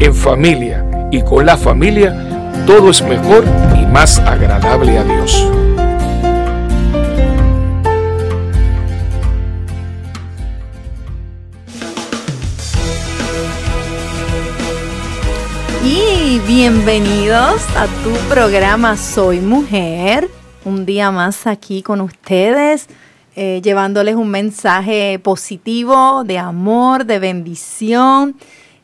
En 0.00 0.12
familia 0.12 1.08
y 1.12 1.22
con 1.22 1.46
la 1.46 1.56
familia, 1.56 2.52
todo 2.66 2.90
es 2.90 3.00
mejor 3.02 3.44
y 3.80 3.86
más 3.86 4.18
agradable 4.18 4.98
a 4.98 5.04
Dios. 5.04 5.48
Bienvenidos 16.46 17.62
a 17.74 17.86
tu 18.02 18.12
programa 18.28 18.98
Soy 18.98 19.40
Mujer. 19.40 20.28
Un 20.64 20.84
día 20.84 21.10
más 21.10 21.46
aquí 21.46 21.82
con 21.82 22.02
ustedes, 22.02 22.86
eh, 23.34 23.60
llevándoles 23.62 24.14
un 24.14 24.28
mensaje 24.28 25.18
positivo, 25.18 26.22
de 26.24 26.38
amor, 26.38 27.06
de 27.06 27.18
bendición, 27.18 28.36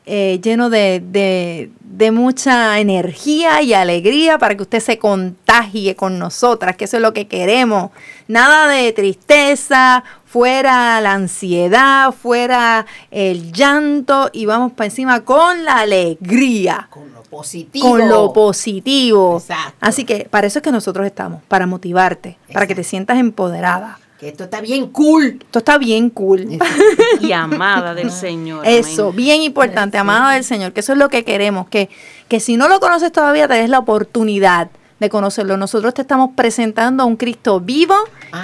eh, 0.07 0.39
lleno 0.41 0.71
de, 0.71 1.69
mucha 2.11 2.79
energía 2.79 3.61
y 3.61 3.73
alegría 3.75 4.39
para 4.39 4.55
que 4.55 4.63
usted 4.63 4.79
se 4.79 4.97
contagie 4.97 5.95
con 5.95 6.17
nosotras, 6.17 6.75
que 6.75 6.85
eso 6.85 6.97
es 6.97 7.03
lo 7.03 7.13
que 7.13 7.27
queremos. 7.27 7.91
Nada 8.27 8.67
de 8.67 8.91
tristeza, 8.91 10.03
fuera 10.25 10.99
la 10.99 11.13
ansiedad, 11.13 12.11
fuera 12.11 12.87
el 13.11 13.51
llanto 13.51 14.31
y 14.33 14.47
vamos 14.47 14.71
para 14.71 14.85
encima 14.85 15.21
con 15.21 15.63
la 15.63 15.79
alegría. 15.79 16.87
Con 16.89 17.20
positivo. 17.31 17.89
Con 17.89 18.07
lo 18.07 18.33
positivo. 18.33 19.37
Exacto. 19.39 19.77
Así 19.79 20.03
que 20.03 20.27
para 20.29 20.45
eso 20.45 20.59
es 20.59 20.63
que 20.63 20.71
nosotros 20.71 21.07
estamos, 21.07 21.41
para 21.47 21.65
motivarte, 21.65 22.37
para 22.53 22.67
que 22.67 22.75
te 22.75 22.83
sientas 22.83 23.17
empoderada. 23.17 23.97
Que 24.19 24.27
esto 24.27 24.43
está 24.43 24.61
bien 24.61 24.87
cool. 24.89 25.39
Esto 25.41 25.59
está 25.59 25.79
bien 25.79 26.11
cool. 26.11 26.59
y 27.21 27.31
amada 27.31 27.95
del 27.95 28.11
Señor. 28.11 28.67
Eso, 28.67 29.11
bien 29.11 29.41
importante, 29.41 29.97
amada 29.97 30.33
del 30.33 30.43
Señor, 30.43 30.73
que 30.73 30.81
eso 30.81 30.91
es 30.91 30.99
lo 30.99 31.09
que 31.09 31.23
queremos, 31.23 31.67
que, 31.69 31.89
que 32.27 32.39
si 32.39 32.57
no 32.57 32.67
lo 32.67 32.79
conoces 32.79 33.11
todavía, 33.11 33.47
te 33.47 33.55
des 33.55 33.69
la 33.69 33.79
oportunidad 33.79 34.69
de 34.99 35.09
conocerlo. 35.09 35.57
Nosotros 35.57 35.95
te 35.95 36.03
estamos 36.03 36.31
presentando 36.35 37.01
a 37.01 37.05
un 37.07 37.15
Cristo 37.15 37.59
vivo, 37.59 37.95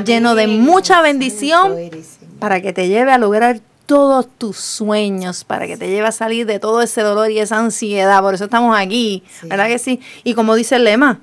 lleno 0.04 0.34
de 0.34 0.48
mucha 0.48 1.02
bendición, 1.02 1.76
para 2.40 2.62
que 2.62 2.74
te 2.74 2.88
lleve 2.88 3.12
a 3.12 3.20
lograr 3.20 3.60
todos 3.88 4.28
tus 4.38 4.58
sueños, 4.58 5.44
para 5.44 5.66
que 5.66 5.78
te 5.78 5.90
lleve 5.90 6.08
a 6.08 6.12
salir 6.12 6.46
de 6.46 6.60
todo 6.60 6.84
ese 6.84 7.02
dolor 7.02 7.32
y 7.32 7.40
esa 7.40 7.58
ansiedad. 7.58 8.22
Por 8.22 8.36
eso 8.36 8.44
estamos 8.44 8.78
aquí, 8.78 9.24
¿verdad 9.44 9.68
que 9.68 9.80
sí? 9.80 10.00
Y 10.24 10.36
como 10.36 10.54
dice 10.54 10.76
el 10.76 10.84
lema, 10.84 11.22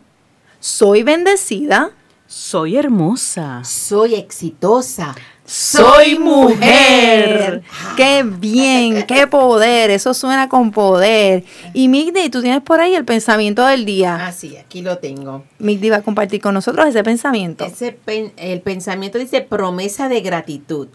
soy 0.58 1.04
bendecida 1.04 1.92
soy 2.26 2.76
hermosa. 2.76 3.62
Soy 3.64 4.14
exitosa. 4.14 5.14
Soy 5.44 6.18
mujer. 6.18 7.62
Qué 7.96 8.24
bien, 8.24 9.04
qué 9.06 9.26
poder. 9.26 9.90
Eso 9.90 10.14
suena 10.14 10.48
con 10.48 10.72
poder. 10.72 11.44
Y 11.74 11.88
Migdi, 11.88 12.30
tú 12.30 12.40
tienes 12.40 12.62
por 12.62 12.80
ahí 12.80 12.94
el 12.94 13.04
pensamiento 13.04 13.64
del 13.66 13.84
día. 13.84 14.26
Ah, 14.26 14.32
sí, 14.32 14.56
aquí 14.56 14.80
lo 14.80 14.98
tengo. 14.98 15.44
Migdi 15.58 15.90
va 15.90 15.98
a 15.98 16.02
compartir 16.02 16.40
con 16.40 16.54
nosotros 16.54 16.88
ese 16.88 17.04
pensamiento. 17.04 17.66
Ese 17.66 17.98
el 18.36 18.60
pensamiento 18.62 19.18
dice 19.18 19.42
promesa 19.42 20.08
de 20.08 20.22
gratitud. 20.22 20.88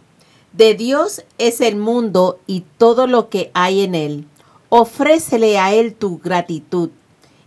De 0.53 0.73
Dios 0.73 1.23
es 1.37 1.61
el 1.61 1.75
mundo 1.75 2.39
y 2.47 2.65
todo 2.77 3.07
lo 3.07 3.29
que 3.29 3.51
hay 3.53 3.81
en 3.81 3.95
él. 3.95 4.25
Ofrécele 4.69 5.57
a 5.59 5.73
él 5.73 5.95
tu 5.95 6.19
gratitud. 6.19 6.89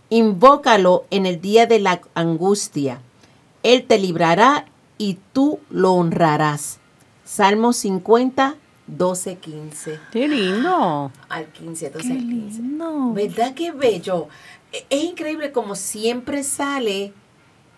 Invócalo 0.09 1.05
en 1.09 1.25
el 1.25 1.41
día 1.41 1.65
de 1.65 1.79
la 1.79 2.01
angustia 2.13 3.01
él 3.63 3.85
te 3.85 3.97
librará 3.97 4.65
y 4.97 5.17
tú 5.31 5.59
lo 5.69 5.93
honrarás. 5.93 6.79
Salmo 7.23 7.73
50, 7.73 8.55
12, 8.87 9.37
15. 9.37 9.99
Qué 10.11 10.27
lindo. 10.27 11.11
Al 11.29 11.47
15, 11.47 11.89
12, 11.89 12.07
Qué 12.07 12.13
15. 12.13 12.61
¿Verdad 13.13 13.53
que 13.53 13.71
bello? 13.71 14.27
E, 14.71 14.85
es 14.89 15.03
increíble 15.05 15.51
como 15.51 15.75
siempre 15.75 16.43
sale 16.43 17.13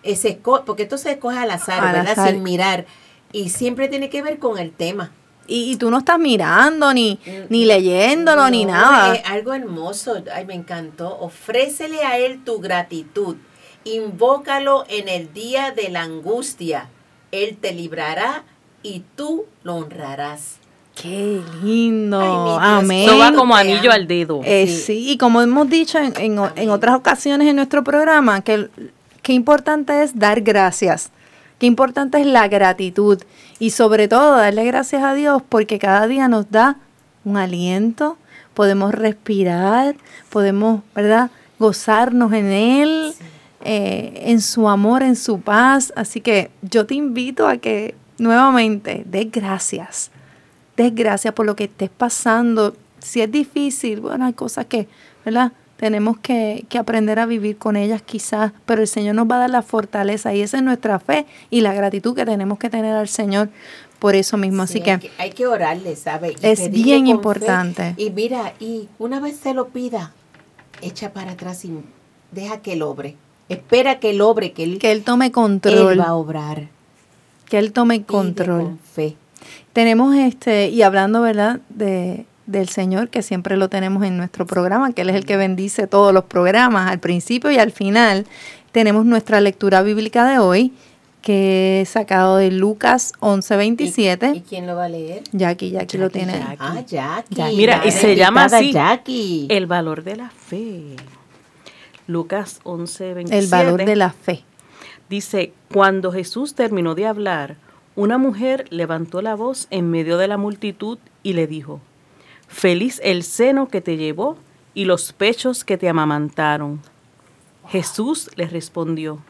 ese 0.02 0.40
porque 0.66 0.82
esto 0.82 0.98
se 0.98 1.12
escoge 1.12 1.38
al 1.38 1.50
azar, 1.50 1.80
¿verdad? 1.80 2.28
Sin 2.28 2.42
mirar. 2.42 2.86
Y 3.36 3.50
siempre 3.50 3.88
tiene 3.88 4.08
que 4.08 4.22
ver 4.22 4.38
con 4.38 4.58
el 4.58 4.72
tema. 4.72 5.12
Y, 5.48 5.76
tú 5.76 5.90
no 5.90 5.98
estás 5.98 6.18
mirando, 6.18 6.92
ni, 6.92 7.20
mm, 7.24 7.30
ni 7.50 7.64
leyéndolo, 7.64 8.50
ni 8.50 8.64
nada. 8.64 9.14
Es 9.14 9.22
algo 9.26 9.54
hermoso. 9.54 10.22
Ay, 10.34 10.44
me 10.44 10.54
encantó. 10.54 11.18
Ofrécele 11.20 12.02
a 12.02 12.18
él 12.18 12.42
tu 12.44 12.58
gratitud 12.60 13.36
invócalo 13.86 14.84
en 14.88 15.08
el 15.08 15.32
día 15.32 15.70
de 15.70 15.88
la 15.88 16.02
angustia. 16.02 16.88
Él 17.32 17.56
te 17.56 17.72
librará 17.72 18.44
y 18.82 19.02
tú 19.14 19.46
lo 19.62 19.76
honrarás. 19.76 20.56
Qué 20.94 21.40
lindo. 21.62 22.20
Amén. 22.58 23.08
Eso 23.08 23.18
va 23.18 23.32
como 23.32 23.54
anillo 23.54 23.92
al 23.92 24.06
dedo. 24.06 24.40
Eh, 24.44 24.66
sí. 24.66 25.10
y 25.10 25.18
como 25.18 25.42
hemos 25.42 25.68
dicho 25.68 25.98
en, 25.98 26.38
otras 26.70 26.96
ocasiones 26.96 27.48
en 27.48 27.56
nuestro 27.56 27.84
programa, 27.84 28.40
que 28.40 28.68
qué 29.22 29.32
importante 29.34 30.02
es 30.02 30.18
dar 30.18 30.40
gracias. 30.40 31.10
Qué 31.58 31.66
importante 31.66 32.20
es 32.20 32.26
la 32.26 32.48
gratitud. 32.48 33.22
Y 33.58 33.70
sobre 33.70 34.08
todo 34.08 34.36
darle 34.36 34.64
gracias 34.64 35.02
a 35.02 35.14
Dios 35.14 35.42
porque 35.48 35.78
cada 35.78 36.06
día 36.06 36.28
nos 36.28 36.50
da 36.50 36.76
un 37.24 37.36
aliento, 37.36 38.18
podemos 38.54 38.94
respirar, 38.94 39.96
podemos, 40.30 40.82
¿verdad? 40.94 41.30
Gozarnos 41.58 42.32
en 42.32 42.46
Él. 42.46 43.14
Eh, 43.68 44.30
en 44.30 44.40
su 44.42 44.68
amor, 44.68 45.02
en 45.02 45.16
su 45.16 45.40
paz. 45.40 45.92
Así 45.96 46.20
que 46.20 46.52
yo 46.62 46.86
te 46.86 46.94
invito 46.94 47.48
a 47.48 47.56
que 47.56 47.96
nuevamente 48.16 49.02
des 49.06 49.28
gracias. 49.28 50.12
Des 50.76 50.94
gracias 50.94 51.34
por 51.34 51.46
lo 51.46 51.56
que 51.56 51.64
estés 51.64 51.90
pasando. 51.90 52.76
Si 53.00 53.22
es 53.22 53.30
difícil, 53.30 54.00
bueno, 54.00 54.26
hay 54.26 54.34
cosas 54.34 54.66
que, 54.66 54.86
¿verdad? 55.24 55.50
Tenemos 55.76 56.18
que, 56.18 56.66
aprender 56.78 57.18
a 57.18 57.26
vivir 57.26 57.58
con 57.58 57.76
ellas 57.76 58.00
quizás, 58.00 58.52
pero 58.64 58.80
el 58.80 58.88
Señor 58.88 59.14
nos 59.14 59.30
va 59.30 59.36
a 59.36 59.40
dar 59.40 59.50
la 59.50 59.62
fortaleza 59.62 60.34
y 60.34 60.40
esa 60.40 60.56
es 60.56 60.62
nuestra 60.62 60.98
fe 60.98 61.26
y 61.50 61.60
la 61.60 61.74
gratitud 61.74 62.14
que 62.14 62.24
tenemos 62.24 62.58
que 62.58 62.70
tener 62.70 62.94
al 62.94 63.08
Señor 63.08 63.50
por 63.98 64.14
eso 64.14 64.36
mismo. 64.38 64.62
Así 64.62 64.80
que, 64.80 65.10
hay 65.18 65.30
que, 65.30 65.46
orarle, 65.46 65.96
¿sabe? 65.96 66.34
es 66.40 66.70
bien 66.70 67.06
importante. 67.06 67.94
Y 67.98 68.10
mira, 68.10 68.54
y 68.58 68.88
una 68.98 69.20
vez 69.20 69.36
se 69.36 69.52
lo 69.52 69.68
pida, 69.68 70.12
echa 70.80 71.12
para 71.12 71.32
atrás 71.32 71.64
y 71.64 71.72
deja 72.32 72.62
que 72.62 72.72
él 72.72 72.82
obre. 72.82 73.16
Espera 73.48 74.00
que 74.00 74.10
él 74.10 74.22
obre, 74.22 74.52
que 74.52 74.64
él, 74.64 74.78
que 74.78 74.92
él 74.92 75.04
tome 75.04 75.30
control. 75.30 75.92
Él 75.92 76.00
va 76.00 76.06
a 76.06 76.14
obrar. 76.14 76.68
Que 77.48 77.58
él 77.58 77.72
tome 77.72 78.02
control. 78.02 78.62
Con 78.62 78.78
fe. 78.78 79.16
Tenemos 79.72 80.16
este, 80.16 80.68
y 80.70 80.82
hablando, 80.82 81.20
¿verdad?, 81.20 81.60
de, 81.68 82.26
del 82.46 82.68
Señor, 82.68 83.08
que 83.10 83.22
siempre 83.22 83.56
lo 83.56 83.68
tenemos 83.68 84.04
en 84.04 84.16
nuestro 84.16 84.46
programa, 84.46 84.92
que 84.92 85.02
Él 85.02 85.10
es 85.10 85.16
el 85.16 85.26
que 85.26 85.36
bendice 85.36 85.86
todos 85.86 86.12
los 86.12 86.24
programas, 86.24 86.90
al 86.90 87.00
principio 87.00 87.50
y 87.50 87.58
al 87.58 87.72
final. 87.72 88.26
Tenemos 88.72 89.04
nuestra 89.04 89.40
lectura 89.40 89.82
bíblica 89.82 90.26
de 90.26 90.38
hoy, 90.38 90.72
que 91.22 91.80
es 91.80 91.88
sacado 91.88 92.36
de 92.36 92.52
Lucas 92.52 93.12
11:27. 93.20 94.34
¿Y, 94.34 94.38
¿Y, 94.38 94.40
quién 94.42 94.66
lo 94.66 94.76
va 94.76 94.84
a 94.84 94.88
leer? 94.88 95.24
Jackie, 95.32 95.70
Jackie, 95.70 95.98
lo 95.98 96.10
tiene. 96.10 96.40
Ah, 96.58 96.82
Jackie. 96.86 97.56
Mira, 97.56 97.82
y 97.84 97.90
se 97.90 98.14
llama 98.14 98.44
así, 98.44 98.72
Jackie. 98.72 99.46
el 99.50 99.66
valor 99.66 100.04
de 100.04 100.16
la 100.16 100.30
fe. 100.30 100.96
Lucas 102.06 102.60
11, 102.62 103.14
27. 103.14 103.38
El 103.44 103.50
valor 103.50 103.84
de 103.84 103.96
la 103.96 104.10
fe. 104.10 104.44
Dice, 105.08 105.52
cuando 105.72 106.12
Jesús 106.12 106.54
terminó 106.54 106.94
de 106.94 107.06
hablar, 107.06 107.56
una 107.96 108.18
mujer 108.18 108.66
levantó 108.70 109.22
la 109.22 109.34
voz 109.34 109.66
en 109.70 109.90
medio 109.90 110.18
de 110.18 110.28
la 110.28 110.36
multitud 110.36 110.98
y 111.22 111.32
le 111.32 111.46
dijo, 111.46 111.80
Feliz 112.48 113.00
el 113.04 113.22
seno 113.22 113.68
que 113.68 113.80
te 113.80 113.96
llevó 113.96 114.36
y 114.74 114.84
los 114.84 115.12
pechos 115.12 115.64
que 115.64 115.76
te 115.76 115.88
amamantaron. 115.88 116.80
Jesús 117.68 118.30
le 118.36 118.46
respondió, 118.46 119.20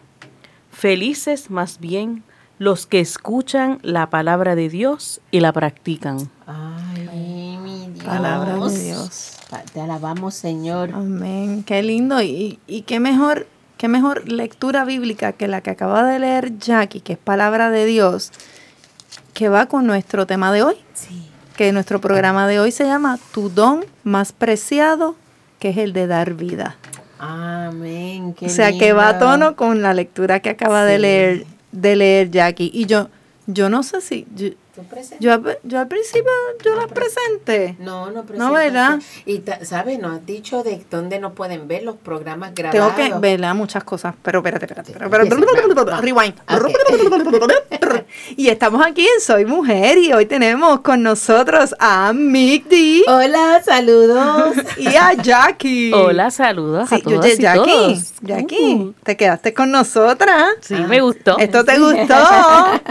Felices 0.70 1.50
más 1.50 1.80
bien 1.80 2.22
los 2.58 2.86
que 2.86 3.00
escuchan 3.00 3.78
la 3.82 4.10
palabra 4.10 4.54
de 4.54 4.68
Dios 4.68 5.20
y 5.30 5.40
la 5.40 5.52
practican. 5.52 6.30
Ay, 6.46 7.58
mi 7.62 7.88
Dios. 7.92 8.04
Palabra 8.04 8.56
de 8.56 8.84
Dios. 8.84 9.32
Te 9.72 9.80
alabamos, 9.80 10.34
Señor. 10.34 10.90
Amén. 10.92 11.62
Qué 11.64 11.82
lindo. 11.82 12.20
Y, 12.22 12.58
qué 12.86 13.00
mejor, 13.00 13.46
qué 13.76 13.88
mejor 13.88 14.30
lectura 14.30 14.84
bíblica 14.84 15.32
que 15.32 15.48
la 15.48 15.60
que 15.60 15.70
acaba 15.70 16.04
de 16.04 16.18
leer 16.18 16.58
Jackie, 16.58 17.00
que 17.00 17.14
es 17.14 17.18
palabra 17.18 17.70
de 17.70 17.86
Dios, 17.86 18.32
que 19.34 19.48
va 19.48 19.66
con 19.66 19.86
nuestro 19.86 20.26
tema 20.26 20.52
de 20.52 20.62
hoy. 20.62 20.76
Sí. 20.94 21.25
Que 21.56 21.72
nuestro 21.72 22.00
programa 22.00 22.46
de 22.46 22.60
hoy 22.60 22.70
se 22.70 22.84
llama 22.84 23.18
Tu 23.32 23.48
don 23.48 23.84
más 24.04 24.32
preciado, 24.32 25.16
que 25.58 25.70
es 25.70 25.78
el 25.78 25.92
de 25.92 26.06
dar 26.06 26.34
vida. 26.34 26.76
Amén. 27.18 28.34
o 28.40 28.48
sea, 28.48 28.76
que 28.76 28.92
va 28.92 29.08
a 29.08 29.18
tono 29.18 29.56
con 29.56 29.80
la 29.80 29.94
lectura 29.94 30.40
que 30.40 30.50
acaba 30.50 30.84
de 30.84 30.98
leer 30.98 31.46
de 31.72 31.96
leer 31.96 32.30
Jackie. 32.30 32.70
Y 32.72 32.86
yo, 32.86 33.08
yo 33.46 33.68
no 33.68 33.82
sé 33.82 34.00
si, 34.00 34.26
Tú. 34.76 34.84
Yo, 35.20 35.40
yo 35.62 35.78
al 35.78 35.88
principio, 35.88 36.30
yo 36.64 36.74
las 36.74 36.86
presenté. 36.92 37.76
No, 37.78 38.10
no 38.10 38.24
No, 38.34 38.52
¿verdad? 38.52 39.00
Y, 39.24 39.42
¿sabes? 39.62 39.98
Nos 39.98 40.18
has 40.18 40.26
dicho 40.26 40.62
de 40.62 40.84
dónde 40.90 41.18
no 41.18 41.32
pueden 41.32 41.66
ver 41.66 41.82
los 41.82 41.96
programas 41.96 42.52
Tengo 42.54 42.70
grabados. 42.72 42.94
que 42.94 43.14
ver 43.18 43.40
muchas 43.54 43.84
cosas, 43.84 44.14
pero 44.22 44.40
espérate, 44.40 44.66
espérate, 44.66 44.92
espérate, 44.92 46.00
rewind. 46.02 46.34
Ok. 46.50 48.02
Y 48.36 48.48
estamos 48.48 48.84
aquí 48.84 49.02
en 49.06 49.20
Soy 49.20 49.44
Mujer 49.44 49.98
y 49.98 50.12
hoy 50.12 50.26
tenemos 50.26 50.80
con 50.80 51.02
nosotros 51.02 51.74
a 51.78 52.12
Mick 52.12 52.66
D 52.68 53.02
Hola, 53.08 53.62
saludos. 53.64 54.54
y 54.76 54.88
a 54.94 55.12
Jackie. 55.14 55.92
Hola, 55.92 56.30
saludos 56.30 56.88
Sí, 56.88 56.96
a 56.96 56.98
yo, 56.98 57.20
y 57.26 57.36
Jackie, 57.36 57.70
todos. 57.70 58.12
Jackie, 58.22 58.74
Uh, 58.76 58.92
te 59.02 59.16
quedaste 59.16 59.54
con 59.54 59.70
nosotras. 59.70 60.48
sí, 60.60 60.74
me 60.74 61.00
gustó. 61.00 61.38
Esto 61.38 61.64
te 61.64 61.78
gustó. 61.78 62.14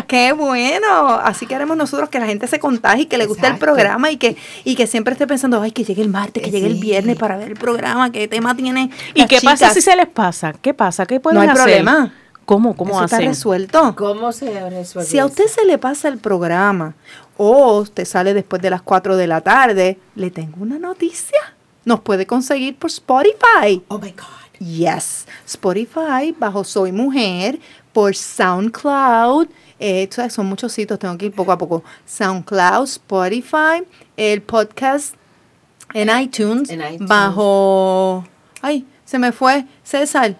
Qué 0.07 0.33
bueno. 0.33 1.09
Así 1.23 1.45
queremos 1.75 1.91
nosotros 1.91 2.09
que 2.09 2.19
la 2.19 2.25
gente 2.25 2.47
se 2.47 2.59
contagie 2.59 3.03
y 3.03 3.05
que 3.07 3.17
le 3.17 3.25
guste 3.25 3.47
el 3.47 3.57
programa 3.57 4.09
y 4.11 4.17
que, 4.17 4.35
y 4.63 4.75
que 4.75 4.87
siempre 4.87 5.13
esté 5.13 5.27
pensando, 5.27 5.61
ay, 5.61 5.71
que 5.71 5.83
llegue 5.83 6.01
el 6.01 6.09
martes, 6.09 6.41
que 6.43 6.51
llegue 6.51 6.67
el 6.67 6.75
viernes 6.75 7.17
para 7.17 7.37
ver 7.37 7.49
el 7.49 7.55
programa, 7.57 8.11
qué 8.11 8.27
tema 8.27 8.55
tiene. 8.55 8.89
¿Y 9.13 9.19
las 9.19 9.27
qué 9.29 9.39
pasa 9.41 9.69
si 9.73 9.81
se 9.81 9.95
les 9.95 10.07
pasa? 10.07 10.53
¿Qué 10.61 10.73
pasa? 10.73 11.05
¿Qué 11.05 11.19
pueden 11.19 11.35
No 11.35 11.41
hay 11.41 11.49
hacer? 11.49 11.61
problema. 11.63 12.13
¿Cómo? 12.45 12.75
¿Cómo 12.75 12.91
Eso 12.95 13.05
está 13.05 13.15
hacen? 13.17 13.29
resuelto. 13.29 13.95
¿Cómo 13.97 14.31
se 14.31 14.69
resuelve 14.69 15.09
Si 15.09 15.17
a 15.19 15.25
usted 15.25 15.45
eso? 15.45 15.55
se 15.61 15.65
le 15.65 15.77
pasa 15.77 16.07
el 16.07 16.19
programa 16.19 16.93
o 17.37 17.79
usted 17.79 18.05
sale 18.05 18.33
después 18.33 18.61
de 18.61 18.69
las 18.69 18.81
4 18.83 19.17
de 19.17 19.27
la 19.27 19.41
tarde, 19.41 19.97
le 20.15 20.29
tengo 20.31 20.57
una 20.61 20.77
noticia. 20.79 21.39
Nos 21.85 21.99
puede 22.01 22.25
conseguir 22.25 22.75
por 22.77 22.89
Spotify. 22.89 23.83
Oh 23.87 23.97
my 23.99 24.11
God. 24.11 24.44
Yes, 24.59 25.27
Spotify 25.45 26.35
bajo 26.37 26.63
Soy 26.63 26.91
Mujer, 26.91 27.59
por 27.93 28.15
SoundCloud, 28.15 29.47
eh, 29.79 30.09
son 30.29 30.45
muchos 30.47 30.71
sitios, 30.71 30.99
tengo 30.99 31.17
que 31.17 31.27
ir 31.27 31.31
poco 31.33 31.51
a 31.51 31.57
poco. 31.57 31.83
SoundCloud, 32.05 32.83
Spotify, 32.83 33.83
el 34.17 34.41
podcast 34.41 35.15
en 35.93 36.09
iTunes, 36.19 36.69
En 36.69 36.81
iTunes. 36.81 37.09
bajo, 37.09 38.25
ay, 38.61 38.85
se 39.05 39.19
me 39.19 39.31
fue, 39.31 39.65
César, 39.83 40.35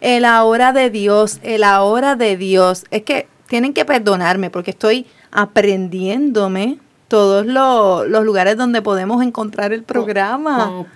el 0.00 0.24
ahora 0.24 0.72
de 0.72 0.90
Dios, 0.90 1.38
el 1.42 1.64
ahora 1.64 2.16
de 2.16 2.36
Dios. 2.36 2.84
Es 2.90 3.02
que 3.02 3.28
tienen 3.48 3.72
que 3.74 3.84
perdonarme 3.84 4.50
porque 4.50 4.70
estoy 4.70 5.06
aprendiéndome 5.32 6.78
todos 7.08 7.46
los, 7.46 8.08
los 8.08 8.24
lugares 8.24 8.56
donde 8.56 8.82
podemos 8.82 9.22
encontrar 9.22 9.72
el 9.72 9.82
programa. 9.84 10.66
Con 10.66 10.86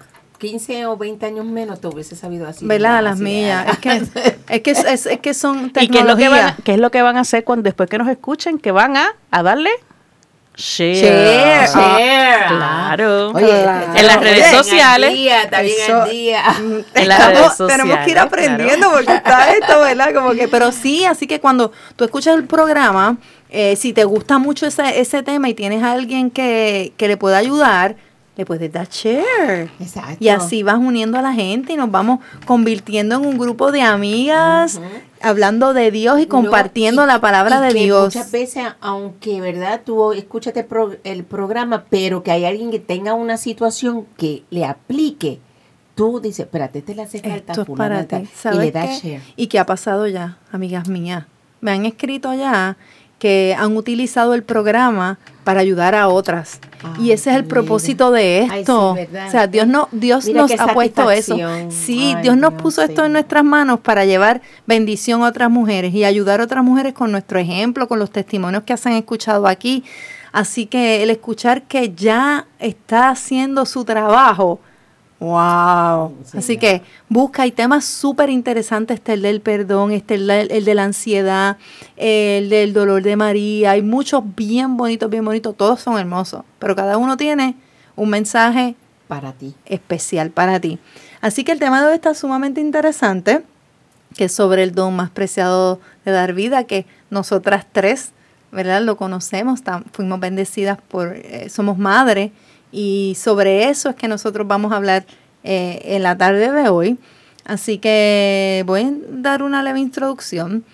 15 0.40 0.86
o 0.86 0.96
20 0.96 1.26
años 1.26 1.44
menos, 1.44 1.80
tú 1.80 1.88
hubieses 1.90 2.18
sabido 2.18 2.48
así. 2.48 2.66
¿Verdad? 2.66 3.02
Las 3.04 3.18
mías. 3.20 3.66
ah. 3.68 3.72
Es 3.72 3.78
que, 3.78 3.90
es 4.48 4.60
que, 4.62 4.70
es, 4.72 5.06
es 5.06 5.20
que 5.20 5.34
son 5.34 5.70
¿Y 5.80 5.88
qué 5.88 5.98
es, 6.00 6.04
lo 6.04 6.16
que 6.16 6.28
van, 6.28 6.56
qué 6.64 6.72
es 6.74 6.78
lo 6.80 6.90
que 6.90 7.02
van 7.02 7.16
a 7.16 7.20
hacer 7.20 7.44
cuando 7.44 7.62
después 7.64 7.88
que 7.88 7.98
nos 7.98 8.08
escuchen? 8.08 8.58
Que 8.58 8.72
van 8.72 8.96
a, 8.96 9.14
a 9.30 9.42
darle 9.42 9.70
share. 10.56 10.94
Share. 10.96 11.68
Share. 11.68 12.46
Claro. 12.48 13.30
Oye, 13.30 13.46
Claro. 13.46 13.94
En 13.96 14.06
las 14.06 14.20
redes 14.20 14.44
al 14.46 14.64
sociales. 14.64 15.12
día, 15.14 15.42
está 15.44 15.60
bien 15.62 15.76
Eso- 15.80 16.02
al 16.02 16.10
día. 16.10 16.42
En 16.94 17.08
las 17.08 17.18
Estamos- 17.20 17.58
redes 17.58 17.72
tenemos 17.72 17.96
que 17.98 18.10
ir 18.10 18.16
sociales, 18.18 18.22
aprendiendo 18.24 18.90
porque 18.90 19.14
está 19.14 19.50
esto, 19.52 19.80
¿verdad? 19.80 20.14
Como 20.14 20.30
que, 20.32 20.48
pero 20.48 20.72
sí, 20.72 21.04
así 21.04 21.26
que 21.26 21.40
cuando 21.40 21.72
tú 21.96 22.04
escuchas 22.04 22.34
el 22.36 22.44
programa, 22.44 23.16
eh, 23.48 23.76
si 23.76 23.92
te 23.92 24.04
gusta 24.04 24.38
mucho 24.38 24.66
ese, 24.66 25.00
ese 25.00 25.22
tema 25.22 25.48
y 25.48 25.54
tienes 25.54 25.82
a 25.82 25.92
alguien 25.92 26.30
que, 26.30 26.92
que 26.96 27.08
le 27.08 27.16
pueda 27.16 27.38
ayudar, 27.38 27.96
le 28.40 28.46
puedes 28.46 28.72
dar 28.72 28.88
share. 28.88 29.70
Exacto. 29.78 30.16
Y 30.18 30.28
así 30.30 30.62
vas 30.62 30.78
uniendo 30.78 31.18
a 31.18 31.22
la 31.22 31.32
gente 31.34 31.74
y 31.74 31.76
nos 31.76 31.90
vamos 31.90 32.20
convirtiendo 32.46 33.16
en 33.16 33.26
un 33.26 33.36
grupo 33.38 33.70
de 33.70 33.82
amigas, 33.82 34.80
hablando 35.20 35.74
de 35.74 35.90
Dios 35.90 36.20
y 36.20 36.26
compartiendo 36.26 37.02
No, 37.02 37.06
y- 37.08 37.12
la 37.12 37.20
palabra 37.20 37.58
y 37.60 37.66
de 37.68 37.74
que 37.74 37.84
Dios. 37.84 38.14
Muchas 38.16 38.32
veces, 38.32 38.64
aunque 38.80 39.40
verdad 39.42 39.82
tú 39.84 40.12
escuchas 40.12 40.56
el, 40.56 40.64
pro- 40.64 40.96
el 41.04 41.24
programa, 41.24 41.84
pero 41.90 42.22
que 42.22 42.30
hay 42.30 42.46
alguien 42.46 42.70
que 42.70 42.78
tenga 42.78 43.12
una 43.12 43.36
situación 43.36 44.06
que 44.16 44.42
le 44.48 44.64
aplique, 44.64 45.38
tú 45.94 46.18
dices, 46.20 46.40
espérate, 46.46 46.80
te 46.80 46.94
le 46.94 47.02
hace 47.02 47.20
falta 47.20 47.52
Esto 47.52 47.62
es 47.70 47.76
para 47.76 47.98
de 47.98 48.04
tal", 48.04 48.22
ti. 48.22 48.28
y 48.32 48.38
¿Sabes 48.38 48.58
le 48.58 48.72
das 48.72 49.00
qué? 49.02 49.08
share. 49.10 49.22
¿Y 49.36 49.48
qué 49.48 49.58
ha 49.58 49.66
pasado 49.66 50.06
ya, 50.06 50.38
amigas 50.50 50.88
mías? 50.88 51.24
Me 51.60 51.72
han 51.72 51.84
escrito 51.84 52.32
ya 52.32 52.78
que 53.18 53.54
han 53.58 53.76
utilizado 53.76 54.32
el 54.32 54.42
programa 54.44 55.18
para 55.44 55.60
ayudar 55.60 55.94
a 55.94 56.08
otras. 56.08 56.58
Y 56.98 57.02
Ay, 57.02 57.12
ese 57.12 57.30
es 57.30 57.36
el 57.36 57.42
mira. 57.42 57.54
propósito 57.54 58.10
de 58.10 58.48
Ay, 58.50 58.60
esto. 58.60 58.94
sí, 58.96 59.06
¿verdad? 59.06 59.28
o 59.28 59.30
sea, 59.30 59.46
Dios, 59.46 59.66
no, 59.66 59.88
Dios 59.92 60.26
Mira 60.26 60.42
nos 60.42 60.52
ha 60.58 60.68
puesto 60.68 61.10
eso. 61.10 61.36
Sí, 61.68 62.14
Ay, 62.16 62.22
Dios 62.22 62.36
nos 62.36 62.54
puso 62.54 62.82
esto 62.82 63.04
en 63.04 63.12
nuestras 63.12 63.44
manos 63.44 63.80
para 63.80 64.04
llevar 64.04 64.40
bendición 64.66 65.22
a 65.22 65.28
otras 65.28 65.50
mujeres 65.50 65.94
y 65.94 66.04
ayudar 66.04 66.40
a 66.40 66.44
otras 66.44 66.64
mujeres 66.64 66.92
con 66.94 67.12
nuestro 67.12 67.38
ejemplo, 67.38 67.88
con 67.88 67.98
los 67.98 68.10
testimonios 68.10 68.62
que 68.64 68.76
se 68.76 68.88
han 68.88 68.94
escuchado 68.96 69.46
aquí. 69.46 69.84
Así 70.32 70.66
que 70.66 71.02
el 71.02 71.10
escuchar 71.10 71.62
que 71.64 71.92
ya 71.94 72.46
está 72.58 73.10
haciendo 73.10 73.66
su 73.66 73.84
trabajo, 73.84 74.60
Wow. 75.20 76.14
Sí, 76.24 76.38
Así 76.38 76.54
ya. 76.54 76.60
que 76.60 76.82
busca, 77.08 77.42
hay 77.42 77.52
temas 77.52 77.84
súper 77.84 78.30
interesantes, 78.30 78.96
está 78.96 79.12
el 79.12 79.22
del 79.22 79.40
perdón, 79.42 79.92
está 79.92 80.14
el, 80.14 80.28
el 80.30 80.64
de 80.64 80.74
la 80.74 80.84
ansiedad, 80.84 81.58
el 81.96 82.48
del 82.48 82.72
dolor 82.72 83.02
de 83.02 83.16
María, 83.16 83.72
hay 83.72 83.82
muchos 83.82 84.22
bien 84.34 84.76
bonitos, 84.78 85.10
bien 85.10 85.24
bonitos, 85.24 85.54
todos 85.56 85.80
son 85.80 85.98
hermosos, 85.98 86.42
pero 86.58 86.74
cada 86.74 86.96
uno 86.96 87.16
tiene 87.18 87.54
un 87.96 88.08
mensaje 88.08 88.74
Para 89.08 89.32
ti. 89.32 89.54
especial 89.66 90.30
para 90.30 90.58
ti. 90.58 90.78
Así 91.20 91.44
que 91.44 91.52
el 91.52 91.58
tema 91.58 91.82
de 91.82 91.88
hoy 91.88 91.94
está 91.94 92.14
sumamente 92.14 92.62
interesante, 92.62 93.42
que 94.16 94.24
es 94.24 94.32
sobre 94.32 94.62
el 94.62 94.72
don 94.74 94.96
más 94.96 95.10
preciado 95.10 95.80
de 96.06 96.12
dar 96.12 96.32
vida, 96.32 96.64
que 96.64 96.86
nosotras 97.10 97.66
tres, 97.70 98.12
¿verdad? 98.52 98.80
Lo 98.82 98.96
conocemos, 98.96 99.60
fuimos 99.92 100.18
bendecidas 100.18 100.78
por, 100.88 101.12
eh, 101.14 101.48
somos 101.50 101.76
madres, 101.76 102.32
y 102.72 103.16
sobre 103.18 103.68
eso 103.68 103.90
es 103.90 103.96
que 103.96 104.08
nosotros 104.08 104.46
vamos 104.46 104.72
a 104.72 104.76
hablar 104.76 105.06
eh, 105.42 105.80
en 105.84 106.02
la 106.02 106.16
tarde 106.16 106.52
de 106.52 106.68
hoy. 106.68 106.98
Así 107.44 107.78
que 107.78 108.62
voy 108.66 108.82
a 108.82 108.92
dar 109.10 109.42
una 109.42 109.62
leve 109.62 109.80
introducción 109.80 110.64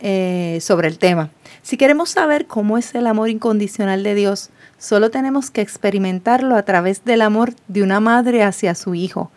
eh, 0.00 0.58
sobre 0.60 0.88
el 0.88 0.98
tema. 0.98 1.30
Si 1.62 1.76
queremos 1.76 2.10
saber 2.10 2.46
cómo 2.46 2.78
es 2.78 2.94
el 2.94 3.06
amor 3.06 3.28
incondicional 3.28 4.02
de 4.02 4.14
Dios, 4.14 4.50
solo 4.78 5.10
tenemos 5.10 5.50
que 5.50 5.62
experimentarlo 5.62 6.54
a 6.56 6.62
través 6.62 7.04
del 7.04 7.22
amor 7.22 7.54
de 7.68 7.82
una 7.82 8.00
madre 8.00 8.42
hacia 8.42 8.74
su 8.74 8.94
hijo. 8.94 9.30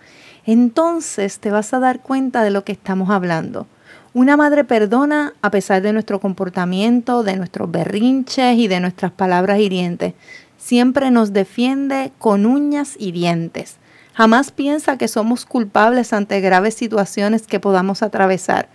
Entonces 0.45 1.39
te 1.39 1.51
vas 1.51 1.73
a 1.73 1.79
dar 1.79 2.01
cuenta 2.01 2.43
de 2.43 2.51
lo 2.51 2.63
que 2.63 2.71
estamos 2.71 3.09
hablando. 3.09 3.67
Una 4.13 4.37
madre 4.37 4.63
perdona 4.63 5.33
a 5.41 5.51
pesar 5.51 5.81
de 5.81 5.93
nuestro 5.93 6.19
comportamiento, 6.19 7.23
de 7.23 7.35
nuestros 7.35 7.69
berrinches 7.69 8.57
y 8.57 8.67
de 8.67 8.79
nuestras 8.79 9.11
palabras 9.11 9.59
hirientes. 9.59 10.13
Siempre 10.69 11.09
nos 11.09 11.33
defiende 11.33 12.11
con 12.19 12.45
uñas 12.45 12.93
y 12.99 13.11
dientes. 13.11 13.77
Jamás 14.13 14.51
piensa 14.51 14.99
que 14.99 15.07
somos 15.07 15.47
culpables 15.47 16.13
ante 16.13 16.41
graves 16.41 16.75
situaciones 16.75 17.47
que 17.47 17.59
podamos 17.59 18.03
atravesar. 18.03 18.69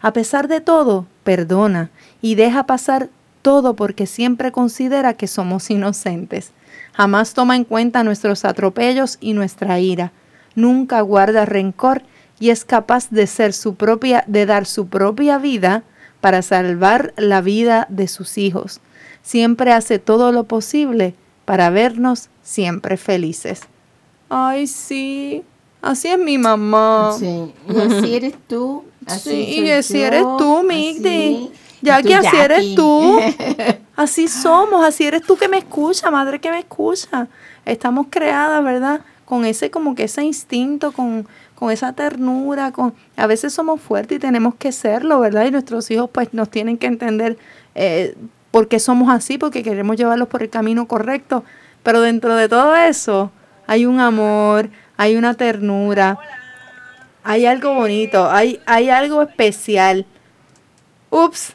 A 0.00 0.12
pesar 0.12 0.46
de 0.46 0.60
todo, 0.60 1.06
perdona 1.24 1.90
y 2.22 2.36
deja 2.36 2.66
pasar 2.66 3.08
todo 3.42 3.74
porque 3.74 4.06
siempre 4.06 4.52
considera 4.52 5.14
que 5.14 5.26
somos 5.26 5.68
inocentes. 5.70 6.52
Jamás 6.92 7.34
toma 7.34 7.56
en 7.56 7.64
cuenta 7.64 8.04
nuestros 8.04 8.44
atropellos 8.44 9.18
y 9.20 9.32
nuestra 9.32 9.80
ira. 9.80 10.12
Nunca 10.54 11.00
guarda 11.00 11.46
rencor 11.46 12.02
y 12.38 12.50
es 12.50 12.64
capaz 12.64 13.10
de 13.10 13.26
ser 13.26 13.54
su 13.54 13.74
propia 13.74 14.22
de 14.28 14.46
dar 14.46 14.66
su 14.66 14.86
propia 14.86 15.38
vida 15.38 15.82
para 16.20 16.42
salvar 16.42 17.12
la 17.16 17.40
vida 17.40 17.88
de 17.90 18.06
sus 18.06 18.38
hijos. 18.38 18.80
Siempre 19.22 19.72
hace 19.72 19.98
todo 19.98 20.30
lo 20.30 20.44
posible 20.44 21.16
para 21.44 21.70
vernos 21.70 22.28
siempre 22.42 22.96
felices. 22.96 23.62
Ay, 24.28 24.66
sí. 24.66 25.42
Así 25.82 26.08
es 26.08 26.18
mi 26.18 26.38
mamá. 26.38 27.14
Sí. 27.18 27.52
Y 27.68 27.78
así 27.80 28.14
eres 28.16 28.34
tú. 28.46 28.84
Así 29.06 29.30
Sí, 29.30 29.54
soy 29.56 29.66
y 29.66 29.70
así 29.70 29.98
yo, 29.98 30.06
eres 30.06 30.22
tú. 30.38 30.62
Migdi. 30.62 31.08
Y 31.08 31.52
Jackie, 31.82 32.08
tú, 32.08 32.14
así 32.14 32.36
eres 32.36 32.74
tú. 32.74 33.20
Así 33.96 34.28
somos, 34.28 34.84
así 34.84 35.04
eres 35.04 35.22
tú 35.22 35.36
que 35.36 35.48
me 35.48 35.58
escucha, 35.58 36.10
madre 36.10 36.40
que 36.40 36.50
me 36.50 36.58
escucha. 36.60 37.28
Estamos 37.66 38.06
creadas, 38.08 38.62
¿verdad? 38.64 39.00
Con 39.24 39.44
ese, 39.44 39.70
como 39.70 39.94
que 39.94 40.04
ese 40.04 40.22
instinto, 40.24 40.92
con, 40.92 41.26
con 41.54 41.70
esa 41.70 41.92
ternura, 41.92 42.72
con 42.72 42.94
a 43.16 43.26
veces 43.26 43.52
somos 43.52 43.80
fuertes 43.80 44.16
y 44.16 44.18
tenemos 44.18 44.54
que 44.54 44.72
serlo, 44.72 45.20
¿verdad? 45.20 45.44
Y 45.46 45.50
nuestros 45.50 45.90
hijos 45.90 46.08
pues 46.10 46.32
nos 46.32 46.50
tienen 46.50 46.78
que 46.78 46.86
entender 46.86 47.36
eh, 47.74 48.16
por 48.50 48.68
qué 48.68 48.78
somos 48.78 49.10
así, 49.10 49.38
porque 49.38 49.62
queremos 49.62 49.96
llevarlos 49.96 50.28
por 50.28 50.42
el 50.42 50.50
camino 50.50 50.86
correcto. 50.86 51.44
Pero 51.82 52.00
dentro 52.00 52.36
de 52.36 52.48
todo 52.48 52.76
eso 52.76 53.30
hay 53.66 53.86
un 53.86 54.00
amor, 54.00 54.68
hay 54.96 55.16
una 55.16 55.34
ternura, 55.34 56.18
hay 57.22 57.46
algo 57.46 57.74
bonito, 57.74 58.30
hay, 58.30 58.60
hay 58.66 58.90
algo 58.90 59.22
especial. 59.22 60.06
Ups. 61.10 61.54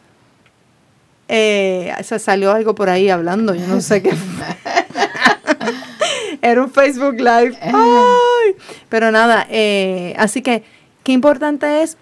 Eh, 1.28 1.94
se 2.04 2.20
salió 2.20 2.52
algo 2.52 2.76
por 2.76 2.90
ahí 2.90 3.10
hablando, 3.10 3.56
yo 3.56 3.66
no 3.68 3.82
sé 3.82 4.02
qué 4.02 4.16
fue. 4.16 4.46
Era 6.42 6.62
un 6.62 6.72
Facebook 6.72 7.16
Live. 7.16 7.58
Ay. 7.62 8.56
Pero 8.90 9.12
nada, 9.12 9.48
eh, 9.50 10.16
así 10.18 10.42
que 10.44 10.64
qué 11.04 11.12
importante 11.12 11.82
es 11.82 11.98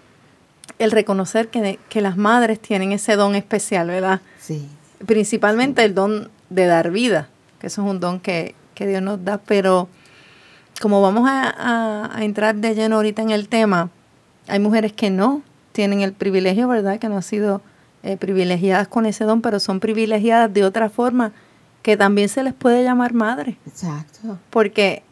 el 0.78 0.90
reconocer 0.90 1.48
que, 1.48 1.78
que 1.88 2.00
las 2.00 2.16
madres 2.16 2.60
tienen 2.60 2.92
ese 2.92 3.16
don 3.16 3.34
especial, 3.34 3.88
¿verdad? 3.88 4.20
Sí. 4.38 4.68
Principalmente 5.06 5.84
el 5.84 5.94
don 5.94 6.30
de 6.50 6.66
dar 6.66 6.90
vida, 6.90 7.28
que 7.58 7.66
eso 7.66 7.82
es 7.82 7.90
un 7.90 8.00
don 8.00 8.20
que, 8.20 8.54
que 8.74 8.86
Dios 8.86 9.02
nos 9.02 9.24
da, 9.24 9.38
pero 9.38 9.88
como 10.80 11.00
vamos 11.02 11.28
a, 11.28 12.16
a, 12.16 12.24
entrar 12.24 12.56
de 12.56 12.74
lleno 12.74 12.96
ahorita 12.96 13.22
en 13.22 13.30
el 13.30 13.48
tema, 13.48 13.90
hay 14.48 14.58
mujeres 14.58 14.92
que 14.92 15.10
no 15.10 15.42
tienen 15.72 16.00
el 16.00 16.12
privilegio, 16.12 16.68
¿verdad? 16.68 16.98
Que 16.98 17.08
no 17.08 17.16
han 17.16 17.22
sido 17.22 17.62
eh, 18.02 18.16
privilegiadas 18.16 18.88
con 18.88 19.06
ese 19.06 19.24
don, 19.24 19.40
pero 19.40 19.58
son 19.60 19.80
privilegiadas 19.80 20.52
de 20.52 20.64
otra 20.64 20.90
forma, 20.90 21.32
que 21.82 21.96
también 21.96 22.28
se 22.28 22.42
les 22.42 22.54
puede 22.54 22.84
llamar 22.84 23.14
madre. 23.14 23.56
Exacto. 23.66 24.38
Porque 24.50 25.02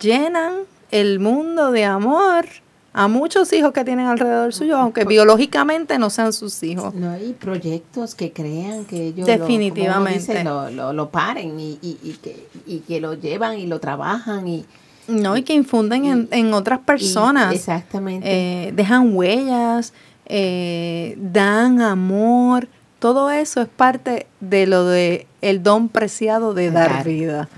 llenan 0.00 0.54
el 0.90 1.20
mundo 1.20 1.70
de 1.70 1.84
amor 1.84 2.46
a 2.92 3.08
muchos 3.08 3.52
hijos 3.52 3.72
que 3.72 3.84
tienen 3.84 4.06
alrededor 4.06 4.52
suyo, 4.52 4.76
aunque 4.76 5.04
biológicamente 5.04 5.98
no 5.98 6.10
sean 6.10 6.32
sus 6.32 6.62
hijos. 6.62 6.94
No 6.94 7.10
hay 7.10 7.32
proyectos 7.34 8.14
que 8.14 8.32
crean 8.32 8.84
que 8.84 9.08
ellos 9.08 9.26
definitivamente 9.26 10.42
lo, 10.42 10.92
lo, 10.92 11.10
paren 11.10 11.58
y, 11.60 11.78
y, 11.82 12.18
que, 12.20 12.48
y 12.66 12.78
que 12.80 13.00
lo 13.00 13.14
llevan 13.14 13.58
y 13.58 13.66
lo 13.66 13.78
trabajan 13.78 14.48
y 14.48 14.64
no 15.06 15.36
y 15.36 15.42
que 15.42 15.54
infunden 15.54 16.28
en, 16.30 16.54
otras 16.54 16.80
personas. 16.80 17.54
exactamente. 17.54 18.26
Eh, 18.28 18.72
dejan 18.72 19.14
huellas, 19.14 19.92
eh, 20.26 21.16
dan 21.18 21.80
amor. 21.80 22.68
Todo 22.98 23.30
eso 23.30 23.62
es 23.62 23.68
parte 23.68 24.26
de 24.40 24.66
lo 24.66 24.84
de 24.84 25.26
el 25.40 25.62
don 25.62 25.88
preciado 25.88 26.54
de 26.54 26.70
dar 26.70 27.02
vida. 27.04 27.48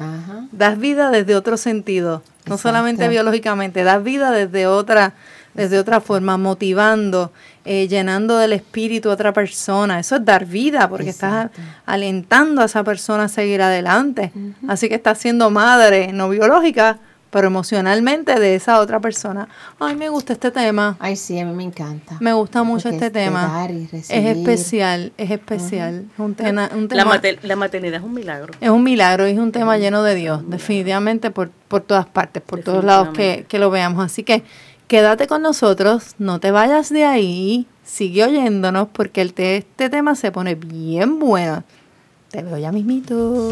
Das 0.52 0.78
vida 0.78 1.10
desde 1.10 1.34
otro 1.34 1.56
sentido 1.56 2.22
no 2.46 2.58
solamente 2.58 3.08
biológicamente, 3.08 3.84
das 3.84 4.02
vida 4.02 4.30
desde 4.30 4.66
otra, 4.66 5.14
desde 5.54 5.78
otra 5.78 6.00
forma, 6.00 6.36
motivando, 6.36 7.32
eh, 7.64 7.86
llenando 7.88 8.38
del 8.38 8.52
espíritu 8.52 9.10
a 9.10 9.14
otra 9.14 9.32
persona. 9.32 9.98
Eso 9.98 10.16
es 10.16 10.24
dar 10.24 10.44
vida, 10.46 10.88
porque 10.88 11.10
estás 11.10 11.50
alentando 11.86 12.62
a 12.62 12.64
esa 12.64 12.82
persona 12.82 13.24
a 13.24 13.28
seguir 13.28 13.62
adelante. 13.62 14.32
Así 14.66 14.88
que 14.88 14.96
estás 14.96 15.18
siendo 15.18 15.50
madre, 15.50 16.12
no 16.12 16.28
biológica, 16.28 16.98
pero 17.32 17.46
emocionalmente 17.46 18.38
de 18.38 18.54
esa 18.54 18.78
otra 18.78 19.00
persona. 19.00 19.48
Ay, 19.80 19.96
me 19.96 20.10
gusta 20.10 20.34
este 20.34 20.50
tema. 20.50 20.96
Ay, 21.00 21.16
sí, 21.16 21.38
a 21.40 21.46
mí 21.46 21.54
me 21.54 21.64
encanta. 21.64 22.18
Me 22.20 22.34
gusta 22.34 22.62
mucho 22.62 22.90
este 22.90 23.10
tema. 23.10 23.66
es 23.90 24.10
especial, 24.10 25.14
es 25.16 25.30
especial. 25.30 26.04
un, 26.18 26.34
tema, 26.34 26.68
la, 26.90 27.56
maternidad 27.56 28.00
es 28.00 28.02
un 28.02 28.12
milagro. 28.12 28.52
Es 28.60 28.68
un 28.68 28.84
milagro 28.84 29.26
y 29.26 29.32
es 29.32 29.38
un 29.38 29.50
tema 29.50 29.78
lleno 29.78 30.02
de 30.02 30.14
Dios, 30.14 30.42
definitivamente 30.46 31.30
por, 31.30 31.48
por 31.68 31.80
todas 31.80 32.04
partes, 32.04 32.42
por 32.42 32.60
todos 32.60 32.84
lados 32.84 33.08
que, 33.14 33.46
que 33.48 33.58
lo 33.58 33.70
veamos. 33.70 34.04
Así 34.04 34.24
que 34.24 34.44
quédate 34.86 35.26
con 35.26 35.40
nosotros, 35.40 36.14
no 36.18 36.38
te 36.38 36.50
vayas 36.50 36.90
de 36.90 37.06
ahí, 37.06 37.66
sigue 37.82 38.24
oyéndonos 38.24 38.88
porque 38.92 39.22
el 39.22 39.32
este 39.38 39.88
tema 39.88 40.16
se 40.16 40.32
pone 40.32 40.54
bien 40.54 41.18
bueno. 41.18 41.64
Te 42.30 42.42
veo 42.42 42.58
ya 42.58 42.72
mismito. 42.72 43.42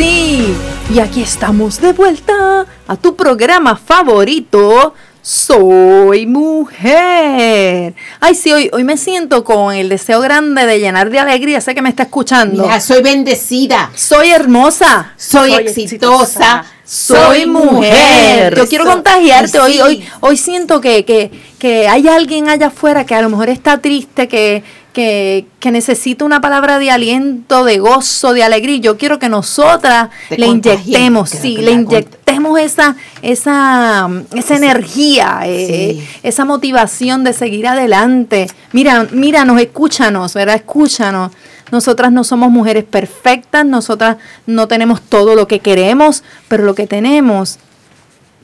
Sí, 0.00 0.56
y 0.94 0.98
aquí 0.98 1.20
estamos 1.20 1.78
de 1.78 1.92
vuelta 1.92 2.64
a 2.86 2.96
tu 2.96 3.14
programa 3.16 3.76
favorito, 3.76 4.94
Soy 5.20 6.24
Mujer. 6.24 7.94
Ay, 8.18 8.34
sí, 8.34 8.50
hoy, 8.50 8.70
hoy 8.72 8.82
me 8.82 8.96
siento 8.96 9.44
con 9.44 9.74
el 9.74 9.90
deseo 9.90 10.22
grande 10.22 10.64
de 10.64 10.80
llenar 10.80 11.10
de 11.10 11.18
alegría. 11.18 11.60
Sé 11.60 11.74
que 11.74 11.82
me 11.82 11.90
está 11.90 12.04
escuchando. 12.04 12.62
Mira, 12.62 12.80
soy 12.80 13.02
bendecida. 13.02 13.90
Soy 13.94 14.30
hermosa. 14.30 15.12
Soy, 15.18 15.52
exitosa. 15.52 16.64
Soy 16.82 17.44
mujer. 17.44 18.56
Yo 18.56 18.66
quiero 18.66 18.86
contagiarte. 18.86 19.60
Hoy, 19.60 19.80
hoy, 19.82 20.08
hoy 20.20 20.38
siento 20.38 20.80
que, 20.80 21.04
que, 21.04 21.30
que 21.58 21.88
hay 21.88 22.08
alguien 22.08 22.48
allá 22.48 22.68
afuera 22.68 23.04
que 23.04 23.14
a 23.14 23.20
lo 23.20 23.28
mejor 23.28 23.50
está 23.50 23.76
triste, 23.76 24.28
que 24.28 24.64
que, 24.92 25.46
que, 25.60 25.70
necesita 25.70 26.24
una 26.24 26.40
palabra 26.40 26.78
de 26.78 26.90
aliento, 26.90 27.64
de 27.64 27.78
gozo, 27.78 28.32
de 28.32 28.42
alegría. 28.42 28.78
Yo 28.78 28.98
quiero 28.98 29.18
que 29.18 29.28
nosotras 29.28 30.10
le 30.30 30.46
inyectemos, 30.46 31.30
sí, 31.30 31.56
le 31.56 31.72
inyectemos 31.72 32.58
esa, 32.58 32.96
esa, 33.22 34.08
esa 34.34 34.56
energía, 34.56 35.40
eh, 35.44 36.06
esa 36.22 36.44
motivación 36.44 37.24
de 37.24 37.32
seguir 37.32 37.66
adelante. 37.66 38.48
Mira, 38.72 39.06
míranos, 39.12 39.60
escúchanos, 39.60 40.34
¿verdad? 40.34 40.56
Escúchanos. 40.56 41.32
Nosotras 41.70 42.10
no 42.10 42.24
somos 42.24 42.50
mujeres 42.50 42.84
perfectas, 42.84 43.64
nosotras 43.64 44.16
no 44.46 44.66
tenemos 44.66 45.00
todo 45.00 45.36
lo 45.36 45.46
que 45.46 45.60
queremos, 45.60 46.24
pero 46.48 46.64
lo 46.64 46.74
que 46.74 46.88
tenemos 46.88 47.58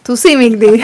Tú 0.07 0.17
sí, 0.17 0.37
Migdi. 0.37 0.67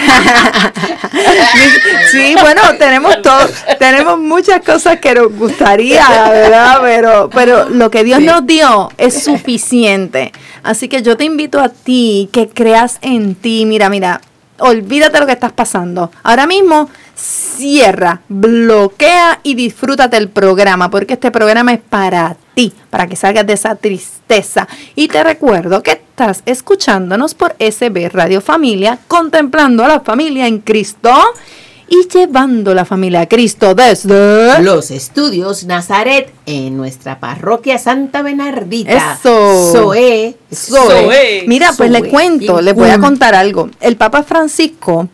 sí, 2.10 2.34
bueno, 2.40 2.60
tenemos 2.76 3.22
todo, 3.22 3.48
tenemos 3.78 4.18
muchas 4.18 4.62
cosas 4.62 4.98
que 4.98 5.14
nos 5.14 5.32
gustaría, 5.32 6.04
¿verdad? 6.28 6.80
Pero, 6.82 7.30
pero 7.32 7.68
lo 7.68 7.88
que 7.88 8.02
Dios 8.02 8.20
nos 8.20 8.44
dio 8.44 8.90
es 8.98 9.22
suficiente. 9.22 10.32
Así 10.64 10.88
que 10.88 11.02
yo 11.02 11.16
te 11.16 11.22
invito 11.22 11.60
a 11.60 11.68
ti 11.68 12.30
que 12.32 12.48
creas 12.48 12.98
en 13.00 13.36
ti. 13.36 13.64
Mira, 13.64 13.88
mira, 13.88 14.20
olvídate 14.62 15.20
lo 15.20 15.26
que 15.26 15.32
estás 15.32 15.52
pasando. 15.52 16.10
Ahora 16.22 16.46
mismo 16.46 16.88
cierra, 17.14 18.22
bloquea 18.28 19.40
y 19.42 19.54
disfrútate 19.54 20.16
el 20.16 20.28
programa, 20.28 20.90
porque 20.90 21.14
este 21.14 21.30
programa 21.30 21.72
es 21.72 21.80
para 21.80 22.36
ti, 22.54 22.72
para 22.90 23.06
que 23.06 23.16
salgas 23.16 23.46
de 23.46 23.52
esa 23.52 23.74
tristeza. 23.76 24.66
Y 24.94 25.08
te 25.08 25.22
recuerdo 25.22 25.82
que 25.82 25.92
estás 25.92 26.42
escuchándonos 26.46 27.34
por 27.34 27.54
SB 27.58 28.08
Radio 28.12 28.40
Familia, 28.40 28.98
contemplando 29.08 29.84
a 29.84 29.88
la 29.88 30.00
familia 30.00 30.46
en 30.46 30.58
Cristo 30.60 31.12
y 31.92 32.08
llevando 32.08 32.74
la 32.74 32.86
familia 32.86 33.20
a 33.20 33.26
Cristo 33.26 33.74
desde 33.74 34.62
los 34.62 34.90
estudios 34.90 35.64
Nazaret 35.64 36.32
en 36.46 36.74
nuestra 36.74 37.20
parroquia 37.20 37.78
Santa 37.78 38.22
Bernardita. 38.22 39.18
Eso. 39.20 39.72
Soe. 39.74 40.34
Mira, 41.46 41.72
pues 41.76 41.90
le 41.90 42.08
cuento, 42.08 42.62
les 42.62 42.74
voy 42.74 42.88
a 42.88 42.98
contar 42.98 43.34
algo. 43.34 43.68
El 43.78 43.96
Papa 43.96 44.22
Francisco 44.22 45.10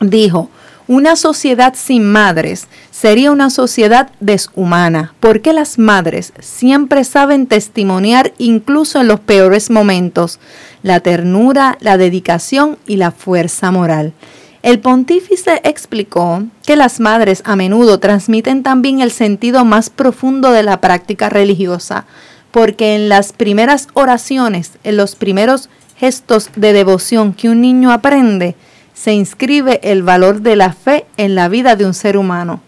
dijo, 0.00 0.50
una 0.88 1.14
sociedad 1.14 1.74
sin 1.76 2.04
madres 2.04 2.66
sería 2.90 3.30
una 3.30 3.48
sociedad 3.48 4.10
deshumana, 4.18 5.14
porque 5.20 5.52
las 5.52 5.78
madres 5.78 6.32
siempre 6.40 7.04
saben 7.04 7.46
testimoniar 7.46 8.32
incluso 8.38 9.00
en 9.00 9.06
los 9.06 9.20
peores 9.20 9.70
momentos 9.70 10.40
la 10.82 10.98
ternura, 10.98 11.78
la 11.80 11.96
dedicación 11.96 12.76
y 12.88 12.96
la 12.96 13.12
fuerza 13.12 13.70
moral. 13.70 14.12
El 14.62 14.78
pontífice 14.78 15.60
explicó 15.64 16.44
que 16.64 16.76
las 16.76 17.00
madres 17.00 17.42
a 17.44 17.56
menudo 17.56 17.98
transmiten 17.98 18.62
también 18.62 19.00
el 19.00 19.10
sentido 19.10 19.64
más 19.64 19.90
profundo 19.90 20.52
de 20.52 20.62
la 20.62 20.80
práctica 20.80 21.28
religiosa, 21.28 22.04
porque 22.52 22.94
en 22.94 23.08
las 23.08 23.32
primeras 23.32 23.88
oraciones, 23.94 24.72
en 24.84 24.96
los 24.96 25.16
primeros 25.16 25.68
gestos 25.96 26.50
de 26.54 26.72
devoción 26.72 27.32
que 27.32 27.48
un 27.48 27.60
niño 27.60 27.90
aprende, 27.90 28.54
se 28.94 29.12
inscribe 29.12 29.80
el 29.82 30.04
valor 30.04 30.42
de 30.42 30.54
la 30.54 30.72
fe 30.72 31.06
en 31.16 31.34
la 31.34 31.48
vida 31.48 31.74
de 31.74 31.84
un 31.84 31.94
ser 31.94 32.16
humano. 32.16 32.60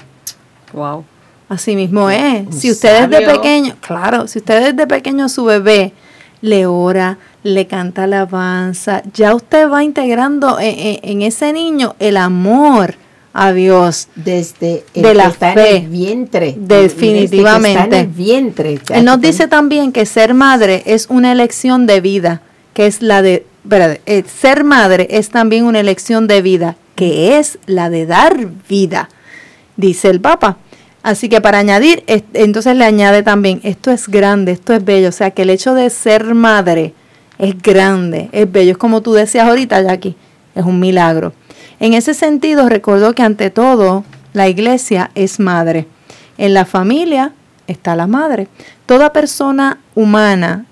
Wow. 0.72 1.04
Así 1.48 1.76
mismo 1.76 2.10
es. 2.10 2.46
Si 2.56 2.72
ustedes 2.72 3.08
de 3.08 3.20
pequeño, 3.20 3.76
claro, 3.80 4.26
si 4.26 4.40
ustedes 4.40 4.74
de 4.74 4.86
pequeño 4.88 5.28
su 5.28 5.44
bebé 5.44 5.92
le 6.44 6.66
ora, 6.66 7.16
le 7.42 7.66
canta 7.66 8.04
alabanza, 8.04 9.02
ya 9.14 9.34
usted 9.34 9.66
va 9.70 9.82
integrando 9.82 10.58
en, 10.60 11.22
ese 11.22 11.54
niño 11.54 11.96
el 11.98 12.18
amor 12.18 12.96
a 13.32 13.52
Dios. 13.52 14.08
Desde 14.14 14.84
el 14.92 15.02
de 15.02 15.14
la 15.14 15.30
fe, 15.30 15.76
en 15.76 15.84
el 15.84 15.88
vientre. 15.88 16.54
Definitivamente. 16.58 18.00
El 18.00 18.06
vientre 18.08 18.78
él 18.90 19.04
nos 19.06 19.22
dice 19.22 19.48
también 19.48 19.90
que 19.90 20.04
ser 20.04 20.34
madre 20.34 20.82
es 20.84 21.06
una 21.08 21.32
elección 21.32 21.86
de 21.86 22.02
vida 22.02 22.42
que 22.74 22.86
es 22.86 23.00
la 23.00 23.22
de 23.22 23.46
eh, 24.04 24.24
ser 24.26 24.64
madre 24.64 25.06
es 25.10 25.30
también 25.30 25.64
una 25.64 25.80
elección 25.80 26.26
de 26.26 26.42
vida, 26.42 26.76
que 26.94 27.38
es 27.38 27.58
la 27.64 27.88
de 27.88 28.04
dar 28.04 28.48
vida, 28.68 29.08
dice 29.76 30.10
el 30.10 30.20
Papa. 30.20 30.58
Así 31.04 31.28
que 31.28 31.42
para 31.42 31.58
añadir, 31.58 32.02
entonces 32.06 32.75
le 32.76 32.84
añade 32.87 33.23
también, 33.23 33.61
esto 33.62 33.90
es 33.90 34.08
grande, 34.08 34.52
esto 34.52 34.73
es 34.73 34.82
bello, 34.82 35.11
o 35.11 35.12
sea 35.12 35.32
que 35.32 35.42
el 35.42 35.50
hecho 35.50 35.75
de 35.75 35.90
ser 35.90 36.34
madre 36.34 36.94
es 37.37 37.61
grande, 37.61 38.30
es 38.32 38.50
bello, 38.50 38.73
es 38.73 38.78
como 38.78 39.02
tú 39.02 39.12
decías 39.12 39.46
ahorita, 39.46 39.82
Jackie, 39.82 40.16
es 40.54 40.64
un 40.64 40.80
milagro. 40.80 41.34
En 41.78 41.92
ese 41.92 42.14
sentido, 42.14 42.70
recordó 42.70 43.12
que 43.14 43.23
ante 43.23 43.50
todo 43.50 44.02
la 44.32 44.49
iglesia 44.49 45.11
es 45.14 45.40
madre. 45.40 45.87
En 46.38 46.54
la 46.54 46.64
familia 46.64 47.32
está 47.66 47.96
la 47.96 48.06
madre. 48.06 48.49
Toda 48.87 49.12
persona 49.12 49.80
humana 49.94 50.64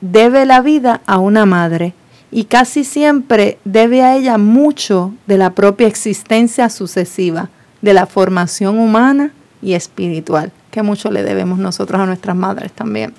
debe 0.00 0.44
la 0.44 0.60
vida 0.60 1.02
a 1.06 1.18
una 1.18 1.46
madre 1.46 1.94
y 2.32 2.44
casi 2.44 2.82
siempre 2.82 3.58
debe 3.64 4.02
a 4.02 4.16
ella 4.16 4.38
mucho 4.38 5.14
de 5.28 5.38
la 5.38 5.50
propia 5.50 5.86
existencia 5.86 6.68
sucesiva, 6.68 7.48
de 7.80 7.94
la 7.94 8.06
formación 8.06 8.80
humana 8.80 9.30
y 9.62 9.74
espiritual, 9.74 10.52
que 10.70 10.82
mucho 10.82 11.10
le 11.10 11.22
debemos 11.22 11.58
nosotros 11.58 12.00
a 12.00 12.06
nuestras 12.06 12.36
madres 12.36 12.72
también. 12.72 13.14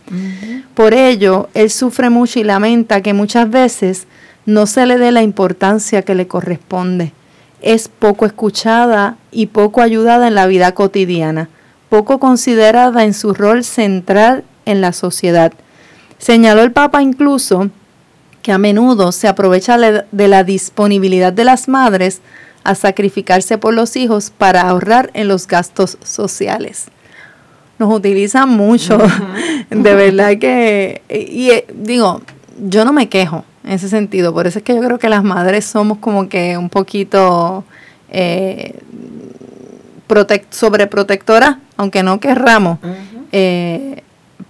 Por 0.73 0.93
ello, 0.93 1.49
él 1.53 1.69
sufre 1.69 2.09
mucho 2.09 2.39
y 2.39 2.43
lamenta 2.43 3.01
que 3.01 3.13
muchas 3.13 3.49
veces 3.49 4.07
no 4.45 4.65
se 4.65 4.85
le 4.85 4.97
dé 4.97 5.11
la 5.11 5.21
importancia 5.21 6.01
que 6.01 6.15
le 6.15 6.27
corresponde. 6.27 7.13
Es 7.61 7.87
poco 7.89 8.25
escuchada 8.25 9.17
y 9.31 9.47
poco 9.47 9.81
ayudada 9.81 10.27
en 10.27 10.35
la 10.35 10.47
vida 10.47 10.73
cotidiana, 10.73 11.49
poco 11.89 12.19
considerada 12.19 13.03
en 13.03 13.13
su 13.13 13.33
rol 13.33 13.63
central 13.63 14.43
en 14.65 14.81
la 14.81 14.93
sociedad. 14.93 15.51
Señaló 16.17 16.61
el 16.63 16.71
Papa 16.71 17.01
incluso 17.01 17.69
que 18.41 18.51
a 18.51 18.57
menudo 18.57 19.11
se 19.11 19.27
aprovecha 19.27 19.77
de 19.77 20.27
la 20.27 20.43
disponibilidad 20.43 21.33
de 21.33 21.43
las 21.43 21.67
madres 21.67 22.21
a 22.69 22.75
sacrificarse 22.75 23.57
por 23.57 23.73
los 23.73 23.95
hijos 23.95 24.29
para 24.29 24.61
ahorrar 24.61 25.09
en 25.15 25.27
los 25.27 25.47
gastos 25.47 25.97
sociales. 26.03 26.85
Nos 27.79 27.91
utilizan 27.91 28.49
mucho, 28.49 28.99
de 29.69 29.95
verdad 29.95 30.37
que, 30.37 31.01
y, 31.09 31.49
eh, 31.49 31.65
digo, 31.73 32.21
yo 32.59 32.85
no 32.85 32.93
me 32.93 33.09
quejo 33.09 33.43
en 33.63 33.71
ese 33.71 33.89
sentido, 33.89 34.33
por 34.33 34.45
eso 34.45 34.59
es 34.59 34.63
que 34.63 34.75
yo 34.75 34.81
creo 34.81 34.99
que 34.99 35.09
las 35.09 35.23
madres 35.23 35.65
somos 35.65 35.97
como 35.97 36.29
que 36.29 36.57
un 36.57 36.69
poquito 36.69 37.63
eh, 38.11 38.79
sobreprotectoras, 40.51 41.57
aunque 41.75 42.03
no 42.03 42.19
querramos. 42.19 42.77
Eh, 43.31 44.03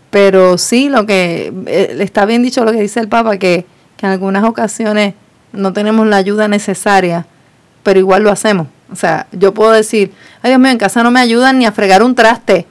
pero 0.09 0.57
sí, 0.57 0.89
lo 0.89 1.05
que 1.05 1.53
eh, 1.67 1.97
está 1.99 2.25
bien 2.25 2.43
dicho 2.43 2.65
lo 2.65 2.73
que 2.73 2.81
dice 2.81 2.99
el 2.99 3.07
Papa, 3.07 3.37
que, 3.37 3.65
que 3.95 4.05
en 4.05 4.11
algunas 4.11 4.43
ocasiones 4.43 5.13
no 5.53 5.71
tenemos 5.71 6.05
la 6.07 6.17
ayuda 6.17 6.49
necesaria, 6.49 7.25
pero 7.83 7.99
igual 7.99 8.23
lo 8.23 8.31
hacemos. 8.31 8.67
O 8.91 8.95
sea, 8.95 9.27
yo 9.31 9.53
puedo 9.53 9.71
decir, 9.71 10.11
ay 10.41 10.51
Dios 10.51 10.59
mío, 10.59 10.71
en 10.71 10.77
casa 10.77 11.03
no 11.03 11.11
me 11.11 11.19
ayudan 11.19 11.59
ni 11.59 11.65
a 11.65 11.71
fregar 11.71 12.01
un 12.03 12.15
traste, 12.15 12.65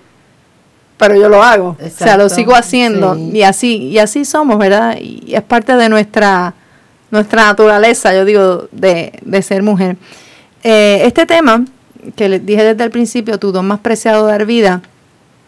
pero 0.97 1.15
yo 1.15 1.29
lo 1.29 1.43
hago. 1.43 1.77
o 1.81 1.91
sea, 1.91 2.17
lo 2.17 2.29
sigo 2.29 2.55
haciendo. 2.55 3.17
Y 3.17 3.43
así, 3.43 3.77
y 3.77 3.99
así 3.99 4.25
somos, 4.25 4.59
¿verdad? 4.59 4.99
Y 5.00 5.35
es 5.35 5.43
parte 5.43 5.77
de 5.77 5.88
nuestra, 5.88 6.55
nuestra 7.11 7.45
naturaleza, 7.45 8.12
yo 8.15 8.25
digo, 8.25 8.69
de, 8.73 9.12
de 9.23 9.43
ser 9.43 9.62
mujer. 9.62 9.97
Eh, 10.65 11.03
este 11.05 11.25
tema, 11.25 11.65
que 12.17 12.29
les 12.29 12.45
dije 12.45 12.65
desde 12.65 12.85
el 12.85 12.91
principio, 12.91 13.38
tu 13.38 13.53
don 13.53 13.67
más 13.67 13.79
preciado 13.79 14.27
dar 14.27 14.45
vida, 14.45 14.83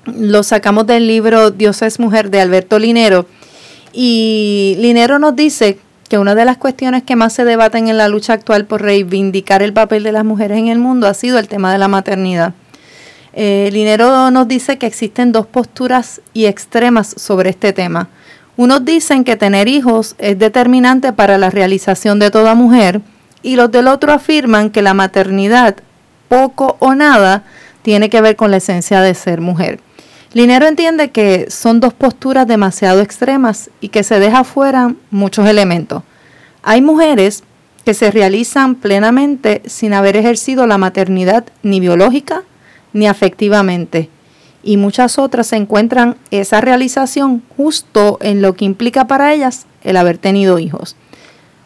lo 0.07 0.43
sacamos 0.43 0.87
del 0.87 1.07
libro 1.07 1.50
Dios 1.50 1.83
es 1.83 1.99
mujer 1.99 2.31
de 2.31 2.40
Alberto 2.40 2.79
Linero. 2.79 3.26
Y 3.93 4.76
Linero 4.79 5.19
nos 5.19 5.35
dice 5.35 5.79
que 6.11 6.19
una 6.19 6.35
de 6.35 6.45
las 6.45 6.59
cuestiones 6.59 7.05
que 7.05 7.14
más 7.14 7.33
se 7.33 7.45
debaten 7.45 7.87
en 7.87 7.97
la 7.97 8.09
lucha 8.09 8.33
actual 8.33 8.67
por 8.67 8.83
reivindicar 8.83 9.62
el 9.62 9.73
papel 9.73 10.02
de 10.02 10.11
las 10.11 10.25
mujeres 10.25 10.59
en 10.59 10.67
el 10.67 10.81
mundo 10.81 11.07
ha 11.07 11.14
sido 11.14 11.38
el 11.38 11.47
tema 11.47 11.73
de 11.73 11.79
la 11.79 11.87
maternidad. 11.87 12.52
Eh, 13.33 13.71
Linero 13.73 14.29
nos 14.33 14.49
dice 14.49 14.76
que 14.76 14.87
existen 14.87 15.31
dos 15.31 15.47
posturas 15.47 16.21
y 16.35 16.47
extremas 16.47 17.14
sobre 17.17 17.50
este 17.50 17.73
tema. 17.73 18.09
Unos 18.57 18.85
dicen 18.85 19.23
que 19.23 19.37
tener 19.37 19.69
hijos 19.69 20.17
es 20.19 20.37
determinante 20.37 21.12
para 21.12 21.38
la 21.38 21.49
realización 21.49 22.19
de 22.19 22.33
toda 22.33 22.57
mujer 22.57 23.00
y 23.40 23.55
los 23.55 23.71
del 23.71 23.87
otro 23.87 24.12
afirman 24.12 24.71
que 24.71 24.83
la 24.83 24.95
maternidad, 24.95 25.76
poco 26.29 26.76
o 26.81 26.97
nada, 26.97 27.45
tiene 27.83 28.11
que 28.11 28.21
ver 28.21 28.35
con 28.35 28.50
la 28.50 28.57
esencia 28.57 29.00
de 29.00 29.14
ser 29.14 29.40
mujer. 29.40 29.79
Linero 30.32 30.66
entiende 30.66 31.10
que 31.10 31.50
son 31.50 31.80
dos 31.80 31.92
posturas 31.92 32.46
demasiado 32.46 33.00
extremas 33.00 33.68
y 33.80 33.88
que 33.88 34.04
se 34.04 34.20
deja 34.20 34.44
fuera 34.44 34.94
muchos 35.10 35.49
elementos. 35.49 36.04
Hay 36.62 36.82
mujeres 36.82 37.42
que 37.84 37.94
se 37.94 38.12
realizan 38.12 38.76
plenamente 38.76 39.62
sin 39.66 39.92
haber 39.92 40.16
ejercido 40.16 40.68
la 40.68 40.78
maternidad 40.78 41.46
ni 41.64 41.80
biológica 41.80 42.44
ni 42.92 43.08
afectivamente. 43.08 44.08
Y 44.62 44.76
muchas 44.76 45.18
otras 45.18 45.49
se 45.49 45.56
encuentran 45.56 46.16
esa 46.30 46.60
realización 46.60 47.42
justo 47.56 48.18
en 48.20 48.40
lo 48.40 48.54
que 48.54 48.66
implica 48.66 49.08
para 49.08 49.32
ellas 49.32 49.66
el 49.82 49.96
haber 49.96 50.18
tenido 50.18 50.60
hijos. 50.60 50.94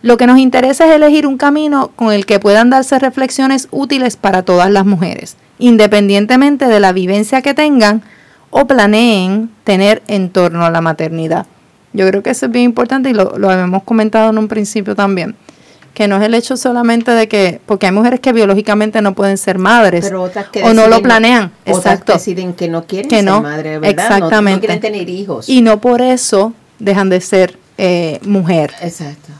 Lo 0.00 0.16
que 0.16 0.26
nos 0.26 0.38
interesa 0.38 0.86
es 0.86 0.94
elegir 0.94 1.26
un 1.26 1.36
camino 1.36 1.90
con 1.96 2.12
el 2.12 2.24
que 2.24 2.38
puedan 2.38 2.70
darse 2.70 2.98
reflexiones 2.98 3.68
útiles 3.70 4.16
para 4.16 4.42
todas 4.42 4.70
las 4.70 4.86
mujeres, 4.86 5.36
independientemente 5.58 6.66
de 6.66 6.80
la 6.80 6.92
vivencia 6.92 7.42
que 7.42 7.54
tengan 7.54 8.02
o 8.56 8.66
planeen 8.68 9.50
tener 9.64 10.00
en 10.06 10.30
torno 10.30 10.64
a 10.64 10.70
la 10.70 10.80
maternidad. 10.80 11.46
Yo 11.92 12.06
creo 12.06 12.22
que 12.22 12.30
eso 12.30 12.46
es 12.46 12.52
bien 12.52 12.66
importante 12.66 13.10
y 13.10 13.12
lo, 13.12 13.36
lo 13.36 13.50
habíamos 13.50 13.82
comentado 13.82 14.30
en 14.30 14.38
un 14.38 14.46
principio 14.46 14.94
también 14.94 15.34
que 15.92 16.08
no 16.08 16.16
es 16.16 16.22
el 16.22 16.34
hecho 16.34 16.56
solamente 16.56 17.12
de 17.12 17.28
que, 17.28 17.60
porque 17.66 17.86
hay 17.86 17.92
mujeres 17.92 18.18
que 18.18 18.32
biológicamente 18.32 19.00
no 19.00 19.14
pueden 19.14 19.38
ser 19.38 19.58
madres 19.58 20.12
o 20.12 20.74
no 20.74 20.88
lo 20.88 21.00
planean, 21.00 21.52
exacto, 21.64 22.12
deciden 22.14 22.52
que 22.52 22.66
no 22.66 22.84
quieren 22.84 23.08
ser 23.08 23.24
madres, 23.24 23.80
¿verdad? 23.80 24.04
Exactamente. 24.04 24.56
No, 24.56 24.60
quieren 24.60 24.80
tener 24.80 25.08
hijos. 25.08 25.48
Y 25.48 25.62
no 25.62 25.80
por 25.80 26.02
eso 26.02 26.52
dejan 26.80 27.10
de 27.10 27.20
ser 27.20 27.56
eh, 27.78 28.18
mujer. 28.24 28.72
Exacto. 28.82 29.30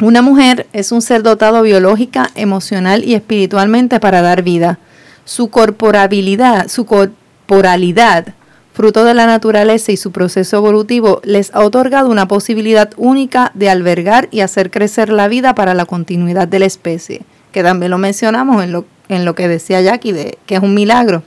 Una 0.00 0.22
mujer 0.22 0.66
es 0.72 0.90
un 0.90 1.02
ser 1.02 1.22
dotado 1.22 1.60
biológica, 1.60 2.30
emocional 2.34 3.04
y 3.04 3.14
espiritualmente 3.14 4.00
para 4.00 4.22
dar 4.22 4.42
vida. 4.42 4.78
Su 5.26 5.50
corporabilidad, 5.50 6.68
su 6.68 6.86
corporalidad 6.86 8.34
fruto 8.80 9.04
de 9.04 9.12
la 9.12 9.26
naturaleza 9.26 9.92
y 9.92 9.98
su 9.98 10.10
proceso 10.10 10.56
evolutivo, 10.56 11.20
les 11.22 11.54
ha 11.54 11.60
otorgado 11.60 12.08
una 12.08 12.26
posibilidad 12.26 12.88
única 12.96 13.52
de 13.52 13.68
albergar 13.68 14.30
y 14.30 14.40
hacer 14.40 14.70
crecer 14.70 15.10
la 15.10 15.28
vida 15.28 15.54
para 15.54 15.74
la 15.74 15.84
continuidad 15.84 16.48
de 16.48 16.60
la 16.60 16.64
especie, 16.64 17.20
que 17.52 17.62
también 17.62 17.90
lo 17.90 17.98
mencionamos 17.98 18.64
en 18.64 18.72
lo, 18.72 18.86
en 19.10 19.26
lo 19.26 19.34
que 19.34 19.48
decía 19.48 19.82
Jackie, 19.82 20.12
de, 20.12 20.38
que 20.46 20.54
es 20.54 20.62
un 20.62 20.72
milagro. 20.72 21.22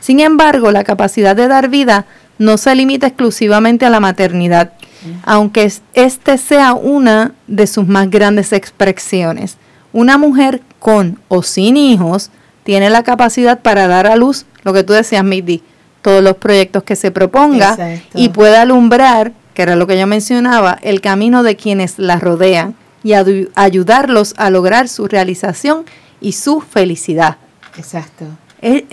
Sin 0.00 0.20
embargo, 0.20 0.72
la 0.72 0.84
capacidad 0.84 1.34
de 1.34 1.48
dar 1.48 1.70
vida 1.70 2.04
no 2.36 2.58
se 2.58 2.74
limita 2.74 3.06
exclusivamente 3.06 3.86
a 3.86 3.90
la 3.90 4.00
maternidad, 4.00 4.74
aunque 5.22 5.72
este 5.94 6.36
sea 6.36 6.74
una 6.74 7.32
de 7.46 7.66
sus 7.66 7.88
más 7.88 8.10
grandes 8.10 8.52
expresiones. 8.52 9.56
Una 9.94 10.18
mujer 10.18 10.60
con 10.78 11.18
o 11.28 11.42
sin 11.42 11.78
hijos 11.78 12.30
tiene 12.62 12.90
la 12.90 13.04
capacidad 13.04 13.60
para 13.60 13.88
dar 13.88 14.06
a 14.06 14.16
luz, 14.16 14.44
lo 14.64 14.74
que 14.74 14.84
tú 14.84 14.92
decías, 14.92 15.24
Midi, 15.24 15.62
todos 16.02 16.22
los 16.22 16.36
proyectos 16.36 16.82
que 16.82 16.96
se 16.96 17.10
proponga 17.10 17.76
y 18.14 18.30
pueda 18.30 18.62
alumbrar, 18.62 19.32
que 19.54 19.62
era 19.62 19.76
lo 19.76 19.86
que 19.86 19.98
yo 19.98 20.06
mencionaba, 20.06 20.78
el 20.82 21.00
camino 21.00 21.42
de 21.42 21.56
quienes 21.56 21.98
la 21.98 22.18
rodean 22.18 22.74
y 23.02 23.12
ayudarlos 23.54 24.34
a 24.36 24.50
lograr 24.50 24.88
su 24.88 25.06
realización 25.06 25.84
y 26.20 26.32
su 26.32 26.60
felicidad. 26.60 27.36
Exacto. 27.76 28.24
Es, 28.60 28.84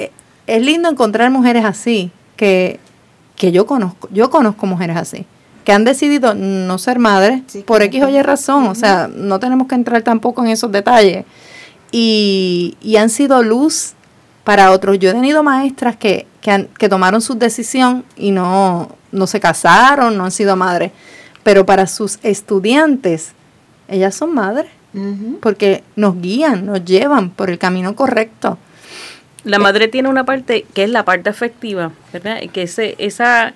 lindo 0.48 0.89
encontrar 0.89 1.30
mujeres 1.30 1.65
así, 1.65 2.12
que, 2.36 2.80
que 3.36 3.52
yo 3.52 3.65
conozco, 3.65 4.08
yo 4.12 4.30
conozco 4.30 4.65
mujeres 4.65 4.96
así, 4.96 5.26
que 5.65 5.74
han 5.74 5.84
decidido 5.84 6.34
no 6.36 6.78
ser 6.78 7.00
madres 7.00 7.41
por 7.65 7.82
X 7.82 8.04
o 8.04 8.10
Y 8.10 8.22
razón, 8.22 8.67
o 8.67 8.76
sea, 8.76 9.10
no 9.13 9.39
tenemos 9.39 9.67
que 9.67 9.76
entrar 9.76 10.04
tampoco 10.04 10.43
en 10.43 10.52
esos 10.52 10.72
detalles, 10.72 11.26
y, 11.91 12.78
y 12.82 12.96
han 12.96 13.10
sido 13.10 13.43
luz 13.43 13.93
para 14.47 14.71
otros. 14.71 14.97
Yo 14.97 15.10
he 15.10 15.13
tenido 15.13 15.43
maestras 15.43 15.97
que, 15.97 16.25
que, 16.41 16.88
tomaron 16.88 17.19
su 17.19 17.36
decisión 17.36 18.05
y 18.15 18.31
no, 18.31 18.95
no 19.12 19.27
se 19.27 19.41
casaron, 19.41 20.15
no 20.15 20.23
han 20.23 20.31
sido 20.31 20.55
madres, 20.55 20.93
pero 21.43 21.65
para 21.65 21.86
sus 21.86 22.17
estudiantes, 22.23 23.33
ellas 23.89 24.15
son 24.15 24.33
madres, 24.33 24.71
porque 25.41 25.83
nos 25.97 26.21
guían, 26.21 26.65
nos 26.65 26.86
llevan 26.86 27.29
por 27.29 27.49
el 27.49 27.57
camino 27.57 27.93
correcto. 27.93 28.57
La 29.43 29.60
madre 29.60 29.89
tiene 29.89 30.07
una 30.07 30.23
parte 30.23 30.65
que 30.73 30.86
es 30.86 30.89
la 30.91 31.03
parte 31.03 31.29
afectiva, 31.29 31.91
¿verdad? 32.13 32.39
Que 32.53 32.62
ese, 32.62 32.95
esa, 32.99 33.53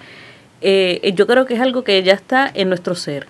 eh, 0.60 1.14
yo 1.16 1.26
creo 1.26 1.46
que 1.46 1.54
es 1.54 1.62
algo 1.62 1.86
que 1.86 2.04
ya 2.04 2.14
está 2.16 2.52
en 2.54 2.68
nuestro 2.68 2.96
ser. 2.96 3.28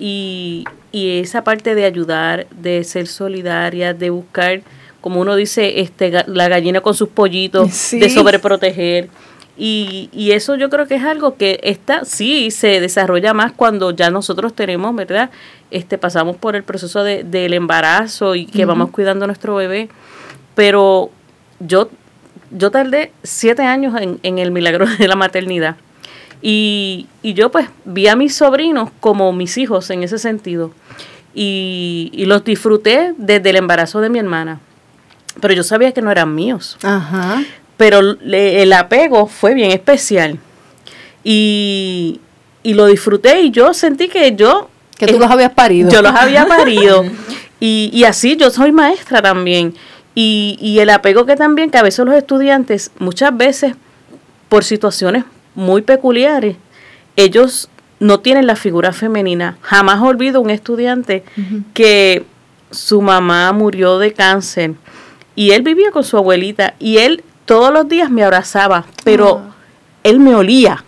Y, 0.00 0.64
y 0.90 1.20
esa 1.20 1.44
parte 1.44 1.76
de 1.76 1.84
ayudar, 1.84 2.48
de 2.50 2.82
ser 2.82 3.06
solidaria, 3.06 3.94
de 3.94 4.10
buscar 4.10 4.62
como 5.06 5.20
uno 5.20 5.36
dice, 5.36 5.82
este, 5.82 6.10
la 6.26 6.48
gallina 6.48 6.80
con 6.80 6.92
sus 6.92 7.08
pollitos, 7.08 7.92
de 7.92 8.10
sobreproteger. 8.10 9.08
Y, 9.56 10.10
y 10.12 10.32
eso 10.32 10.56
yo 10.56 10.68
creo 10.68 10.88
que 10.88 10.96
es 10.96 11.04
algo 11.04 11.36
que 11.36 11.60
está, 11.62 12.04
sí, 12.04 12.50
se 12.50 12.80
desarrolla 12.80 13.32
más 13.32 13.52
cuando 13.52 13.92
ya 13.92 14.10
nosotros 14.10 14.52
tenemos, 14.52 14.96
¿verdad? 14.96 15.30
Este, 15.70 15.96
pasamos 15.96 16.34
por 16.34 16.56
el 16.56 16.64
proceso 16.64 17.04
de, 17.04 17.22
del 17.22 17.54
embarazo 17.54 18.34
y 18.34 18.46
que 18.46 18.64
vamos 18.64 18.90
cuidando 18.90 19.26
a 19.26 19.28
nuestro 19.28 19.54
bebé. 19.54 19.90
Pero 20.56 21.10
yo, 21.60 21.88
yo 22.50 22.72
tardé 22.72 23.12
siete 23.22 23.62
años 23.62 23.94
en, 24.00 24.18
en 24.24 24.38
el 24.38 24.50
milagro 24.50 24.86
de 24.98 25.06
la 25.06 25.14
maternidad. 25.14 25.76
Y, 26.42 27.06
y, 27.22 27.34
yo 27.34 27.52
pues 27.52 27.68
vi 27.84 28.08
a 28.08 28.16
mis 28.16 28.34
sobrinos 28.34 28.90
como 28.98 29.32
mis 29.32 29.56
hijos 29.56 29.88
en 29.90 30.02
ese 30.02 30.18
sentido. 30.18 30.72
Y, 31.32 32.10
y 32.12 32.24
los 32.24 32.42
disfruté 32.42 33.14
desde 33.16 33.50
el 33.50 33.56
embarazo 33.56 34.00
de 34.00 34.10
mi 34.10 34.18
hermana 34.18 34.58
pero 35.40 35.54
yo 35.54 35.62
sabía 35.62 35.92
que 35.92 36.02
no 36.02 36.10
eran 36.10 36.34
míos. 36.34 36.76
Ajá. 36.82 37.42
Pero 37.76 38.00
el 38.00 38.72
apego 38.72 39.26
fue 39.26 39.54
bien 39.54 39.70
especial. 39.70 40.38
Y, 41.24 42.20
lo 42.64 42.86
disfruté 42.86 43.42
y 43.42 43.50
yo 43.50 43.74
sentí 43.74 44.08
que 44.08 44.34
yo... 44.34 44.68
Que 44.96 45.06
tú 45.06 45.18
los 45.18 45.30
habías 45.30 45.52
parido. 45.52 45.90
Yo 45.90 46.02
los 46.02 46.12
había 46.12 46.46
parido. 46.48 47.04
y, 47.60 47.90
y 47.92 48.04
así 48.04 48.36
yo 48.36 48.50
soy 48.50 48.72
maestra 48.72 49.20
también. 49.22 49.74
Y, 50.14 50.56
y 50.60 50.78
el 50.78 50.90
apego 50.90 51.26
que 51.26 51.36
también, 51.36 51.70
que 51.70 51.78
a 51.78 51.82
veces 51.82 52.04
los 52.04 52.14
estudiantes, 52.14 52.90
muchas 52.98 53.36
veces, 53.36 53.74
por 54.48 54.64
situaciones 54.64 55.24
muy 55.54 55.82
peculiares, 55.82 56.56
ellos 57.16 57.68
no 57.98 58.20
tienen 58.20 58.46
la 58.46 58.56
figura 58.56 58.92
femenina. 58.92 59.58
Jamás 59.62 60.00
olvido 60.00 60.40
un 60.40 60.50
estudiante 60.50 61.24
que 61.74 62.24
su 62.70 63.00
mamá 63.00 63.52
murió 63.52 63.98
de 63.98 64.12
cáncer 64.12 64.74
y 65.36 65.52
él 65.52 65.62
vivía 65.62 65.90
con 65.92 66.02
su 66.02 66.16
abuelita 66.16 66.74
y 66.80 66.98
él 66.98 67.22
todos 67.44 67.72
los 67.72 67.88
días 67.88 68.10
me 68.10 68.24
abrazaba, 68.24 68.84
pero 69.04 69.42
Ah. 69.46 69.54
él 70.02 70.18
me 70.18 70.34
olía. 70.34 70.82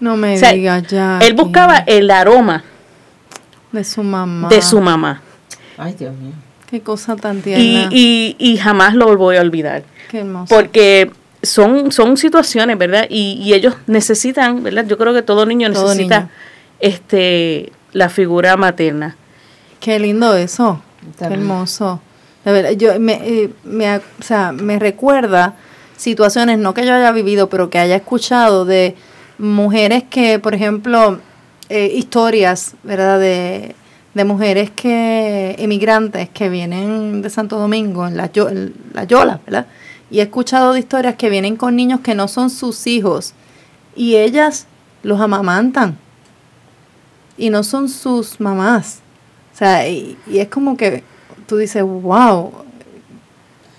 No 0.00 0.16
me 0.16 0.36
O 0.36 0.38
sea, 0.38 0.52
digas 0.52 0.82
ya. 0.88 1.18
Él 1.22 1.32
buscaba 1.34 1.78
el 1.78 2.10
aroma 2.10 2.62
de 3.72 3.82
su 3.84 4.02
mamá. 4.02 4.48
de 4.48 4.60
su 4.62 4.80
mamá. 4.80 5.22
Ay, 5.78 5.94
Dios 5.98 6.14
mío. 6.14 6.32
Qué 6.70 6.80
cosa 6.82 7.16
tan 7.16 7.38
Y, 7.38 7.42
tierna. 7.42 7.88
y, 7.90 8.36
y 8.38 8.56
jamás 8.58 8.94
lo 8.94 9.16
voy 9.16 9.36
a 9.36 9.40
olvidar. 9.40 9.84
Qué 10.10 10.18
hermoso. 10.18 10.54
Porque 10.54 11.10
son, 11.42 11.90
son 11.92 12.16
situaciones, 12.18 12.76
¿verdad? 12.76 13.06
Y, 13.08 13.40
y 13.42 13.54
ellos 13.54 13.74
necesitan, 13.86 14.62
¿verdad? 14.62 14.84
Yo 14.86 14.98
creo 14.98 15.14
que 15.14 15.22
todo 15.22 15.46
niño 15.46 15.72
Todo 15.72 15.84
necesita 15.88 16.18
niño. 16.20 16.30
este 16.80 17.72
la 17.92 18.08
figura 18.10 18.56
materna. 18.56 19.16
Qué 19.80 19.98
lindo 19.98 20.34
eso. 20.34 20.82
Qué 21.00 21.18
También. 21.20 21.40
hermoso. 21.42 22.00
Verdad, 22.52 22.70
yo 22.72 22.98
me, 23.00 23.14
eh, 23.14 23.50
me, 23.64 23.96
o 23.96 24.02
sea, 24.20 24.52
me 24.52 24.78
recuerda 24.78 25.56
situaciones, 25.96 26.58
no 26.58 26.74
que 26.74 26.86
yo 26.86 26.94
haya 26.94 27.12
vivido, 27.12 27.48
pero 27.48 27.70
que 27.70 27.78
haya 27.78 27.96
escuchado 27.96 28.64
de 28.64 28.96
mujeres 29.38 30.04
que, 30.08 30.38
por 30.38 30.54
ejemplo, 30.54 31.20
eh, 31.68 31.92
historias, 31.94 32.74
¿verdad? 32.82 33.20
De, 33.20 33.74
de 34.14 34.24
mujeres 34.24 34.70
que, 34.70 35.56
emigrantes 35.58 36.28
que 36.30 36.48
vienen 36.48 37.22
de 37.22 37.30
Santo 37.30 37.58
Domingo, 37.58 38.06
en 38.06 38.16
la, 38.16 38.30
en 38.34 38.74
la 38.94 39.04
Yola, 39.04 39.40
¿verdad? 39.44 39.66
Y 40.10 40.20
he 40.20 40.22
escuchado 40.22 40.72
de 40.72 40.80
historias 40.80 41.16
que 41.16 41.28
vienen 41.28 41.56
con 41.56 41.76
niños 41.76 42.00
que 42.00 42.14
no 42.14 42.28
son 42.28 42.48
sus 42.48 42.86
hijos 42.86 43.34
y 43.94 44.16
ellas 44.16 44.66
los 45.02 45.20
amamantan 45.20 45.98
y 47.36 47.50
no 47.50 47.62
son 47.62 47.88
sus 47.88 48.40
mamás. 48.40 49.00
O 49.54 49.56
sea, 49.58 49.88
y, 49.88 50.16
y 50.26 50.38
es 50.38 50.48
como 50.48 50.76
que 50.76 51.02
tú 51.48 51.56
dices, 51.56 51.82
wow, 51.82 52.52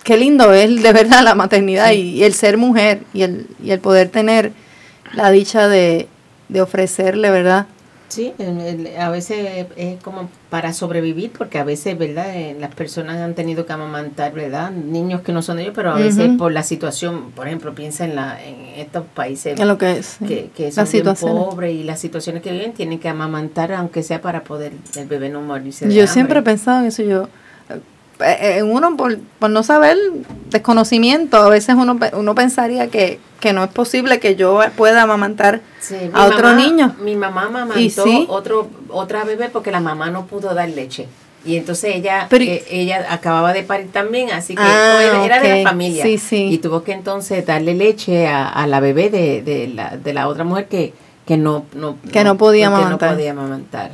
qué 0.04 0.18
lindo 0.18 0.52
es 0.52 0.82
de 0.82 0.92
verdad 0.92 1.24
la 1.24 1.36
maternidad 1.36 1.92
y, 1.92 2.16
y 2.16 2.24
el 2.24 2.34
ser 2.34 2.58
mujer 2.58 3.04
y 3.14 3.22
el, 3.22 3.48
y 3.64 3.72
el 3.72 3.80
poder 3.80 4.10
tener 4.10 4.52
la 5.14 5.32
dicha 5.32 5.68
de, 5.68 6.08
de 6.50 6.62
ofrecerle, 6.62 7.30
¿verdad? 7.30 7.68
Sí, 8.10 8.34
a 8.98 9.10
veces 9.12 9.68
es 9.76 10.02
como 10.02 10.30
para 10.50 10.74
sobrevivir, 10.74 11.32
porque 11.32 11.60
a 11.60 11.64
veces, 11.64 11.96
¿verdad? 11.96 12.36
Eh, 12.36 12.58
las 12.60 12.74
personas 12.74 13.18
han 13.18 13.36
tenido 13.36 13.68
que 13.68 13.74
amamantar, 13.74 14.34
¿verdad? 14.34 14.72
Niños 14.72 15.22
que 15.22 15.32
no 15.32 15.44
son 15.44 15.58
de 15.58 15.64
ellos, 15.64 15.76
pero 15.76 15.92
a 15.92 15.96
veces 15.96 16.32
por 16.36 16.52
la 16.52 16.64
situación, 16.64 17.30
por 17.36 17.46
ejemplo, 17.46 17.76
piensa 17.76 18.06
en, 18.06 18.16
la, 18.16 18.44
en 18.44 18.80
estos 18.80 19.06
países 19.06 19.60
En 19.60 19.68
lo 19.68 19.78
que 19.78 20.00
es. 20.00 20.18
que, 20.28 20.50
que 20.56 20.72
son 20.72 20.88
bien 20.92 21.06
pobres 21.14 21.76
y 21.76 21.84
las 21.84 22.00
situaciones 22.00 22.42
que 22.42 22.52
viven, 22.52 22.74
tienen 22.74 22.98
que 22.98 23.10
amamantar, 23.10 23.74
aunque 23.74 24.02
sea 24.02 24.22
para 24.22 24.44
poder 24.44 24.74
el 24.96 25.08
bebé 25.08 25.30
no 25.30 25.42
morirse 25.42 25.88
de 25.88 25.94
Yo 25.94 26.08
siempre 26.08 26.40
he 26.40 26.42
pensado 26.42 26.80
en 26.80 26.88
eso, 26.88 27.04
yo, 27.04 27.30
uno 28.64 28.98
por, 28.98 29.18
por 29.40 29.50
no 29.50 29.64
saber, 29.64 29.98
desconocimiento, 30.50 31.38
a 31.38 31.50
veces 31.50 31.76
uno, 31.76 31.98
uno 32.14 32.36
pensaría 32.36 32.88
que, 32.90 33.20
que 33.40 33.54
no 33.54 33.64
es 33.64 33.70
posible 33.70 34.20
que 34.20 34.36
yo 34.36 34.60
pueda 34.76 35.04
amamantar 35.04 35.62
Sí, 35.80 35.96
a 36.14 36.26
otro 36.26 36.50
mamá- 36.50 36.56
niño. 36.56 36.96
Mi 37.02 37.16
mamá 37.16 37.44
amamantó 37.46 37.80
¿Y 37.80 37.90
sí? 37.90 38.26
otro, 38.30 38.70
otra 38.90 39.24
bebé 39.24 39.50
porque 39.50 39.72
la 39.72 39.80
mamá 39.80 40.10
no 40.12 40.26
pudo 40.26 40.54
dar 40.54 40.68
leche. 40.70 41.08
Y 41.46 41.56
entonces 41.56 41.96
ella 41.96 42.28
Pero- 42.30 42.44
eh, 42.44 42.66
ella 42.70 43.06
acababa 43.10 43.54
de 43.54 43.64
parir 43.64 43.90
también, 43.94 44.30
así 44.32 44.56
que 44.56 44.62
Ah, 44.62 45.22
era, 45.24 45.40
de 45.40 45.64
la 45.64 45.70
familia. 45.70 46.04
Sí, 46.04 46.18
sí. 46.18 46.50
Y 46.52 46.58
tuvo 46.58 46.84
que 46.84 46.92
entonces 46.92 47.46
darle 47.46 47.74
leche 47.76 48.28
a, 48.28 48.50
a 48.50 48.68
la 48.68 48.82
bebé 48.82 49.10
de, 49.10 49.42
de, 49.42 49.70
la, 49.70 49.96
de 49.96 50.14
la 50.14 50.28
otra 50.28 50.44
mujer 50.44 50.68
que, 50.68 50.94
que 51.26 51.38
no, 51.38 51.64
no, 51.74 51.96
Que 52.12 52.26
no 52.26 52.36
podía 52.38 52.68
amamantar. 52.68 53.12
No 53.12 53.16
podía 53.16 53.32
amamantar. 53.32 53.92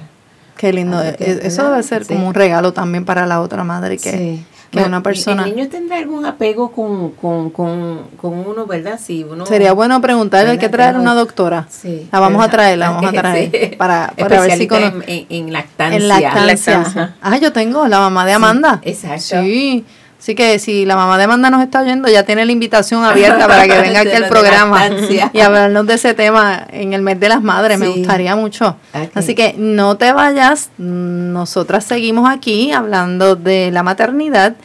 Qué 0.58 0.72
lindo. 0.74 1.02
Que, 1.18 1.40
Eso 1.44 1.64
¿verdad? 1.64 1.72
debe 1.72 1.84
ser 1.84 2.06
Sí. 2.06 2.14
como 2.14 2.28
un 2.28 2.34
regalo 2.34 2.74
también 2.74 3.06
para 3.06 3.26
la 3.26 3.42
otra 3.42 3.64
madre 3.64 3.98
que, 3.98 4.12
Sí. 4.12 4.46
que 4.72 4.80
Bueno, 4.80 4.88
una 4.88 5.04
persona... 5.04 5.44
El 5.46 5.56
niño 5.56 5.68
tendrá 5.70 5.98
algún 5.98 6.26
apego 6.26 6.72
con, 6.72 7.12
con, 7.12 7.50
con, 7.50 8.08
con 8.18 8.34
uno, 8.40 8.66
¿verdad? 8.66 9.00
Si 9.02 9.24
uno, 9.24 9.46
Sería 9.46 9.74
bueno 9.74 10.00
preguntarle, 10.02 10.52
hay 10.52 10.58
que 10.58 10.70
traer 10.70 10.98
una 10.98 11.14
doctora. 11.14 11.68
Sí. 11.70 12.08
La 12.12 12.20
vamos 12.20 12.44
a 12.44 12.50
traer, 12.50 12.78
la 12.78 12.90
vamos 12.92 13.10
a 13.10 13.14
traer. 13.14 13.52
Sí. 13.52 13.76
Para, 13.78 14.14
para 14.18 14.42
ver 14.42 14.52
si 14.58 14.68
cono- 14.68 14.88
en, 14.88 15.04
en, 15.08 15.26
en 15.48 15.54
lactancia. 15.54 15.98
En 15.98 16.08
lactancia. 16.08 16.46
Lactancia. 16.78 17.16
Ah, 17.22 17.38
yo 17.38 17.52
tengo 17.54 17.88
la 17.88 18.00
mamá 18.00 18.26
de 18.26 18.34
Amanda. 18.34 18.80
exacto. 18.84 19.42
Sí. 19.44 19.86
Así 20.26 20.34
que 20.34 20.58
si 20.58 20.86
la 20.86 20.96
mamá 20.96 21.20
de 21.20 21.26
Amanda 21.26 21.52
nos 21.52 21.62
está 21.62 21.82
oyendo, 21.82 22.10
ya 22.10 22.24
tiene 22.24 22.48
la 22.48 22.52
invitación 22.52 23.04
abierta 23.04 23.48
para 23.48 23.68
que 23.68 23.78
venga 23.82 24.00
aquí 24.00 24.10
al 24.10 24.28
programa 24.28 24.88
y 25.32 25.40
hablarnos 25.40 25.86
de 25.86 25.94
ese 25.94 26.16
tema 26.16 26.66
en 26.72 26.94
el 26.94 27.04
mes 27.04 27.20
de 27.20 27.30
las 27.30 27.44
madres. 27.44 27.78
Me 27.78 27.90
gustaría 27.90 28.36
mucho. 28.36 28.76
Así 29.14 29.36
que 29.36 29.54
no 29.56 29.98
te 29.98 30.14
vayas. 30.14 30.72
Nosotras 30.80 31.84
seguimos 31.84 32.28
aquí 32.28 32.72
hablando 32.72 33.36
de 33.36 33.70
la 33.70 33.84
maternidad, 33.84 34.56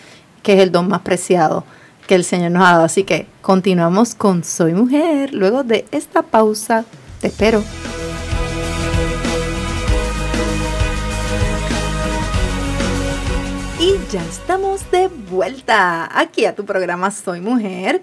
que 0.42 0.54
es 0.54 0.60
el 0.60 0.72
don 0.72 0.88
más 0.88 1.02
preciado 1.02 1.66
que 2.06 2.14
el 2.14 2.24
Señor 2.24 2.52
nos 2.52 2.66
ha 2.66 2.72
dado. 2.72 2.84
Así 2.84 3.04
que 3.04 3.26
continuamos 3.42 4.14
con 4.14 4.44
Soy 4.44 4.72
Mujer. 4.72 5.34
Luego 5.34 5.62
de 5.62 5.84
esta 5.90 6.22
pausa, 6.22 6.86
te 7.20 7.26
espero. 7.26 7.62
Ya 14.12 14.24
estamos 14.24 14.90
de 14.90 15.06
vuelta 15.06 16.18
aquí 16.18 16.44
a 16.44 16.56
tu 16.56 16.64
programa 16.64 17.12
Soy 17.12 17.40
Mujer, 17.40 18.02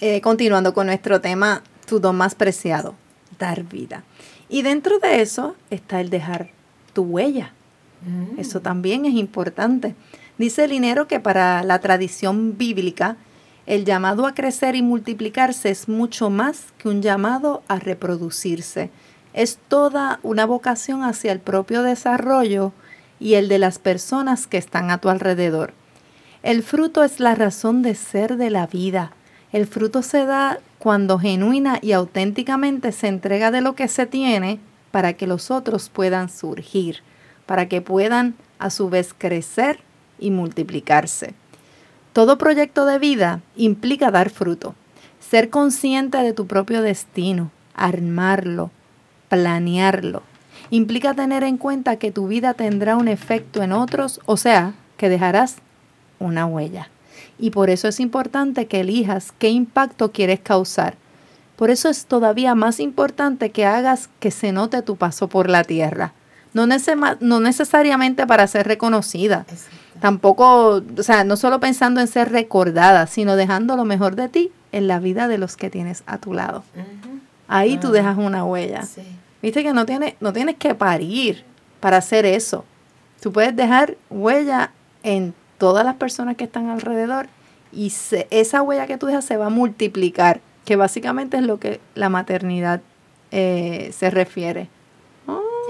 eh, 0.00 0.20
continuando 0.20 0.72
con 0.72 0.86
nuestro 0.86 1.20
tema, 1.20 1.64
tu 1.88 1.98
don 1.98 2.14
más 2.14 2.36
preciado, 2.36 2.94
dar 3.36 3.64
vida. 3.64 4.04
Y 4.48 4.62
dentro 4.62 5.00
de 5.00 5.22
eso 5.22 5.56
está 5.70 6.00
el 6.00 6.08
dejar 6.08 6.50
tu 6.92 7.02
huella. 7.02 7.52
Mm. 8.06 8.38
Eso 8.38 8.60
también 8.60 9.06
es 9.06 9.14
importante. 9.14 9.96
Dice 10.38 10.68
Linero 10.68 11.08
que 11.08 11.18
para 11.18 11.64
la 11.64 11.80
tradición 11.80 12.56
bíblica, 12.56 13.16
el 13.66 13.84
llamado 13.84 14.28
a 14.28 14.34
crecer 14.34 14.76
y 14.76 14.82
multiplicarse 14.82 15.70
es 15.70 15.88
mucho 15.88 16.30
más 16.30 16.66
que 16.78 16.88
un 16.88 17.02
llamado 17.02 17.64
a 17.66 17.80
reproducirse. 17.80 18.90
Es 19.32 19.58
toda 19.66 20.20
una 20.22 20.46
vocación 20.46 21.02
hacia 21.02 21.32
el 21.32 21.40
propio 21.40 21.82
desarrollo 21.82 22.72
y 23.20 23.34
el 23.34 23.48
de 23.48 23.58
las 23.58 23.78
personas 23.78 24.46
que 24.46 24.58
están 24.58 24.90
a 24.90 24.98
tu 24.98 25.10
alrededor. 25.10 25.74
El 26.42 26.62
fruto 26.62 27.04
es 27.04 27.20
la 27.20 27.34
razón 27.34 27.82
de 27.82 27.94
ser 27.94 28.36
de 28.36 28.50
la 28.50 28.66
vida. 28.66 29.12
El 29.52 29.66
fruto 29.66 30.02
se 30.02 30.24
da 30.24 30.58
cuando 30.78 31.18
genuina 31.18 31.78
y 31.82 31.92
auténticamente 31.92 32.92
se 32.92 33.08
entrega 33.08 33.50
de 33.50 33.60
lo 33.60 33.74
que 33.74 33.86
se 33.88 34.06
tiene 34.06 34.58
para 34.90 35.12
que 35.12 35.26
los 35.26 35.50
otros 35.50 35.90
puedan 35.90 36.30
surgir, 36.30 37.02
para 37.44 37.68
que 37.68 37.82
puedan 37.82 38.34
a 38.58 38.70
su 38.70 38.88
vez 38.88 39.14
crecer 39.16 39.80
y 40.18 40.30
multiplicarse. 40.30 41.34
Todo 42.12 42.38
proyecto 42.38 42.86
de 42.86 42.98
vida 42.98 43.40
implica 43.54 44.10
dar 44.10 44.30
fruto, 44.30 44.74
ser 45.20 45.50
consciente 45.50 46.18
de 46.18 46.32
tu 46.32 46.46
propio 46.46 46.82
destino, 46.82 47.50
armarlo, 47.74 48.70
planearlo. 49.28 50.22
Implica 50.70 51.14
tener 51.14 51.42
en 51.42 51.56
cuenta 51.56 51.96
que 51.96 52.12
tu 52.12 52.28
vida 52.28 52.54
tendrá 52.54 52.96
un 52.96 53.08
efecto 53.08 53.62
en 53.62 53.72
otros, 53.72 54.20
o 54.26 54.36
sea, 54.36 54.74
que 54.96 55.08
dejarás 55.08 55.56
una 56.18 56.46
huella. 56.46 56.88
Y 57.38 57.50
por 57.50 57.70
eso 57.70 57.88
es 57.88 57.98
importante 58.00 58.66
que 58.66 58.80
elijas 58.80 59.32
qué 59.38 59.48
impacto 59.48 60.12
quieres 60.12 60.40
causar. 60.40 60.94
Por 61.56 61.70
eso 61.70 61.88
es 61.88 62.06
todavía 62.06 62.54
más 62.54 62.80
importante 62.80 63.50
que 63.50 63.66
hagas 63.66 64.08
que 64.20 64.30
se 64.30 64.52
note 64.52 64.82
tu 64.82 64.96
paso 64.96 65.28
por 65.28 65.48
la 65.50 65.64
tierra. 65.64 66.12
No, 66.54 66.66
necesa- 66.66 67.16
no 67.20 67.40
necesariamente 67.40 68.26
para 68.26 68.46
ser 68.46 68.66
reconocida, 68.66 69.46
Exacto. 69.48 69.76
tampoco, 70.00 70.82
o 70.98 71.02
sea, 71.02 71.24
no 71.24 71.36
solo 71.36 71.60
pensando 71.60 72.00
en 72.00 72.08
ser 72.08 72.30
recordada, 72.32 73.06
sino 73.06 73.36
dejando 73.36 73.76
lo 73.76 73.84
mejor 73.84 74.16
de 74.16 74.28
ti 74.28 74.50
en 74.72 74.86
la 74.88 74.98
vida 75.00 75.28
de 75.28 75.38
los 75.38 75.56
que 75.56 75.70
tienes 75.70 76.02
a 76.06 76.18
tu 76.18 76.32
lado. 76.34 76.64
Ahí 77.48 77.76
tú 77.78 77.88
Ah, 77.88 77.92
dejas 77.92 78.18
una 78.18 78.44
huella. 78.44 78.82
Sí. 78.82 79.02
Viste 79.42 79.62
que 79.62 79.72
no 79.72 79.86
tienes, 79.86 80.14
no 80.20 80.32
tienes 80.32 80.56
que 80.56 80.74
parir 80.74 81.44
para 81.80 81.96
hacer 81.98 82.26
eso. 82.26 82.64
Tú 83.20 83.32
puedes 83.32 83.54
dejar 83.56 83.96
huella 84.10 84.72
en 85.02 85.34
todas 85.58 85.84
las 85.84 85.94
personas 85.96 86.36
que 86.36 86.44
están 86.44 86.68
alrededor 86.68 87.28
y 87.72 87.90
se- 87.90 88.26
esa 88.30 88.62
huella 88.62 88.86
que 88.86 88.98
tú 88.98 89.06
dejas 89.06 89.24
se 89.24 89.36
va 89.36 89.46
a 89.46 89.50
multiplicar, 89.50 90.40
que 90.64 90.76
básicamente 90.76 91.36
es 91.38 91.42
lo 91.44 91.58
que 91.58 91.80
la 91.94 92.08
maternidad 92.08 92.80
eh, 93.32 93.92
se 93.96 94.10
refiere. 94.10 94.68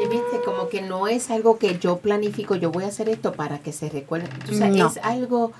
Y 0.02 0.08
viste, 0.08 0.40
como 0.46 0.68
que 0.70 0.80
no 0.80 1.08
es 1.08 1.30
algo 1.30 1.58
que 1.58 1.78
yo 1.78 1.98
planifico, 1.98 2.54
yo 2.54 2.70
voy 2.70 2.84
a 2.84 2.86
hacer 2.86 3.10
esto 3.10 3.32
para 3.34 3.58
que 3.58 3.70
se 3.72 3.90
recuerde. 3.90 4.28
O 4.50 4.54
sea, 4.54 4.68
No. 4.68 4.86
es 4.86 4.96
algo 5.02 5.52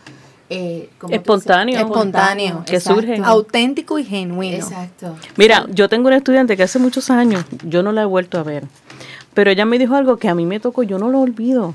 eh, 0.51 0.91
Espontáneo. 1.11 1.79
Espontáneo. 1.79 2.65
Que 2.67 2.77
exacto. 2.77 3.01
surge. 3.01 3.21
Auténtico 3.25 3.99
y 3.99 4.05
genuino. 4.05 4.57
Exacto. 4.57 5.17
Mira, 5.37 5.65
yo 5.71 5.89
tengo 5.89 6.09
una 6.09 6.17
estudiante 6.17 6.57
que 6.57 6.65
hace 6.65 6.79
muchos 6.79 7.09
años, 7.11 7.45
yo 7.65 7.83
no 7.83 7.93
la 7.93 8.03
he 8.03 8.07
vuelto 8.07 8.39
a 8.39 8.43
ver, 8.43 8.65
pero 9.35 9.51
ella 9.51 9.65
me 9.65 9.79
dijo 9.79 9.95
algo 9.95 10.17
que 10.17 10.29
a 10.29 10.35
mí 10.35 10.45
me 10.47 10.59
tocó, 10.61 10.83
yo 10.83 10.99
no 10.99 11.09
lo 11.09 11.21
olvido. 11.21 11.75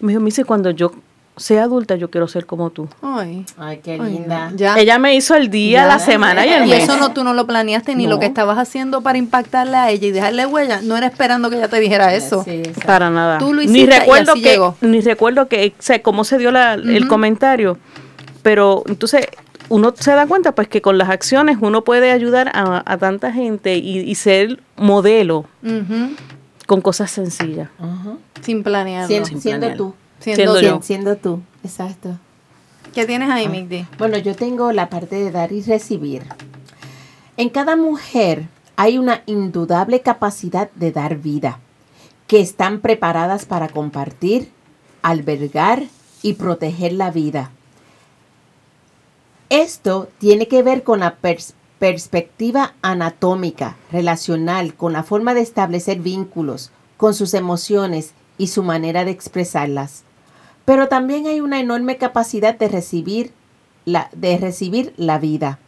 Me 0.00 0.08
dijo, 0.12 0.20
me 0.20 0.26
dice, 0.26 0.44
cuando 0.44 0.70
yo 0.70 0.92
sea 1.36 1.62
adulta, 1.62 1.94
yo 1.94 2.10
quiero 2.10 2.26
ser 2.26 2.46
como 2.46 2.70
tú. 2.70 2.88
Ay, 3.00 3.44
Ay, 3.56 3.78
qué 3.82 3.96
linda. 3.96 4.50
Ya. 4.56 4.76
Ella 4.76 4.98
me 4.98 5.14
hizo 5.14 5.36
el 5.36 5.50
día, 5.50 5.82
Ya. 5.82 5.86
la 5.86 5.98
semana 6.00 6.44
y 6.44 6.48
el 6.52 6.66
Y 6.66 6.70
mes. 6.70 6.82
eso 6.82 6.96
no 6.96 7.12
tú 7.12 7.22
no 7.22 7.32
lo 7.32 7.46
planeaste 7.46 7.94
ni 7.94 8.08
lo 8.08 8.18
que 8.18 8.26
estabas 8.26 8.58
haciendo 8.58 9.02
para 9.02 9.18
impactarle 9.18 9.76
a 9.76 9.90
ella 9.90 10.08
y 10.08 10.10
dejarle 10.10 10.46
huella. 10.46 10.80
No 10.82 10.96
era 10.96 11.06
esperando 11.06 11.48
que 11.48 11.56
ella 11.58 11.68
te 11.68 11.78
dijera 11.78 12.12
eso. 12.14 12.42
Sí. 12.42 12.62
Para 12.84 13.08
nada. 13.10 13.38
Tú 13.38 13.54
lo 13.54 13.60
ni 13.62 13.66
hiciste 13.66 13.80
y 13.96 13.98
recuerdo 14.00 14.32
así 14.32 14.42
que, 14.42 14.50
llegó. 14.50 14.76
ni 14.80 15.00
recuerdo 15.00 15.46
que, 15.46 15.74
o 15.78 15.82
sea, 15.82 16.02
cómo 16.02 16.24
se 16.24 16.38
dio 16.38 16.50
la- 16.50 16.74
el 16.74 17.06
comentario. 17.06 17.78
Pero 18.48 18.82
entonces, 18.86 19.26
uno 19.68 19.92
se 19.94 20.12
da 20.12 20.26
cuenta 20.26 20.52
pues 20.54 20.68
que 20.68 20.80
con 20.80 20.96
las 20.96 21.10
acciones 21.10 21.58
uno 21.60 21.84
puede 21.84 22.10
ayudar 22.12 22.50
a, 22.54 22.82
a 22.90 22.96
tanta 22.96 23.30
gente 23.30 23.76
y, 23.76 23.98
y 23.98 24.14
ser 24.14 24.62
modelo 24.78 25.44
con 26.66 26.80
cosas 26.80 27.10
sencillas. 27.10 27.68
Ajá. 27.78 28.14
Sin 28.40 28.62
planearlo. 28.62 29.06
Siendo, 29.06 29.28
Sin 29.28 29.40
siendo 29.42 29.60
planear. 29.66 29.76
tú. 29.76 29.94
Siendo 30.20 30.54
siendo 30.54 30.60
yo. 30.62 30.82
Siendo 30.82 31.16
tú, 31.16 31.42
exacto. 31.62 32.16
¿Qué 32.94 33.04
tienes 33.04 33.28
ahí, 33.28 33.44
Ah. 33.44 33.50
Migdi? 33.50 33.86
Bueno, 33.98 34.16
yo 34.16 34.34
tengo 34.34 34.72
la 34.72 34.88
parte 34.88 35.16
de 35.16 35.30
dar 35.30 35.52
y 35.52 35.60
recibir. 35.60 36.22
En 37.36 37.50
cada 37.50 37.76
mujer 37.76 38.46
hay 38.76 38.96
una 38.96 39.24
indudable 39.26 40.00
capacidad 40.00 40.70
de 40.74 40.90
dar 40.90 41.18
vida, 41.18 41.58
que 42.26 42.40
están 42.40 42.80
preparadas 42.80 43.44
para 43.44 43.68
compartir, 43.68 44.48
albergar 45.02 45.82
y 46.22 46.32
proteger 46.32 46.94
la 46.94 47.10
vida. 47.10 47.50
Esto 49.50 50.08
tiene 50.18 50.46
que 50.46 50.62
ver 50.62 50.82
con 50.82 51.00
la 51.00 51.18
pers- 51.20 51.54
perspectiva 51.78 52.74
anatómica, 52.82 53.76
relacional, 53.90 54.74
con 54.74 54.92
la 54.92 55.02
forma 55.02 55.34
de 55.34 55.40
establecer 55.40 56.00
vínculos, 56.00 56.70
con 56.96 57.14
sus 57.14 57.34
emociones 57.34 58.12
y 58.36 58.48
su 58.48 58.62
manera 58.62 59.04
de 59.04 59.10
expresarlas. 59.10 60.04
Pero 60.64 60.88
también 60.88 61.26
hay 61.26 61.40
una 61.40 61.60
enorme 61.60 61.96
capacidad 61.96 62.58
de 62.58 62.68
recibir 62.68 63.32
la, 63.84 64.10
de 64.12 64.36
recibir 64.36 64.92
la 64.96 65.18
vida. 65.18 65.58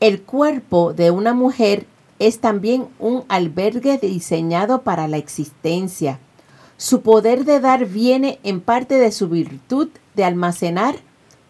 El 0.00 0.22
cuerpo 0.22 0.92
de 0.92 1.12
una 1.12 1.34
mujer 1.34 1.86
es 2.18 2.40
también 2.40 2.88
un 2.98 3.24
albergue 3.28 3.98
diseñado 3.98 4.82
para 4.82 5.06
la 5.06 5.18
existencia. 5.18 6.18
Su 6.76 7.02
poder 7.02 7.44
de 7.44 7.60
dar 7.60 7.86
viene 7.86 8.40
en 8.42 8.60
parte 8.60 8.96
de 8.96 9.12
su 9.12 9.28
virtud 9.28 9.88
de 10.16 10.24
almacenar, 10.24 10.96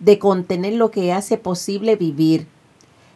de 0.02 0.18
contener 0.18 0.74
lo 0.74 0.90
que 0.90 1.12
hace 1.12 1.38
posible 1.38 1.94
vivir. 1.96 2.48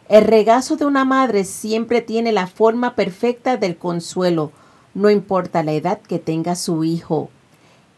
El 0.07 0.23
regazo 0.23 0.77
de 0.77 0.85
una 0.85 1.03
madre 1.03 1.43
siempre 1.43 2.01
tiene 2.01 2.31
la 2.31 2.47
forma 2.47 2.95
perfecta 2.95 3.57
del 3.57 3.77
consuelo, 3.77 4.51
no 4.93 5.09
importa 5.09 5.63
la 5.63 5.73
edad 5.73 5.99
que 5.99 6.17
tenga 6.17 6.55
su 6.55 6.85
hijo. 6.85 7.29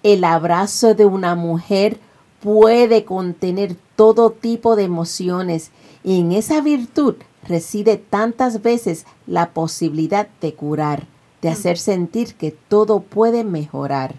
El 0.01 0.23
abrazo 0.23 0.95
de 0.95 1.05
una 1.05 1.35
mujer 1.35 1.99
puede 2.41 3.05
contener 3.05 3.75
todo 3.95 4.31
tipo 4.31 4.75
de 4.75 4.85
emociones 4.85 5.69
y 6.03 6.19
en 6.19 6.31
esa 6.31 6.61
virtud 6.61 7.15
reside 7.47 7.97
tantas 7.97 8.63
veces 8.63 9.05
la 9.27 9.51
posibilidad 9.51 10.27
de 10.41 10.55
curar, 10.55 11.05
de 11.43 11.49
hacer 11.49 11.77
sentir 11.77 12.33
que 12.33 12.51
todo 12.51 13.01
puede 13.01 13.43
mejorar. 13.43 14.15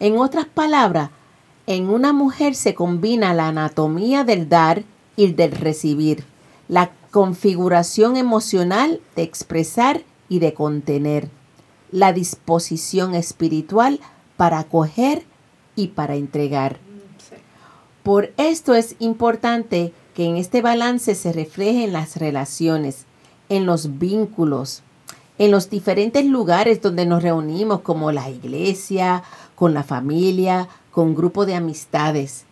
En 0.00 0.18
otras 0.18 0.44
palabras, 0.44 1.10
en 1.66 1.88
una 1.88 2.12
mujer 2.12 2.54
se 2.54 2.74
combina 2.74 3.34
la 3.34 3.48
anatomía 3.48 4.24
del 4.24 4.48
dar 4.48 4.84
y 5.16 5.32
del 5.32 5.52
recibir, 5.52 6.24
la 6.68 6.90
configuración 7.10 8.16
emocional 8.16 9.00
de 9.16 9.22
expresar 9.22 10.02
y 10.28 10.40
de 10.40 10.52
contener, 10.52 11.28
la 11.90 12.12
disposición 12.12 13.14
espiritual 13.14 14.00
para 14.36 14.58
acoger 14.58 15.24
y 15.76 15.88
para 15.88 16.16
entregar. 16.16 16.78
Por 18.02 18.32
esto 18.36 18.74
es 18.74 18.96
importante 18.98 19.92
que 20.14 20.26
en 20.26 20.36
este 20.36 20.60
balance 20.60 21.14
se 21.14 21.32
reflejen 21.32 21.92
las 21.92 22.16
relaciones, 22.16 23.06
en 23.48 23.66
los 23.66 23.98
vínculos, 23.98 24.82
en 25.38 25.50
los 25.50 25.70
diferentes 25.70 26.24
lugares 26.24 26.80
donde 26.82 27.06
nos 27.06 27.22
reunimos, 27.22 27.80
como 27.80 28.12
la 28.12 28.28
iglesia, 28.30 29.22
con 29.54 29.74
la 29.74 29.82
familia, 29.82 30.68
con 30.94 31.16
grupo 31.16 31.44
de 31.44 31.56
amistades. 31.56 32.44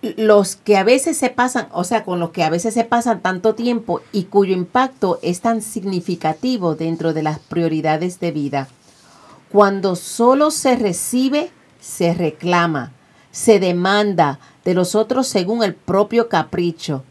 Los 0.00 0.56
que 0.56 0.78
a 0.78 0.84
veces 0.84 1.18
se 1.18 1.28
pasan, 1.28 1.68
o 1.70 1.84
sea, 1.84 2.02
con 2.04 2.18
los 2.18 2.30
que 2.30 2.44
a 2.44 2.50
veces 2.50 2.72
se 2.72 2.84
pasan 2.84 3.20
tanto 3.20 3.54
tiempo 3.54 4.00
y 4.10 4.24
cuyo 4.24 4.54
impacto 4.54 5.18
es 5.22 5.42
tan 5.42 5.60
significativo 5.60 6.74
dentro 6.74 7.12
de 7.12 7.22
las 7.22 7.40
prioridades 7.40 8.20
de 8.20 8.30
vida. 8.30 8.68
Cuando 9.52 9.96
solo 9.96 10.50
se 10.50 10.76
recibe, 10.76 11.50
se 11.78 12.14
reclama, 12.14 12.92
se 13.30 13.60
demanda 13.60 14.38
de 14.64 14.72
los 14.72 14.94
otros 14.94 15.26
según 15.26 15.62
el 15.62 15.74
propio 15.74 16.30
capricho. 16.30 17.04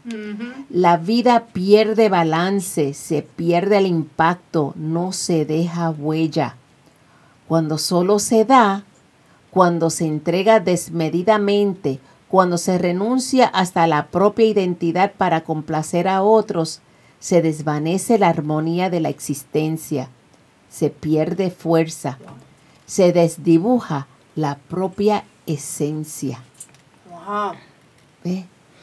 La 0.70 0.96
vida 0.96 1.46
pierde 1.52 2.08
balance, 2.08 2.94
se 2.94 3.22
pierde 3.22 3.78
el 3.78 3.86
impacto, 3.86 4.72
no 4.74 5.12
se 5.12 5.44
deja 5.44 5.90
huella. 5.90 6.56
Cuando 7.46 7.78
solo 7.78 8.18
se 8.18 8.44
da, 8.44 8.84
cuando 9.56 9.88
se 9.88 10.04
entrega 10.04 10.60
desmedidamente, 10.60 11.98
cuando 12.28 12.58
se 12.58 12.76
renuncia 12.76 13.46
hasta 13.46 13.86
la 13.86 14.08
propia 14.08 14.44
identidad 14.44 15.12
para 15.16 15.44
complacer 15.44 16.08
a 16.08 16.20
otros, 16.20 16.82
se 17.20 17.40
desvanece 17.40 18.18
la 18.18 18.28
armonía 18.28 18.90
de 18.90 19.00
la 19.00 19.08
existencia, 19.08 20.10
se 20.68 20.90
pierde 20.90 21.50
fuerza, 21.50 22.18
se 22.84 23.14
desdibuja 23.14 24.08
la 24.34 24.58
propia 24.58 25.24
esencia. 25.46 26.38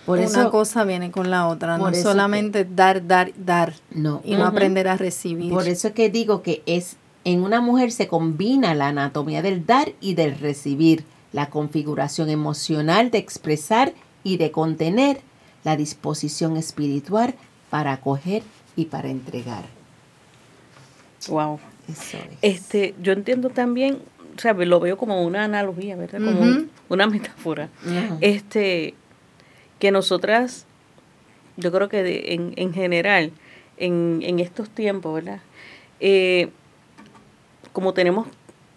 Por 0.07 0.17
Una 0.17 0.25
eso, 0.25 0.49
cosa 0.49 0.85
viene 0.85 1.11
con 1.11 1.29
la 1.29 1.49
otra, 1.49 1.77
no 1.77 1.93
solamente 1.93 2.65
dar, 2.65 3.05
dar, 3.05 3.31
dar 3.37 3.75
no, 3.91 4.21
y 4.23 4.33
no 4.33 4.47
aprender 4.47 4.87
a 4.87 4.97
recibir. 4.97 5.53
Por 5.53 5.67
eso 5.67 5.93
que 5.93 6.09
digo 6.09 6.41
que 6.41 6.63
es 6.65 6.97
en 7.25 7.43
una 7.43 7.61
mujer 7.61 7.91
se 7.91 8.07
combina 8.07 8.75
la 8.75 8.89
anatomía 8.89 9.41
del 9.41 9.65
dar 9.65 9.93
y 10.01 10.13
del 10.15 10.37
recibir, 10.39 11.03
la 11.31 11.49
configuración 11.49 12.29
emocional 12.29 13.09
de 13.11 13.17
expresar 13.17 13.93
y 14.23 14.37
de 14.37 14.51
contener, 14.51 15.21
la 15.63 15.75
disposición 15.77 16.57
espiritual 16.57 17.35
para 17.69 17.93
acoger 17.93 18.43
y 18.75 18.85
para 18.85 19.09
entregar. 19.09 19.63
Wow. 21.29 21.59
Eso 21.87 22.17
es. 22.17 22.37
Este, 22.41 22.95
yo 23.01 23.13
entiendo 23.13 23.49
también, 23.49 23.97
o 24.35 24.39
sea, 24.39 24.53
lo 24.53 24.79
veo 24.79 24.97
como 24.97 25.23
una 25.23 25.45
analogía, 25.45 25.95
¿verdad? 25.95 26.19
Como 26.23 26.65
una 26.89 27.07
metáfora. 27.07 27.69
Este, 28.21 28.93
que 29.79 29.91
nosotras, 29.91 30.65
yo 31.57 31.71
creo 31.71 31.89
que 31.89 32.03
de- 32.03 32.33
en, 32.33 32.53
en 32.57 32.73
general, 32.73 33.31
en, 33.77 34.19
en 34.23 34.39
estos 34.39 34.69
tiempos, 34.69 35.13
¿verdad? 35.15 35.39
Eh, 35.99 36.49
como 37.73 37.93
tenemos 37.93 38.27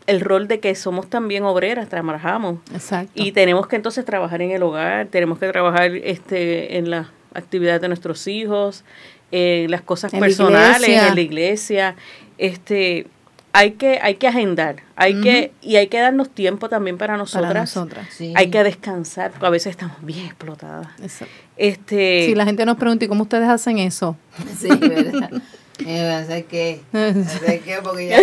el 0.06 0.20
rol 0.20 0.46
de 0.48 0.60
que 0.60 0.74
somos 0.74 1.08
también 1.08 1.44
obreras, 1.44 1.88
trabajamos, 1.88 2.58
Exacto. 2.72 3.10
y 3.14 3.32
tenemos 3.32 3.66
que 3.66 3.76
entonces 3.76 4.04
trabajar 4.04 4.40
en 4.42 4.50
el 4.52 4.62
hogar, 4.62 5.06
tenemos 5.06 5.38
que 5.38 5.48
trabajar 5.50 5.90
este 5.96 6.78
en 6.78 6.90
las 6.90 7.08
actividades 7.34 7.80
de 7.80 7.88
nuestros 7.88 8.26
hijos, 8.26 8.84
en 9.32 9.70
las 9.70 9.82
cosas 9.82 10.12
En 10.14 10.20
la 10.20 10.26
personales, 10.26 10.80
iglesia. 10.88 11.08
en 11.08 11.14
la 11.14 11.20
iglesia. 11.20 11.96
Este, 12.38 13.06
hay 13.52 13.72
que 13.72 13.98
hay 14.00 14.14
que 14.16 14.28
agendar, 14.28 14.76
hay 14.96 15.20
que 15.20 15.50
y 15.62 15.76
hay 15.76 15.88
que 15.88 15.98
darnos 15.98 16.30
tiempo 16.30 16.68
también 16.68 16.98
para 16.98 17.16
nosotras. 17.16 17.48
para 17.48 17.60
nosotras. 17.62 18.06
Sí. 18.10 18.32
Hay 18.36 18.48
que 18.50 18.62
descansar, 18.62 19.30
porque 19.32 19.46
a 19.46 19.50
veces 19.50 19.70
estamos 19.72 19.96
bien 20.02 20.26
explotadas. 20.26 20.88
Exacto. 21.02 21.34
Este, 21.56 22.26
Si 22.26 22.34
la 22.34 22.44
gente 22.44 22.64
nos 22.64 22.76
pregunta, 22.76 23.04
¿y 23.06 23.08
cómo 23.08 23.22
ustedes 23.24 23.48
hacen 23.48 23.78
eso? 23.78 24.16
Sí, 24.58 24.68
¿verdad? 24.68 25.30
Hacer 25.78 26.44
qué, 26.46 26.80
hacer 26.92 27.60
qué, 27.64 27.78
porque 27.82 28.08
ya, 28.08 28.18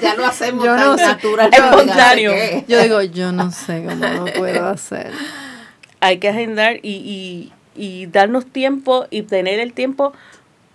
ya 0.00 0.14
lo 0.14 0.24
hacemos 0.24 0.64
Yo 0.64 0.74
tan 0.74 0.86
no 0.86 0.96
sé. 0.98 1.04
natural. 1.06 1.50
Espontáneo. 1.52 2.32
Yo 2.66 2.82
digo, 2.82 3.02
yo 3.02 3.30
no 3.32 3.50
sé 3.50 3.84
cómo 3.86 4.06
lo 4.06 4.24
puedo 4.32 4.66
hacer. 4.68 5.10
hay 6.00 6.18
que 6.18 6.28
agendar 6.28 6.76
y, 6.82 6.90
y, 6.92 7.52
y 7.76 8.06
darnos 8.06 8.46
tiempo 8.46 9.06
y 9.10 9.22
tener 9.22 9.60
el 9.60 9.72
tiempo 9.74 10.12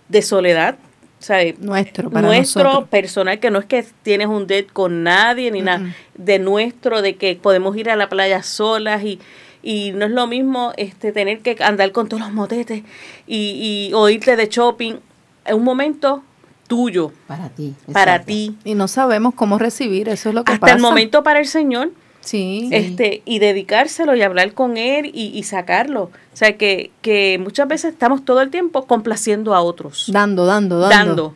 de 0.08 0.22
soledad. 0.22 0.76
O 1.18 1.22
sea, 1.22 1.38
Nuestro, 1.58 2.08
para 2.10 2.26
nuestro 2.26 2.62
nosotros. 2.64 2.88
personal, 2.88 3.40
que 3.40 3.50
no 3.50 3.58
es 3.58 3.66
que 3.66 3.84
tienes 4.02 4.28
un 4.28 4.42
date 4.46 4.68
con 4.72 5.02
nadie 5.02 5.50
ni 5.50 5.60
nada, 5.62 5.94
de 6.14 6.38
nuestro, 6.38 7.02
de 7.02 7.16
que 7.16 7.34
podemos 7.36 7.76
ir 7.76 7.90
a 7.90 7.96
la 7.96 8.08
playa 8.08 8.42
solas 8.42 9.02
y, 9.04 9.18
y 9.62 9.92
no 9.92 10.06
es 10.06 10.12
lo 10.12 10.26
mismo 10.26 10.72
este 10.78 11.12
tener 11.12 11.40
que 11.40 11.56
andar 11.60 11.92
con 11.92 12.08
todos 12.08 12.22
los 12.22 12.32
motetes 12.32 12.82
y, 13.26 13.88
y 13.90 13.92
o 13.94 14.08
irte 14.08 14.34
de 14.36 14.46
shopping. 14.48 14.94
Es 15.44 15.54
un 15.54 15.64
momento 15.64 16.22
tuyo, 16.66 17.12
Para 17.26 17.48
ti. 17.48 17.74
para 17.92 18.12
exacto. 18.14 18.26
ti. 18.28 18.56
Y 18.64 18.74
no 18.74 18.86
sabemos 18.88 19.34
cómo 19.34 19.58
recibir, 19.58 20.08
eso 20.08 20.28
es 20.28 20.34
lo 20.34 20.44
que 20.44 20.52
Hasta 20.52 20.60
pasa. 20.66 20.76
el 20.76 20.80
momento 20.82 21.22
para 21.22 21.40
el 21.40 21.46
Señor, 21.46 21.90
Sí. 22.20 22.68
este 22.72 23.22
y 23.24 23.38
dedicárselo 23.38 24.14
y 24.14 24.22
hablar 24.22 24.52
con 24.52 24.76
él 24.76 25.06
y, 25.06 25.28
y 25.36 25.42
sacarlo. 25.42 26.02
O 26.04 26.36
sea, 26.36 26.56
que, 26.58 26.90
que 27.02 27.38
muchas 27.42 27.66
veces 27.66 27.92
estamos 27.92 28.24
todo 28.24 28.40
el 28.42 28.50
tiempo 28.50 28.86
complaciendo 28.86 29.54
a 29.54 29.62
otros, 29.62 30.04
Dando, 30.12 30.44
dando, 30.46 30.78
dando. 30.78 30.96
dando. 30.96 31.34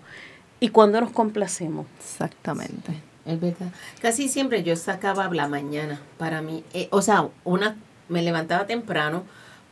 ¿Y 0.60 0.68
cuando 0.68 1.00
nos 1.00 1.10
complacemos? 1.10 1.86
Exactamente. 1.98 2.92
Es 3.26 3.40
verdad. 3.40 3.68
Casi 4.02 4.28
siempre 4.28 4.62
yo 4.62 4.76
sacaba 4.76 5.28
la 5.32 5.48
mañana 5.48 6.00
para 6.18 6.42
mí. 6.42 6.62
eh, 6.74 6.88
o 6.90 7.00
sea, 7.02 7.28
una 7.44 7.76
me 8.08 8.22
levantaba 8.22 8.66
temprano 8.66 9.24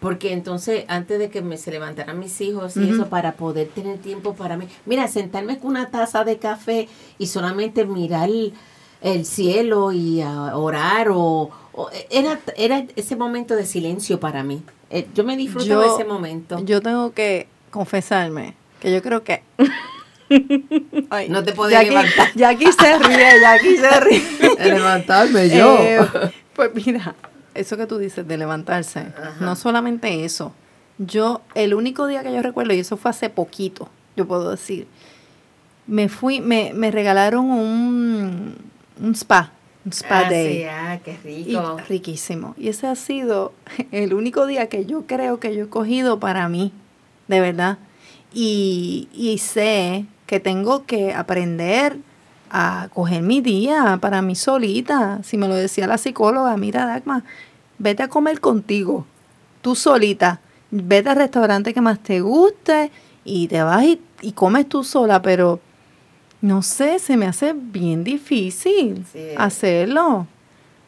porque 0.02 0.32
entonces 0.32 0.84
antes 0.88 1.18
de 1.18 1.30
que 1.30 1.40
me 1.40 1.56
se 1.56 1.70
levantaran 1.70 2.18
mis 2.18 2.38
hijos 2.42 2.76
y 2.76 2.90
eso 2.90 3.06
para 3.06 3.32
poder 3.32 3.68
tener 3.68 3.96
tiempo 3.98 4.34
para 4.34 4.56
mí. 4.58 4.66
Mira, 4.84 5.06
sentarme 5.08 5.58
con 5.58 5.70
una 5.70 5.90
taza 5.90 6.24
de 6.24 6.36
café 6.38 6.88
y 7.18 7.28
solamente 7.28 7.86
mirar 7.86 8.28
el, 8.28 8.52
el 9.00 9.24
cielo 9.24 9.92
y 9.92 10.20
a 10.20 10.56
orar 10.56 11.08
o, 11.10 11.50
o, 11.72 11.88
era, 12.10 12.40
era 12.56 12.84
ese 12.96 13.16
momento 13.16 13.54
de 13.56 13.64
silencio 13.64 14.18
para 14.20 14.42
mí. 14.42 14.62
Eh, 14.90 15.06
yo 15.14 15.24
me 15.24 15.36
disfrutaba 15.36 15.86
Yo- 15.86 15.94
ese 15.94 16.04
momento. 16.04 16.58
Yo 16.64 16.82
tengo 16.82 17.12
que 17.14 17.46
confesarme 17.70 18.54
que 18.80 18.92
yo 18.92 19.00
creo 19.00 19.22
que... 19.22 19.42
Ay, 21.10 21.28
No 21.28 21.42
te 21.44 21.52
podías 21.52 21.82
Jackie- 21.82 21.90
levantar. 21.90 22.28
Jackie 22.34 22.72
se 22.72 22.98
ríe, 22.98 23.40
Jackie 23.40 23.76
se 23.76 24.00
ríe. 24.00 24.22
levantarme 24.74 25.46
Eh, 25.46 26.00
pues 26.54 26.70
mira, 26.74 27.14
eso 27.54 27.76
que 27.76 27.86
tú 27.86 27.98
dices 27.98 28.26
de 28.26 28.36
levantarse, 28.36 29.06
no 29.40 29.56
solamente 29.56 30.24
eso. 30.24 30.52
Yo, 30.98 31.40
el 31.54 31.74
único 31.74 32.06
día 32.06 32.22
que 32.22 32.32
yo 32.32 32.42
recuerdo, 32.42 32.74
y 32.74 32.78
eso 32.80 32.96
fue 32.96 33.10
hace 33.10 33.30
poquito, 33.30 33.88
yo 34.16 34.26
puedo 34.26 34.50
decir, 34.50 34.86
me 35.86 36.08
fui, 36.08 36.40
me, 36.40 36.72
me 36.74 36.90
regalaron 36.90 37.50
un, 37.50 38.54
un 39.00 39.12
spa, 39.14 39.52
un 39.84 39.92
spa 39.92 40.20
ah, 40.26 40.30
day. 40.30 40.58
sí, 40.58 40.64
ah, 40.64 41.00
qué 41.04 41.18
Y 41.24 41.44
rico. 41.44 41.76
riquísimo. 41.88 42.54
Y 42.56 42.68
ese 42.68 42.86
ha 42.86 42.94
sido 42.94 43.52
el 43.90 44.14
único 44.14 44.46
día 44.46 44.68
que 44.68 44.84
yo 44.86 45.06
creo 45.06 45.40
que 45.40 45.54
yo 45.56 45.64
he 45.64 45.68
cogido 45.68 46.20
para 46.20 46.48
mí, 46.48 46.72
de 47.28 47.40
verdad. 47.40 47.78
Y, 48.34 49.08
y 49.12 49.38
sé 49.38 50.06
que 50.26 50.40
tengo 50.40 50.84
que 50.86 51.12
aprender 51.14 51.96
a 52.52 52.88
coger 52.92 53.22
mi 53.22 53.40
día 53.40 53.98
para 54.00 54.20
mí 54.22 54.34
solita. 54.36 55.20
Si 55.24 55.36
me 55.38 55.48
lo 55.48 55.54
decía 55.54 55.86
la 55.86 55.96
psicóloga, 55.98 56.56
mira, 56.58 56.84
Dagma, 56.86 57.24
vete 57.78 58.02
a 58.02 58.08
comer 58.08 58.40
contigo, 58.40 59.06
tú 59.62 59.74
solita. 59.74 60.40
Vete 60.70 61.08
al 61.08 61.16
restaurante 61.16 61.72
que 61.74 61.80
más 61.80 61.98
te 61.98 62.20
guste 62.20 62.90
y 63.24 63.48
te 63.48 63.62
vas 63.62 63.84
y, 63.84 64.00
y 64.20 64.32
comes 64.32 64.68
tú 64.68 64.84
sola, 64.84 65.22
pero 65.22 65.60
no 66.42 66.62
sé, 66.62 66.98
se 66.98 67.16
me 67.16 67.26
hace 67.26 67.52
bien 67.54 68.04
difícil 68.04 69.04
Sí. 69.12 69.28
hacerlo. 69.36 70.26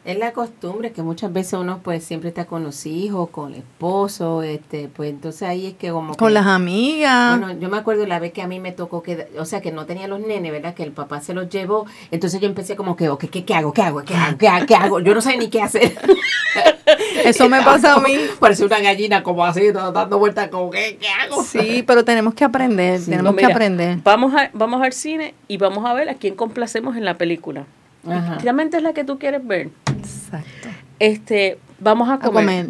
Es 0.05 0.19
la 0.19 0.33
costumbre 0.33 0.91
que 0.91 1.01
muchas 1.01 1.33
veces 1.33 1.53
uno 1.53 1.79
pues 1.83 2.03
siempre 2.03 2.29
está 2.29 2.45
con 2.45 2.63
los 2.63 2.85
hijos, 2.85 3.27
con 3.31 3.53
el 3.53 3.57
esposo, 3.61 4.43
este, 4.43 4.87
pues 4.87 5.09
entonces 5.09 5.41
ahí 5.41 5.65
es 5.65 5.73
que 5.73 5.89
como 5.89 6.15
Con 6.15 6.27
que- 6.27 6.33
las 6.35 6.45
amigas. 6.45 7.39
Bueno, 7.39 7.59
yo 7.59 7.69
me 7.69 7.77
acuerdo 7.77 8.05
la 8.05 8.19
vez 8.19 8.31
que 8.31 8.43
a 8.43 8.47
mí 8.47 8.59
me 8.59 8.71
tocó 8.71 9.01
que, 9.01 9.27
o 9.39 9.45
sea, 9.45 9.61
que 9.61 9.71
no 9.71 9.87
tenía 9.87 10.07
los 10.07 10.19
nenes, 10.19 10.51
¿verdad? 10.51 10.75
Que 10.75 10.83
el 10.83 10.91
papá 10.91 11.21
se 11.21 11.33
los 11.33 11.49
llevó. 11.49 11.87
Entonces 12.11 12.39
yo 12.39 12.47
empecé 12.47 12.75
como 12.75 12.95
que, 12.95 13.09
ok, 13.09 13.25
¿qué, 13.31 13.43
qué 13.45 13.55
hago? 13.55 13.73
¿Qué 13.73 13.81
hago? 13.81 14.03
¿Qué 14.03 14.13
hago? 14.13 14.37
¿Qué 14.37 14.47
hago? 14.47 14.65
¿Qué 14.67 14.75
hago? 14.75 14.99
Yo 14.99 15.15
no 15.15 15.21
sé 15.21 15.37
ni 15.37 15.49
qué 15.49 15.63
hacer. 15.63 15.97
Eso 17.25 17.49
me 17.49 17.61
pasa 17.63 17.95
a 17.95 17.99
mí. 17.99 18.15
Parece 18.39 18.63
una 18.63 18.79
gallina 18.79 19.23
como 19.23 19.43
así, 19.43 19.71
dando 19.71 20.19
vueltas 20.19 20.49
como, 20.49 20.69
¿qué, 20.69 20.97
qué 21.01 21.07
hago? 21.09 21.43
Sí, 21.43 21.83
pero 21.85 22.05
tenemos 22.05 22.35
que 22.35 22.43
aprender, 22.43 23.03
tenemos 23.03 23.31
No, 23.33 23.35
que 23.35 23.45
aprender. 23.45 23.97
Vamos, 24.03 24.35
a, 24.35 24.51
vamos 24.53 24.83
al 24.83 24.93
cine 24.93 25.33
y 25.47 25.57
vamos 25.57 25.83
a 25.83 25.93
ver 25.93 26.09
a 26.09 26.13
quién 26.13 26.35
complacemos 26.35 26.95
en 26.95 27.05
la 27.05 27.15
película. 27.17 27.65
Ajá. 28.07 28.37
Realmente 28.43 28.77
es 28.77 28.83
la 28.83 28.93
que 28.93 29.03
tú 29.03 29.17
quieres 29.17 29.45
ver. 29.47 29.69
Exacto. 30.05 30.69
Este, 30.99 31.57
vamos 31.79 32.09
a 32.09 32.13
A 32.13 32.19
comer. 32.19 32.31
comer. 32.45 32.67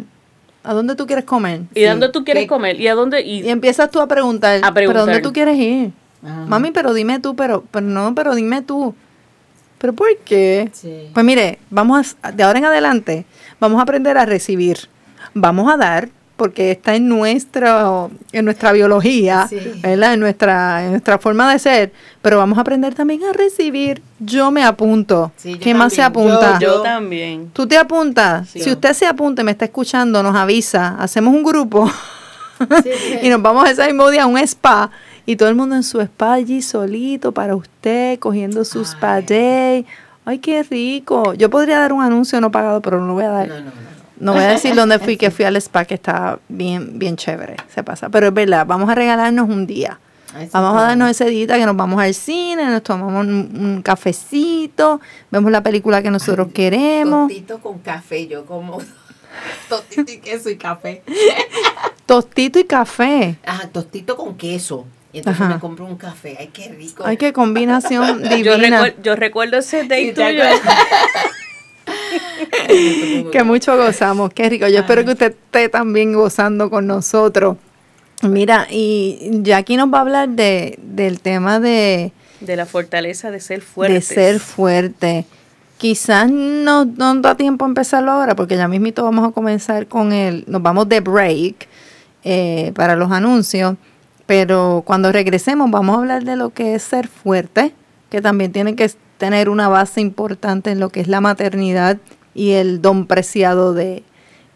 ¿A 0.64 0.74
dónde 0.74 0.96
tú 0.96 1.06
quieres 1.06 1.24
comer? 1.24 1.62
¿Y 1.74 1.80
Sí. 1.80 1.86
dónde 1.86 2.08
tú 2.08 2.24
quieres 2.24 2.42
¿Qué? 2.44 2.48
comer? 2.48 2.80
¿Y 2.80 2.88
a 2.88 2.94
dónde? 2.94 3.20
Y 3.22 3.42
Y, 3.44 3.48
empiezas 3.50 3.90
tú 3.90 4.00
a 4.00 4.08
preguntar, 4.08 4.60
A 4.64 4.72
¿pero 4.74 4.88
dónde 4.88 5.04
preguntar. 5.04 5.22
tú 5.22 5.32
quieres 5.32 5.56
ir? 5.58 5.92
Ajá. 6.24 6.44
Mami, 6.46 6.72
pero 6.72 6.92
dime 6.92 7.20
tú, 7.20 7.36
pero, 7.36 7.62
pero 7.70 7.86
no, 7.86 8.14
pero 8.14 8.34
dime 8.34 8.62
tú. 8.62 8.94
¿Pero 9.78 9.92
por 9.92 10.08
qué? 10.24 10.70
Sí. 10.72 11.10
Pues 11.14 11.24
mire, 11.24 11.58
vamos 11.70 12.16
a, 12.22 12.32
de 12.32 12.42
ahora 12.42 12.58
en 12.58 12.64
adelante, 12.64 13.26
vamos 13.60 13.78
a 13.78 13.82
aprender 13.82 14.16
a 14.18 14.24
recibir. 14.24 14.78
Vamos 15.34 15.72
a 15.72 15.76
dar, 15.76 16.08
porque 16.36 16.70
está 16.72 16.94
en 16.94 17.08
nuestra, 17.08 18.08
en 18.32 18.44
nuestra 18.44 18.72
biología, 18.72 19.46
Sí. 19.48 19.58
¿verdad? 19.82 20.14
En 20.14 20.20
nuestra, 20.20 20.84
en 20.84 20.90
nuestra 20.90 21.18
forma 21.18 21.50
de 21.50 21.58
ser, 21.58 21.92
pero 22.20 22.38
vamos 22.38 22.58
a 22.58 22.60
aprender 22.60 22.94
también 22.94 23.20
a 23.24 23.32
recibir. 23.32 24.02
Yo 24.18 24.50
me 24.50 24.62
apunto. 24.62 25.32
Sí, 25.36 25.58
¿Quién 25.60 25.78
más 25.78 25.92
se 25.94 26.02
apunta? 26.02 26.58
yo 26.58 26.76
yo- 26.76 26.82
también. 26.82 27.50
¿Tú 27.52 27.66
te 27.66 27.78
apuntas? 27.78 28.48
Sí. 28.50 28.60
Si 28.60 28.70
usted 28.70 28.92
se 28.92 29.06
apunta 29.06 29.42
y 29.42 29.44
me 29.46 29.50
está 29.52 29.64
escuchando, 29.64 30.22
nos 30.22 30.36
avisa, 30.36 30.96
hacemos 30.98 31.32
un 31.34 31.42
grupo 31.42 31.90
y 33.22 33.28
nos 33.28 33.40
vamos 33.42 33.68
ese 33.68 33.84
mismo 33.86 34.10
día 34.10 34.24
a 34.24 34.26
un 34.26 34.38
spa 34.38 34.90
y 35.24 35.36
todo 35.36 35.48
el 35.48 35.54
mundo 35.54 35.74
en 35.74 35.82
su 35.82 36.00
spa 36.00 36.34
allí 36.34 36.62
solito 36.62 37.32
para 37.32 37.56
usted, 37.56 38.18
cogiendo 38.18 38.64
su 38.64 38.82
spa 38.84 39.14
Ay. 39.14 39.22
day. 39.24 39.86
Ay, 40.24 40.38
qué 40.40 40.62
rico. 40.64 41.34
Yo 41.34 41.48
podría 41.50 41.78
dar 41.78 41.92
un 41.92 42.02
anuncio 42.02 42.40
no 42.40 42.50
pagado, 42.50 42.80
pero 42.82 43.00
no 43.00 43.06
lo 43.06 43.14
voy 43.14 43.24
a 43.24 43.28
dar. 43.28 43.48
No, 43.48 43.54
no, 43.56 43.60
no. 43.66 43.85
No. 44.18 44.32
Voy 44.34 44.42
a 44.44 44.48
decir 44.48 44.74
dónde 44.74 44.98
fui, 44.98 45.16
que 45.18 45.30
fui 45.30 45.44
al 45.44 45.56
spa, 45.56 45.84
que 45.84 45.94
está 45.94 46.38
bien, 46.48 46.98
bien 46.98 47.16
chévere, 47.16 47.56
se 47.74 47.82
pasa. 47.82 48.08
Pero 48.08 48.28
es 48.28 48.34
verdad, 48.34 48.66
vamos 48.66 48.88
a 48.90 48.94
regalarnos 48.94 49.48
un 49.48 49.66
día. 49.66 49.98
Ay, 50.34 50.46
sí, 50.46 50.50
Vamos 50.52 50.76
a 50.78 50.86
darnos 50.86 51.10
ese 51.10 51.26
día 51.26 51.46
que 51.56 51.64
nos 51.64 51.76
vamos 51.76 52.00
al 52.02 52.12
cine, 52.12 52.64
nos 52.66 52.82
tomamos 52.82 53.24
un, 53.24 53.28
un 53.58 53.82
cafecito, 53.82 55.00
vemos 55.30 55.50
la 55.50 55.62
película 55.62 56.02
que 56.02 56.10
nosotros 56.10 56.48
queremos. 56.52 57.28
Tostito 57.28 57.58
con 57.60 57.78
café, 57.78 58.26
yo 58.26 58.44
como 58.44 58.78
tostito 59.68 60.12
y 60.12 60.18
queso 60.18 60.50
y 60.50 60.56
café. 60.56 61.02
Tostito 62.06 62.58
y 62.60 62.64
café. 62.64 63.36
Ajá, 63.44 63.66
tostito 63.68 64.16
con 64.16 64.36
queso. 64.36 64.86
Y 65.12 65.18
entonces 65.18 65.40
Ajá. 65.42 65.54
me 65.54 65.60
compro 65.60 65.86
un 65.86 65.96
café. 65.96 66.36
Ay, 66.38 66.48
qué 66.52 66.68
rico. 66.68 67.02
Ay, 67.04 67.16
qué 67.16 67.32
combinación 67.32 68.22
Yo, 68.22 68.28
divina. 68.56 68.80
recuer- 68.84 69.02
yo 69.02 69.16
recuerdo 69.16 69.56
ese 69.58 69.82
date 69.84 70.08
Sí, 70.08 70.12
¿te 70.12 70.24
tuyo. 70.32 70.44
Que 73.32 73.42
mucho 73.44 73.76
gozamos, 73.76 74.32
qué 74.32 74.48
rico. 74.48 74.68
Yo 74.68 74.80
espero 74.80 75.04
que 75.04 75.12
usted 75.12 75.32
esté 75.32 75.68
también 75.68 76.12
gozando 76.12 76.70
con 76.70 76.86
nosotros. 76.86 77.56
Mira, 78.22 78.66
y 78.70 79.30
Jackie 79.42 79.76
nos 79.76 79.92
va 79.92 79.98
a 79.98 80.00
hablar 80.02 80.28
de, 80.30 80.78
del 80.82 81.20
tema 81.20 81.60
de, 81.60 82.12
De 82.40 82.56
la 82.56 82.66
fortaleza 82.66 83.30
de 83.30 83.40
ser 83.40 83.60
fuerte. 83.60 83.94
de 83.94 84.00
ser 84.00 84.40
fuerte. 84.40 85.26
Quizás 85.78 86.30
no, 86.30 86.86
no 86.86 87.14
da 87.16 87.36
tiempo 87.36 87.66
a 87.66 87.68
empezarlo 87.68 88.12
ahora, 88.12 88.34
porque 88.34 88.56
ya 88.56 88.68
mismito 88.68 89.04
vamos 89.04 89.28
a 89.28 89.32
comenzar 89.32 89.86
con 89.86 90.12
el, 90.12 90.44
nos 90.46 90.62
vamos 90.62 90.88
de 90.88 91.00
break 91.00 91.68
eh, 92.24 92.72
para 92.74 92.96
los 92.96 93.12
anuncios, 93.12 93.76
pero 94.24 94.82
cuando 94.86 95.12
regresemos 95.12 95.70
vamos 95.70 95.96
a 95.96 95.98
hablar 96.00 96.24
de 96.24 96.36
lo 96.36 96.50
que 96.50 96.74
es 96.74 96.82
ser 96.82 97.08
fuerte, 97.08 97.72
que 98.08 98.22
también 98.22 98.52
tiene 98.52 98.74
que 98.74 98.90
tener 99.18 99.48
una 99.50 99.68
base 99.68 100.00
importante 100.00 100.70
en 100.70 100.80
lo 100.80 100.88
que 100.88 101.00
es 101.00 101.08
la 101.08 101.20
maternidad 101.20 101.98
y 102.36 102.52
el 102.52 102.82
don 102.82 103.06
preciado 103.06 103.72
de, 103.72 104.02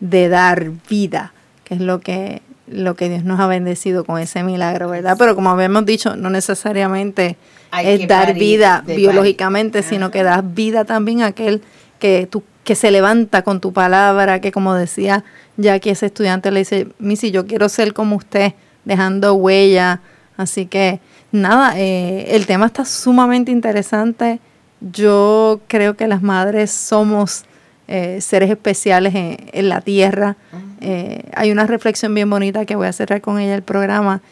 de 0.01 0.29
dar 0.29 0.71
vida, 0.89 1.33
que 1.65 1.75
es 1.75 1.81
lo 1.81 2.01
que, 2.01 2.43
lo 2.69 2.95
que 2.95 3.09
Dios 3.09 3.25
nos 3.25 3.41
ha 3.41 3.47
bendecido 3.47 4.05
con 4.05 4.19
ese 4.19 4.43
milagro, 4.45 4.91
¿verdad? 4.91 5.17
Pero 5.19 5.35
como 5.35 5.51
habíamos 5.51 5.87
dicho, 5.87 6.15
no 6.15 6.29
necesariamente 6.29 7.39
Hay 7.71 7.89
es 7.89 8.01
que 8.01 8.07
dar 8.07 8.35
vida 8.35 8.85
biológicamente, 8.87 9.83
sino 9.83 10.07
Ajá. 10.07 10.13
que 10.13 10.23
das 10.23 10.55
vida 10.55 10.85
también 10.85 11.23
a 11.23 11.29
aquel 11.29 11.63
que 11.99 12.29
tú 12.31 12.45
que 12.65 12.75
se 12.75 12.91
levanta 12.91 13.43
con 13.43 13.61
tu 13.61 13.73
palabra, 13.73 14.41
que 14.41 14.53
como 14.53 14.75
decía 14.75 15.25
Jackie, 15.57 15.91
ese 15.91 16.07
estudiante 16.07 16.51
le 16.51 16.61
dice, 16.61 16.89
Missy, 16.99 17.31
yo 17.31 17.47
quiero 17.47 17.69
ser 17.71 17.95
como 17.95 18.17
usted, 18.17 18.53
dejando 18.85 19.35
huella. 19.35 20.03
Así 20.37 20.67
que 20.67 21.01
nada, 21.33 21.79
eh, 21.79 22.37
el 22.37 22.47
tema 22.47 22.67
está 22.67 22.85
sumamente 22.85 23.51
interesante. 23.51 24.41
Yo 24.81 25.61
creo 25.67 25.97
que 25.97 26.07
las 26.07 26.23
madres 26.23 26.71
somos 26.71 27.45
eh, 27.91 28.21
seres 28.21 28.49
especiales 28.51 29.15
en, 29.15 29.37
en 29.53 29.69
la 29.69 29.81
tierra. 29.83 30.37
Eh, 30.81 31.25
hay 31.35 31.51
una 31.53 31.67
reflexión 31.67 32.15
bien 32.15 32.31
bonita 32.31 32.65
que 32.65 32.77
voy 32.77 32.87
a 32.87 32.93
cerrar 32.93 33.21
con 33.21 33.39
ella 33.39 33.55
el 33.55 33.63
programa 33.63 34.23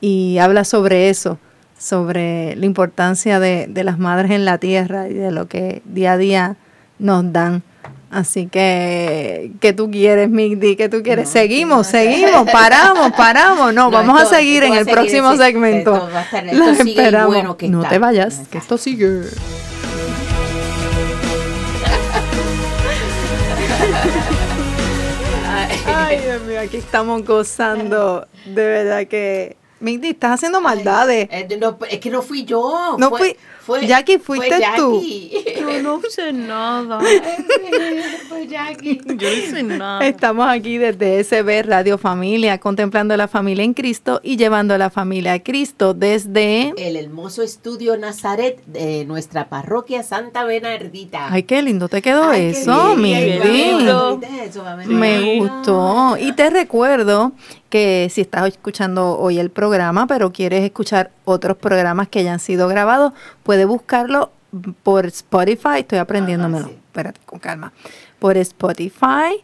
y 0.00 0.38
habla 0.38 0.62
sobre 0.64 1.08
eso, 1.08 1.38
sobre 1.78 2.54
la 2.56 2.66
importancia 2.66 3.40
de, 3.40 3.66
de 3.68 3.82
las 3.82 3.98
madres 3.98 4.30
en 4.30 4.44
la 4.44 4.58
tierra 4.58 5.08
y 5.08 5.14
de 5.14 5.30
lo 5.32 5.48
que 5.48 5.82
día 5.86 6.12
a 6.12 6.16
día 6.18 6.56
nos 6.98 7.32
dan. 7.32 7.62
Así 8.10 8.46
que, 8.46 9.52
¿qué 9.60 9.74
tú 9.74 9.90
quieres, 9.90 10.30
Migdi? 10.30 10.76
¿Qué 10.76 10.88
tú 10.88 11.02
quieres? 11.02 11.26
No, 11.26 11.32
seguimos, 11.32 11.78
no 11.78 11.84
seguimos, 11.84 12.50
paramos, 12.50 13.12
paramos. 13.12 13.74
No, 13.74 13.84
No, 13.84 13.90
vamos 13.90 14.22
esto- 14.22 14.34
a 14.34 14.38
seguir 14.38 14.62
en 14.64 14.72
el 14.72 14.78
seguir, 14.80 14.94
próximo 14.94 15.36
segmento. 15.36 15.94
esto 15.94 16.10
va 16.14 16.20
a 16.20 16.22
estar- 16.22 16.44
Los 16.54 16.68
esto 16.68 16.84
sigue 16.84 17.00
esperamos. 17.02 17.26
bueno 17.34 17.56
que 17.58 17.68
no 17.68 17.78
está. 17.80 17.90
te 17.90 17.98
vayas, 17.98 18.40
que 18.50 18.56
esto 18.58 18.78
sigue. 18.78 19.24
Ay, 25.86 26.20
Dios 26.20 26.42
mío, 26.42 26.60
aquí 26.60 26.76
estamos 26.78 27.24
gozando. 27.24 28.26
De 28.46 28.66
verdad 28.66 29.06
que. 29.06 29.56
Migdi, 29.80 30.08
estás 30.10 30.32
haciendo 30.32 30.60
maldades. 30.60 31.28
Eh, 31.30 31.56
no, 31.60 31.78
es 31.88 32.00
que 32.00 32.10
no 32.10 32.20
fui 32.22 32.44
yo. 32.44 32.96
No 32.98 33.10
fue, 33.10 33.18
fui- 33.18 33.36
fue- 33.68 33.86
Jackie, 33.86 34.18
fue 34.18 34.38
fuiste 34.38 34.56
tú. 34.76 34.94
Jackie. 34.94 35.44
Yo 35.60 35.82
no 35.82 36.00
sé 36.08 36.32
nada. 36.32 37.00
fue 38.28 38.46
Jackie. 38.46 38.98
Yo 39.04 39.28
no 39.28 39.50
sé 39.50 39.62
nada. 39.62 40.06
Estamos 40.06 40.48
aquí 40.48 40.78
desde 40.78 41.22
SB 41.22 41.62
Radio 41.64 41.98
Familia, 41.98 42.58
contemplando 42.58 43.14
la 43.16 43.28
familia 43.28 43.64
en 43.64 43.74
Cristo 43.74 44.20
y 44.22 44.38
llevando 44.38 44.72
a 44.72 44.78
la 44.78 44.88
familia 44.88 45.34
a 45.34 45.42
Cristo 45.42 45.92
desde... 45.92 46.72
El 46.78 46.96
hermoso 46.96 47.42
estudio 47.42 47.98
Nazaret 47.98 48.64
de 48.64 49.04
nuestra 49.04 49.50
parroquia 49.50 50.02
Santa 50.02 50.44
Bernardita. 50.44 51.28
Ay, 51.30 51.42
qué 51.42 51.60
lindo 51.60 51.88
te 51.88 52.00
quedó 52.00 52.30
Ay, 52.30 52.46
eso, 52.46 52.94
qué 52.96 53.40
lindo. 53.44 54.20
A 54.64 54.76
Me 54.86 55.38
gustó. 55.40 56.16
Y 56.18 56.32
te 56.32 56.48
recuerdo 56.48 57.32
que 57.68 58.08
si 58.10 58.22
estás 58.22 58.48
escuchando 58.48 59.18
hoy 59.18 59.38
el 59.38 59.50
programa, 59.50 60.06
pero 60.06 60.32
quieres 60.32 60.64
escuchar 60.64 61.10
otros 61.24 61.56
programas 61.56 62.08
que 62.08 62.24
ya 62.24 62.32
han 62.32 62.40
sido 62.40 62.68
grabados, 62.68 63.12
puedes 63.48 63.66
buscarlo 63.66 64.30
por 64.82 65.06
Spotify. 65.06 65.78
Estoy 65.78 65.96
aprendiéndomelo. 65.96 66.66
Ajá, 66.66 66.74
sí. 66.74 66.80
Espérate, 66.84 67.20
con 67.24 67.38
calma. 67.38 67.72
por 68.18 68.36
Spotify, 68.36 69.42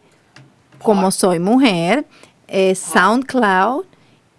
como 0.77 1.09
soy 1.09 1.39
mujer, 1.39 2.05
eh, 2.47 2.75
SoundCloud 2.75 3.85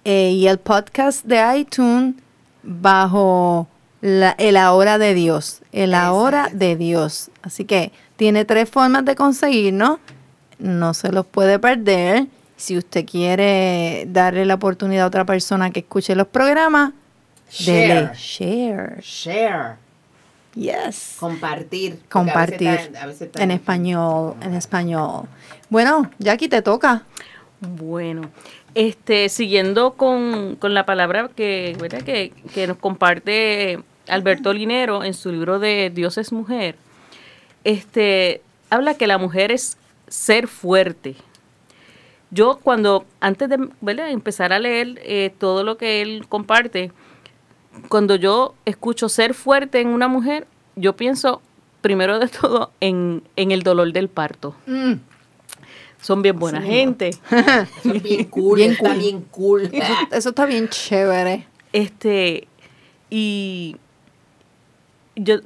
eh, 0.04 0.30
y 0.30 0.46
el 0.46 0.58
podcast 0.58 1.24
de 1.24 1.58
iTunes 1.58 2.14
bajo 2.62 3.66
la, 4.00 4.36
el 4.38 4.56
ahora 4.56 4.98
de 4.98 5.14
Dios, 5.14 5.62
el 5.72 5.94
ahora 5.94 6.48
de 6.52 6.76
Dios. 6.76 7.32
Así 7.42 7.64
que 7.64 7.90
tiene 8.14 8.44
tres 8.44 8.70
formas 8.70 9.04
de 9.04 9.16
conseguirnos, 9.16 9.98
no 10.60 10.94
se 10.94 11.10
los 11.10 11.26
puede 11.26 11.58
perder. 11.58 12.28
Si 12.56 12.78
usted 12.78 13.04
quiere 13.04 14.06
darle 14.10 14.46
la 14.46 14.54
oportunidad 14.54 15.06
a 15.06 15.08
otra 15.08 15.24
persona 15.24 15.72
que 15.72 15.80
escuche 15.80 16.14
los 16.14 16.28
programas, 16.28 16.92
dele 17.64 18.10
share. 18.14 19.00
Share. 19.02 19.76
Yes. 20.54 21.16
Compartir. 21.20 21.96
porque 22.08 22.30
a 22.30 22.34
veces 22.34 22.54
Compartir 22.58 22.68
está- 22.68 23.02
a 23.02 23.06
veces 23.06 23.22
está 23.22 23.42
en 23.42 23.50
español, 23.50 24.34
en 24.40 24.54
español. 24.54 25.26
Bueno, 25.68 26.10
Jackie, 26.18 26.48
te 26.48 26.62
toca. 26.62 27.02
Bueno, 27.60 28.30
este, 28.74 29.28
siguiendo 29.28 29.92
con, 29.94 30.56
con 30.56 30.72
la 30.74 30.86
palabra 30.86 31.28
que, 31.34 31.76
¿verdad? 31.80 32.02
que, 32.02 32.32
que 32.54 32.66
nos 32.66 32.76
comparte 32.78 33.80
Alberto 34.08 34.52
Linero 34.52 35.04
en 35.04 35.14
su 35.14 35.30
libro 35.32 35.58
de 35.58 35.90
Dios 35.92 36.16
es 36.18 36.32
mujer, 36.32 36.76
este, 37.64 38.40
habla 38.70 38.94
que 38.94 39.06
la 39.06 39.18
mujer 39.18 39.52
es 39.52 39.76
ser 40.08 40.46
fuerte. 40.48 41.16
Yo 42.30 42.58
cuando, 42.62 43.04
antes 43.20 43.48
de 43.48 43.68
¿verdad? 43.80 44.10
empezar 44.10 44.52
a 44.52 44.58
leer 44.58 45.00
eh, 45.04 45.32
todo 45.38 45.64
lo 45.64 45.76
que 45.78 46.02
él 46.02 46.26
comparte, 46.28 46.92
cuando 47.88 48.16
yo 48.16 48.54
escucho 48.64 49.08
ser 49.08 49.34
fuerte 49.34 49.80
en 49.80 49.88
una 49.88 50.08
mujer, 50.08 50.46
yo 50.76 50.94
pienso 50.96 51.40
primero 51.80 52.18
de 52.18 52.28
todo 52.40 52.70
en, 52.80 53.22
en 53.36 53.50
el 53.52 53.62
dolor 53.62 53.92
del 53.92 54.08
parto. 54.08 54.54
Mm. 54.66 54.94
Son 56.00 56.22
bien 56.22 56.38
buena 56.38 56.60
Sí, 56.60 56.66
gente. 56.68 57.08
Es 57.08 58.02
bien 58.02 58.24
cool. 58.30 58.56
Bien 58.58 58.72
está 58.72 58.90
cool. 58.90 58.98
bien 58.98 59.20
cool. 59.30 59.62
Eso, 59.72 59.92
eso 60.12 60.28
está 60.30 60.46
bien 60.46 60.68
chévere. 60.68 61.46
Este, 61.72 62.46
y 63.10 63.76
yo, 65.16 65.36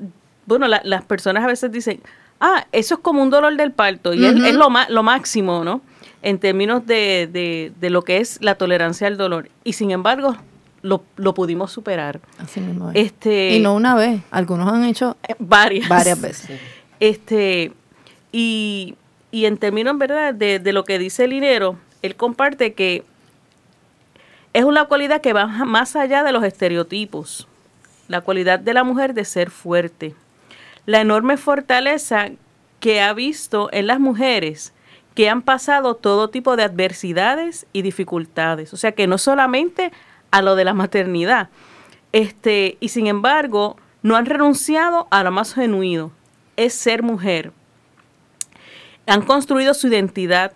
bueno, 0.46 0.66
la- 0.68 0.82
las 0.84 1.04
personas 1.04 1.44
a 1.44 1.46
veces 1.46 1.70
dicen, 1.70 2.00
ah, 2.40 2.66
eso 2.72 2.94
es 2.96 3.00
como 3.00 3.22
un 3.22 3.30
dolor 3.30 3.56
del 3.56 3.72
parto, 3.72 4.12
y 4.14 4.24
es- 4.24 4.34
Ujú. 4.34 4.44
es, 4.44 4.54
lo, 4.54 4.68
lo 4.88 5.02
máximo, 5.02 5.64
¿no? 5.64 5.80
En 6.22 6.38
términos 6.38 6.84
de, 6.86 7.28
de- 7.32 7.72
de 7.80 7.90
lo 7.90 8.02
que 8.02 8.18
es 8.18 8.42
la 8.42 8.56
tolerancia 8.56 9.06
al 9.06 9.16
dolor. 9.16 9.48
Y 9.64 9.72
sin 9.74 9.90
embargo, 9.90 10.36
lo, 10.82 11.02
lo 11.16 11.34
pudimos 11.34 11.72
superar. 11.72 12.20
Así 12.38 12.60
mismo 12.60 12.90
es. 12.90 13.06
Este, 13.06 13.56
Y 13.56 13.60
no 13.60 13.74
una 13.74 13.94
vez, 13.94 14.22
algunos 14.30 14.72
han 14.72 14.84
hecho 14.84 15.16
eh, 15.28 15.34
varias. 15.38 15.88
varias 15.88 16.20
veces. 16.20 16.46
Sí. 16.46 16.54
Este, 17.00 17.72
y, 18.32 18.94
y 19.30 19.44
en 19.46 19.56
términos, 19.58 19.96
¿verdad?, 19.98 20.34
de, 20.34 20.58
de 20.58 20.72
lo 20.72 20.84
que 20.84 20.98
dice 20.98 21.24
el 21.24 21.30
dinero, 21.30 21.76
él 22.02 22.16
comparte 22.16 22.74
que 22.74 23.04
es 24.52 24.64
una 24.64 24.86
cualidad 24.86 25.20
que 25.20 25.32
va 25.32 25.46
más 25.46 25.96
allá 25.96 26.22
de 26.22 26.32
los 26.32 26.44
estereotipos. 26.44 27.46
La 28.08 28.20
cualidad 28.22 28.58
de 28.58 28.74
la 28.74 28.82
mujer 28.82 29.14
de 29.14 29.24
ser 29.24 29.50
fuerte. 29.50 30.14
La 30.86 31.00
enorme 31.00 31.36
fortaleza 31.36 32.30
que 32.80 33.00
ha 33.00 33.12
visto 33.12 33.68
en 33.72 33.86
las 33.86 34.00
mujeres 34.00 34.72
que 35.14 35.28
han 35.28 35.42
pasado 35.42 35.94
todo 35.94 36.30
tipo 36.30 36.56
de 36.56 36.64
adversidades 36.64 37.66
y 37.72 37.82
dificultades. 37.82 38.72
O 38.72 38.76
sea 38.76 38.92
que 38.92 39.06
no 39.06 39.18
solamente 39.18 39.92
a 40.30 40.42
lo 40.42 40.54
de 40.56 40.64
la 40.64 40.74
maternidad. 40.74 41.48
Este, 42.12 42.76
y 42.80 42.88
sin 42.88 43.06
embargo, 43.06 43.76
no 44.02 44.16
han 44.16 44.26
renunciado 44.26 45.06
a 45.10 45.22
lo 45.22 45.30
más 45.30 45.54
genuino, 45.54 46.12
es 46.56 46.74
ser 46.74 47.02
mujer. 47.02 47.52
Han 49.06 49.22
construido 49.22 49.74
su 49.74 49.88
identidad, 49.88 50.52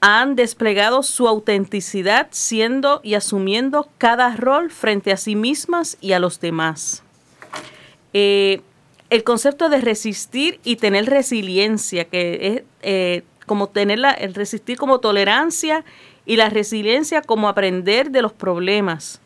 han 0.00 0.34
desplegado 0.34 1.02
su 1.02 1.28
autenticidad 1.28 2.28
siendo 2.30 3.00
y 3.04 3.14
asumiendo 3.14 3.88
cada 3.98 4.34
rol 4.36 4.70
frente 4.70 5.12
a 5.12 5.16
sí 5.16 5.36
mismas 5.36 5.96
y 6.00 6.12
a 6.12 6.18
los 6.18 6.40
demás. 6.40 7.02
Eh, 8.12 8.62
el 9.10 9.24
concepto 9.24 9.68
de 9.68 9.80
resistir 9.80 10.58
y 10.64 10.76
tener 10.76 11.06
resiliencia, 11.06 12.06
que 12.06 12.46
es 12.46 12.62
eh, 12.82 13.22
como 13.46 13.68
tener 13.68 13.98
la- 13.98 14.12
el 14.12 14.34
resistir 14.34 14.78
como 14.78 15.00
tolerancia 15.00 15.84
y 16.26 16.36
la 16.36 16.48
resiliencia 16.50 17.22
como 17.22 17.48
aprender 17.48 18.10
de 18.10 18.22
los 18.22 18.32
problemas. 18.32 19.20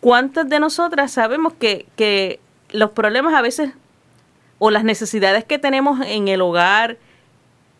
¿Cuántas 0.00 0.48
de 0.48 0.60
nosotras 0.60 1.10
sabemos 1.12 1.54
que, 1.54 1.86
que 1.96 2.40
los 2.70 2.90
problemas 2.90 3.34
a 3.34 3.42
veces 3.42 3.70
o 4.58 4.70
las 4.70 4.84
necesidades 4.84 5.44
que 5.44 5.58
tenemos 5.58 6.00
en 6.06 6.28
el 6.28 6.40
hogar, 6.40 6.98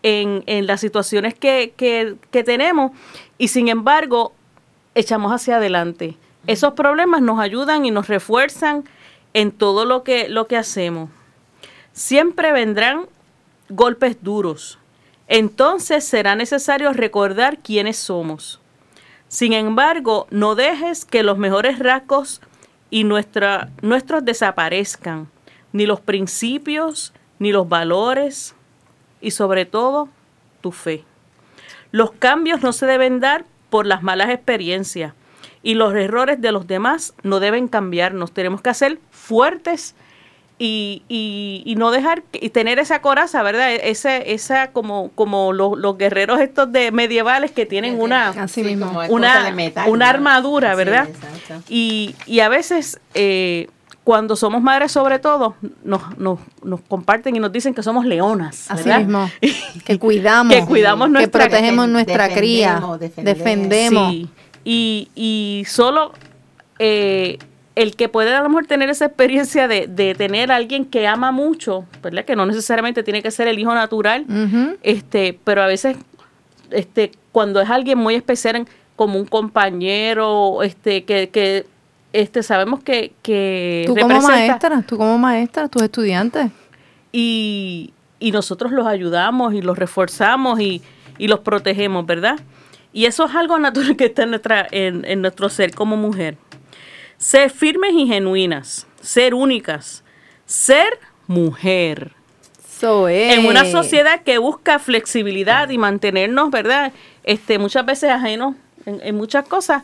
en, 0.02 0.42
en 0.46 0.66
las 0.66 0.80
situaciones 0.80 1.34
que, 1.34 1.72
que- 1.76 2.16
que 2.30 2.44
tenemos, 2.44 2.92
y 3.38 3.48
sin 3.48 3.68
embargo 3.68 4.32
echamos 4.94 5.32
hacia 5.32 5.56
adelante? 5.56 6.16
Esos 6.46 6.74
problemas 6.74 7.20
nos 7.22 7.40
ayudan 7.40 7.84
y 7.84 7.90
nos 7.90 8.08
refuerzan 8.08 8.84
en 9.34 9.52
todo 9.52 9.84
lo 9.84 10.02
que, 10.04 10.28
lo 10.28 10.46
que 10.46 10.56
hacemos. 10.56 11.10
Siempre 11.92 12.52
vendrán 12.52 13.06
golpes 13.68 14.18
duros. 14.22 14.78
Entonces 15.28 16.04
será 16.04 16.36
necesario 16.36 16.92
recordar 16.92 17.58
quiénes 17.58 17.96
somos. 17.96 18.60
Sin 19.28 19.52
embargo, 19.52 20.26
no 20.30 20.54
dejes 20.54 21.04
que 21.04 21.22
los 21.22 21.36
mejores 21.36 21.78
rasgos 21.78 22.40
y 22.90 23.04
nuestra, 23.04 23.70
nuestros 23.82 24.24
desaparezcan, 24.24 25.28
ni 25.72 25.86
los 25.86 26.00
principios, 26.00 27.12
ni 27.38 27.50
los 27.50 27.68
valores, 27.68 28.54
y 29.20 29.32
sobre 29.32 29.64
todo, 29.64 30.08
tu 30.60 30.70
fe. 30.70 31.04
Los 31.90 32.12
cambios 32.12 32.62
no 32.62 32.72
se 32.72 32.86
deben 32.86 33.20
dar 33.20 33.44
por 33.70 33.86
las 33.86 34.02
malas 34.02 34.30
experiencias 34.30 35.14
y 35.62 35.74
los 35.74 35.94
errores 35.94 36.40
de 36.40 36.52
los 36.52 36.66
demás 36.66 37.14
no 37.22 37.40
deben 37.40 37.66
cambiarnos. 37.66 38.32
Tenemos 38.32 38.60
que 38.62 38.72
ser 38.74 39.00
fuertes 39.10 39.96
y, 40.58 41.02
y- 41.08 41.62
y 41.66 41.74
no 41.76 41.90
dejar 41.90 42.22
que- 42.22 42.38
y 42.44 42.48
tener 42.50 42.78
esa 42.78 43.02
coraza, 43.02 43.42
¿verdad? 43.42 43.72
E- 43.72 43.90
Ese, 43.90 44.32
esa 44.32 44.72
como, 44.72 45.10
como 45.14 45.52
los, 45.52 45.76
los 45.78 45.98
guerreros 45.98 46.40
estos 46.40 46.72
de 46.72 46.90
medievales 46.92 47.50
que 47.50 47.66
tienen 47.66 48.00
una, 48.00 48.28
Así 48.30 48.62
mismo. 48.62 48.90
una, 49.10 49.44
de 49.44 49.52
metal, 49.52 49.88
una 49.90 50.06
¿no? 50.06 50.10
armadura, 50.10 50.70
Sí, 50.70 50.76
¿verdad? 50.76 51.08
exacto. 51.08 51.62
Y, 51.68 52.14
y 52.26 52.40
a 52.40 52.48
veces, 52.48 52.98
eh, 53.12 53.68
cuando 54.02 54.34
somos 54.36 54.62
madres 54.62 54.92
sobre 54.92 55.18
todo, 55.18 55.56
nos, 55.84 56.16
nos, 56.16 56.38
nos 56.62 56.80
comparten 56.82 57.34
y 57.36 57.40
nos 57.40 57.50
dicen 57.52 57.74
que 57.74 57.82
somos 57.82 58.06
leonas, 58.06 58.70
Así 58.70 58.84
¿verdad? 58.84 59.00
mismo. 59.00 59.30
Que 59.84 59.98
cuidamos. 59.98 60.54
Que 60.54 60.64
cuidamos 60.64 61.08
que 61.08 61.12
nuestra- 61.12 61.48
protegemos 61.48 61.86
Defen- 61.86 61.90
nuestra 61.90 62.28
cría. 62.32 62.80
Defendemos. 63.16 64.10
Sí, 64.12 64.28
y, 64.64 65.08
y 65.14 65.64
solo 65.66 66.12
eh, 66.78 67.36
el 67.76 67.94
que 67.94 68.08
puede 68.08 68.34
a 68.34 68.42
lo 68.42 68.48
mejor 68.48 68.66
tener 68.66 68.88
esa 68.88 69.04
experiencia 69.04 69.68
de, 69.68 69.86
de 69.86 70.14
tener 70.14 70.50
a 70.50 70.56
alguien 70.56 70.84
que 70.86 71.06
ama 71.06 71.30
mucho, 71.30 71.84
¿verdad? 72.02 72.24
Que 72.24 72.34
no 72.34 72.44
necesariamente 72.46 73.02
tiene 73.04 73.22
que 73.22 73.30
ser 73.30 73.46
el 73.46 73.58
hijo 73.58 73.74
natural, 73.74 74.24
este, 74.82 75.38
pero 75.44 75.62
a 75.62 75.66
veces 75.66 75.96
este, 76.70 77.12
cuando 77.32 77.60
es 77.60 77.70
alguien 77.70 77.98
muy 77.98 78.14
especial 78.14 78.66
como 78.96 79.18
un 79.18 79.26
compañero, 79.26 80.62
este, 80.62 81.04
que, 81.04 81.28
que 81.28 81.66
este, 82.14 82.42
sabemos 82.42 82.82
que, 82.82 83.12
que 83.22 83.84
Tú 83.86 83.94
como 83.94 84.20
maestra, 84.22 84.82
tú 84.82 84.96
como 84.96 85.18
maestra, 85.18 85.68
tus 85.68 85.82
estudiantes. 85.82 86.50
y, 87.12 87.92
y 88.18 88.32
nosotros 88.32 88.72
los 88.72 88.86
ayudamos 88.86 89.52
y 89.52 89.60
los 89.60 89.78
reforzamos 89.78 90.60
y, 90.60 90.80
y 91.18 91.28
los 91.28 91.40
protegemos, 91.40 92.06
¿verdad? 92.06 92.40
Y 92.94 93.04
eso 93.04 93.26
es 93.26 93.34
algo 93.34 93.58
natural 93.58 93.96
que 93.98 94.06
está 94.06 94.22
en, 94.22 94.30
nuestra, 94.30 94.66
en, 94.70 95.04
en 95.04 95.20
nuestro 95.20 95.50
ser 95.50 95.74
como 95.74 95.98
mujer. 95.98 96.38
Ser 97.18 97.50
firmes 97.50 97.92
y 97.94 98.06
genuinas, 98.06 98.86
ser 99.00 99.34
únicas, 99.34 100.04
ser 100.44 100.98
mujer. 101.26 102.12
So 102.78 103.08
es. 103.08 103.38
En 103.38 103.46
una 103.46 103.64
sociedad 103.64 104.22
que 104.22 104.38
busca 104.38 104.78
flexibilidad 104.78 105.70
y 105.70 105.78
mantenernos, 105.78 106.50
¿verdad? 106.50 106.92
Este, 107.24 107.58
muchas 107.58 107.86
veces 107.86 108.10
ajenos 108.10 108.54
en, 108.84 109.00
en 109.02 109.14
muchas 109.16 109.46
cosas. 109.48 109.82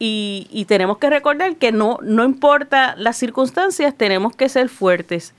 Y, 0.00 0.48
y 0.50 0.64
tenemos 0.64 0.98
que 0.98 1.08
recordar 1.08 1.54
que 1.56 1.70
no, 1.70 1.98
no 2.02 2.24
importa 2.24 2.96
las 2.98 3.16
circunstancias, 3.16 3.94
tenemos 3.96 4.34
que 4.34 4.48
ser 4.48 4.68
fuertes. 4.68 5.32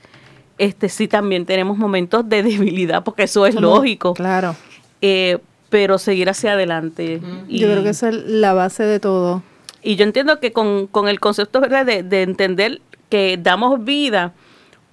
Este, 0.56 0.88
sí, 0.88 1.06
también 1.08 1.44
tenemos 1.44 1.76
momentos 1.76 2.26
de 2.26 2.42
debilidad, 2.42 3.04
porque 3.04 3.24
eso 3.24 3.44
es 3.44 3.54
lógico. 3.56 4.14
Claro. 4.14 4.56
Eh, 5.02 5.38
pero 5.68 5.98
seguir 5.98 6.30
hacia 6.30 6.52
adelante. 6.52 7.20
Y- 7.48 7.58
Yo 7.58 7.66
creo 7.70 7.82
que 7.82 7.90
esa 7.90 8.08
es 8.08 8.14
la 8.14 8.54
base 8.54 8.84
de 8.84 8.98
todo. 9.00 9.42
Y 9.84 9.96
yo 9.96 10.04
entiendo 10.04 10.40
que 10.40 10.52
con, 10.52 10.86
con 10.88 11.06
el 11.08 11.20
concepto 11.20 11.60
¿verdad? 11.60 11.84
De, 11.86 12.02
de 12.02 12.22
entender 12.22 12.80
que 13.10 13.38
damos 13.40 13.84
vida 13.84 14.32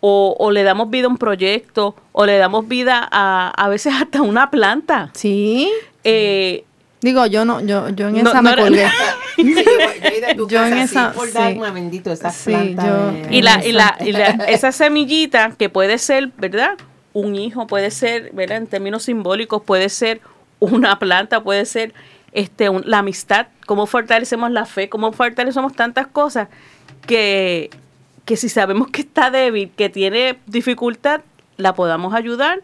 o, 0.02 0.36
o 0.40 0.52
le 0.52 0.64
damos 0.64 0.90
vida 0.90 1.06
a 1.06 1.10
un 1.10 1.18
proyecto 1.18 1.96
o 2.12 2.26
le 2.26 2.38
damos 2.38 2.68
vida 2.68 3.08
a, 3.12 3.50
a 3.50 3.70
veces 3.70 3.94
hasta 4.00 4.22
una 4.22 4.52
planta. 4.52 5.10
Sí. 5.14 5.72
Eh, 6.04 6.66
Digo, 7.02 7.26
yo 7.26 7.46
no, 7.46 7.62
yo, 7.62 7.90
yo 7.90 8.10
en 8.10 8.22
No, 8.24 8.30
esa 8.30 8.42
no 8.44 8.50
me 8.52 8.56
colgué. 8.62 8.86
Sí, 9.38 9.56
yo, 10.50 10.66
en 10.66 10.74
esa- 10.78 11.12
sí, 11.14 11.18
por 11.18 11.28
sí. 11.30 11.72
Bendito, 11.74 12.12
esas 12.12 12.36
Sí, 12.36 12.52
plantas 12.52 12.86
yo- 12.86 13.12
de- 13.30 13.36
y 13.36 13.42
la, 13.42 13.66
y 13.66 13.72
la, 13.72 13.98
y 14.06 14.12
la- 14.12 14.28
esa 14.50 14.72
semillita 14.72 15.54
que 15.58 15.70
puede 15.70 15.98
ser, 15.98 16.28
¿verdad? 16.38 16.78
un 17.14 17.36
hijo, 17.36 17.66
puede 17.68 17.92
ser, 17.92 18.30
¿verdad? 18.34 18.58
En 18.58 18.68
términos 18.68 19.04
simbólicos, 19.04 19.62
puede 19.64 19.90
ser 19.90 20.22
una 20.60 20.98
planta, 21.00 21.42
puede 21.44 21.66
ser 21.66 21.94
este, 22.32 22.70
la 22.86 23.00
amistad, 23.00 23.48
cómo 23.66 23.86
fortalecemos 23.86 24.52
la 24.52 24.66
fe, 24.66 24.90
cómo 24.90 25.12
fortalecemos 25.12 25.74
tantas 25.74 26.08
cosas 26.08 26.48
que, 27.06 27.70
que 28.26 28.38
si 28.38 28.50
sabemos 28.50 28.90
que 28.90 29.02
está 29.02 29.32
débil, 29.32 29.72
que 29.76 29.90
tiene 29.90 30.38
dificultad, 30.48 31.22
la 31.58 31.74
podamos 31.74 32.14
ayudar 32.14 32.62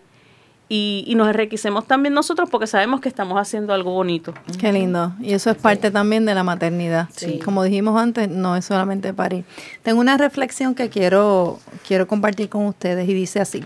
y, 0.70 1.06
y, 1.08 1.16
nos 1.16 1.30
enriquecemos 1.30 1.88
también 1.88 2.14
nosotros 2.14 2.50
porque 2.50 2.68
sabemos 2.68 3.00
que 3.00 3.08
estamos 3.08 3.40
haciendo 3.40 3.74
algo 3.74 3.92
bonito. 3.92 4.34
Qué 4.60 4.74
lindo. 4.74 5.14
Y 5.22 5.32
eso 5.34 5.50
es 5.50 5.56
parte 5.56 5.92
también 5.92 6.26
de 6.26 6.36
la 6.36 6.44
maternidad. 6.44 7.08
Sí. 7.16 7.40
Como 7.40 7.64
dijimos 7.64 8.00
antes, 8.02 8.30
no 8.30 8.58
es 8.58 8.66
solamente 8.66 9.14
parir. 9.14 9.46
Tengo 9.84 10.02
una 10.02 10.18
reflexión 10.18 10.76
que 10.76 10.90
quiero, 10.90 11.60
quiero 11.88 12.06
compartir 12.08 12.50
con 12.50 12.66
ustedes 12.66 13.08
y 13.08 13.14
dice 13.14 13.40
así. 13.40 13.64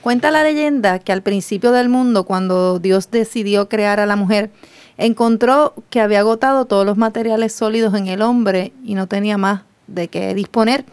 Cuenta 0.00 0.30
la 0.30 0.44
leyenda 0.44 1.00
que 1.00 1.10
al 1.10 1.22
principio 1.22 1.72
del 1.72 1.88
mundo, 1.88 2.24
cuando 2.24 2.78
Dios 2.78 3.10
decidió 3.10 3.68
crear 3.68 3.98
a 3.98 4.06
la 4.06 4.14
mujer, 4.14 4.50
encontró 4.98 5.74
que 5.90 6.00
había 6.00 6.20
agotado 6.20 6.66
todos 6.66 6.86
los 6.86 6.96
materiales 6.96 7.52
sólidos 7.52 7.94
en 7.94 8.06
el 8.06 8.22
hombre 8.22 8.72
y 8.84 8.94
no 8.94 9.06
tenía 9.06 9.38
más 9.38 9.62
de 9.86 10.08
qué 10.08 10.34
disponer. 10.34 10.84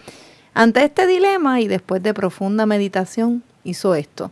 Ante 0.53 0.83
este 0.83 1.07
dilema 1.07 1.61
y 1.61 1.67
después 1.67 2.03
de 2.03 2.13
profunda 2.13 2.65
meditación, 2.65 3.43
hizo 3.63 3.95
esto. 3.95 4.31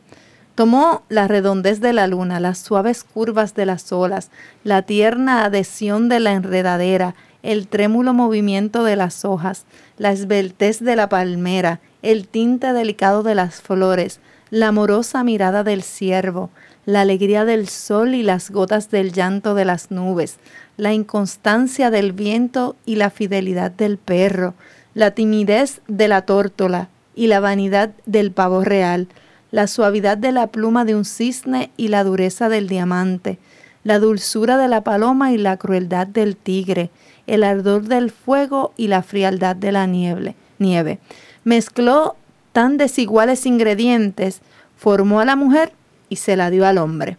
Tomó 0.55 1.03
la 1.07 1.27
redondez 1.27 1.79
de 1.79 1.93
la 1.93 2.07
luna, 2.07 2.41
las 2.41 2.57
suaves 2.57 3.05
curvas 3.05 3.55
de 3.55 3.65
las 3.65 3.93
olas, 3.93 4.29
la 4.65 4.81
tierna 4.81 5.45
adhesión 5.45 6.09
de 6.09 6.19
la 6.19 6.33
enredadera, 6.33 7.15
el 7.43 7.67
trémulo 7.67 8.13
movimiento 8.13 8.83
de 8.83 8.97
las 8.97 9.23
hojas, 9.23 9.63
la 9.97 10.11
esbeltez 10.11 10.81
de 10.81 10.97
la 10.97 11.07
palmera, 11.07 11.79
el 12.01 12.27
tinte 12.27 12.73
delicado 12.73 13.23
de 13.23 13.35
las 13.35 13.61
flores, 13.61 14.19
la 14.49 14.67
amorosa 14.67 15.23
mirada 15.23 15.63
del 15.63 15.83
ciervo, 15.83 16.49
la 16.89 17.01
alegría 17.01 17.45
del 17.45 17.69
sol 17.69 18.15
y 18.15 18.23
las 18.23 18.49
gotas 18.49 18.89
del 18.89 19.13
llanto 19.13 19.53
de 19.53 19.63
las 19.63 19.91
nubes, 19.91 20.37
la 20.75 20.91
inconstancia 20.91 21.91
del 21.91 22.13
viento 22.13 22.75
y 22.83 22.95
la 22.95 23.11
fidelidad 23.11 23.69
del 23.69 23.99
perro, 23.99 24.55
la 24.95 25.11
timidez 25.11 25.81
de 25.87 26.07
la 26.07 26.23
tórtola 26.23 26.89
y 27.15 27.27
la 27.27 27.39
vanidad 27.41 27.91
del 28.07 28.31
pavo 28.31 28.63
real, 28.63 29.07
la 29.51 29.67
suavidad 29.67 30.17
de 30.17 30.31
la 30.31 30.47
pluma 30.47 30.83
de 30.83 30.95
un 30.95 31.05
cisne 31.05 31.69
y 31.77 31.89
la 31.89 32.03
dureza 32.03 32.49
del 32.49 32.67
diamante, 32.67 33.37
la 33.83 33.99
dulzura 33.99 34.57
de 34.57 34.67
la 34.67 34.83
paloma 34.83 35.31
y 35.31 35.37
la 35.37 35.57
crueldad 35.57 36.07
del 36.07 36.35
tigre, 36.35 36.89
el 37.27 37.43
ardor 37.43 37.83
del 37.83 38.09
fuego 38.09 38.73
y 38.77 38.87
la 38.87 39.03
frialdad 39.03 39.55
de 39.55 39.71
la 39.71 39.85
nieve. 39.85 40.33
nieve. 40.57 40.97
Mezcló 41.43 42.15
tan 42.51 42.77
desiguales 42.77 43.45
ingredientes, 43.45 44.41
formó 44.75 45.19
a 45.19 45.25
la 45.25 45.35
mujer 45.35 45.73
y 46.09 46.17
se 46.17 46.35
la 46.35 46.49
dio 46.49 46.65
al 46.65 46.77
hombre. 46.77 47.17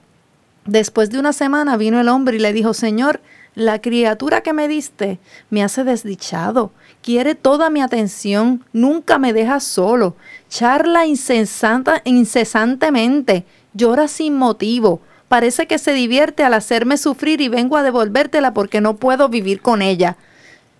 Después 0.67 1.11
de 1.11 1.19
una 1.19 1.33
semana 1.33 1.77
vino 1.77 2.01
el 2.01 2.09
hombre 2.09 2.37
y 2.37 2.41
le 2.41 2.53
dijo, 2.53 2.75
Señor, 2.75 3.21
la 3.55 3.81
criatura 3.81 4.43
que 4.43 4.53
me 4.53 4.69
diste 4.69 5.19
me 5.49 5.65
hace 5.65 5.85
desdichado, 5.85 6.73
quiere 7.03 7.35
toda 7.35 7.71
mi 7.71 7.81
atención, 7.81 8.65
nunca 8.73 9.19
me 9.19 9.33
deja 9.33 9.59
solo, 9.61 10.17
charla 10.49 11.07
incesanta, 11.07 12.03
incesantemente, 12.05 13.45
llora 13.75 14.07
sin 14.07 14.37
motivo, 14.37 15.01
parece 15.29 15.67
que 15.67 15.79
se 15.79 15.93
divierte 15.93 16.45
al 16.45 16.55
hacerme 16.55 16.97
sufrir 16.97 17.41
y 17.41 17.49
vengo 17.49 17.77
a 17.77 17.83
devolvértela 17.83 18.55
porque 18.55 18.81
no 18.81 18.97
puedo 18.97 19.29
vivir 19.29 19.63
con 19.63 19.83
ella. 19.83 20.17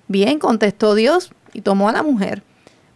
Bien, 0.07 0.39
contestó 0.39 0.95
Dios 0.95 1.33
y 1.53 1.63
tomó 1.63 1.89
a 1.89 1.93
la 1.93 2.03
mujer. 2.03 2.43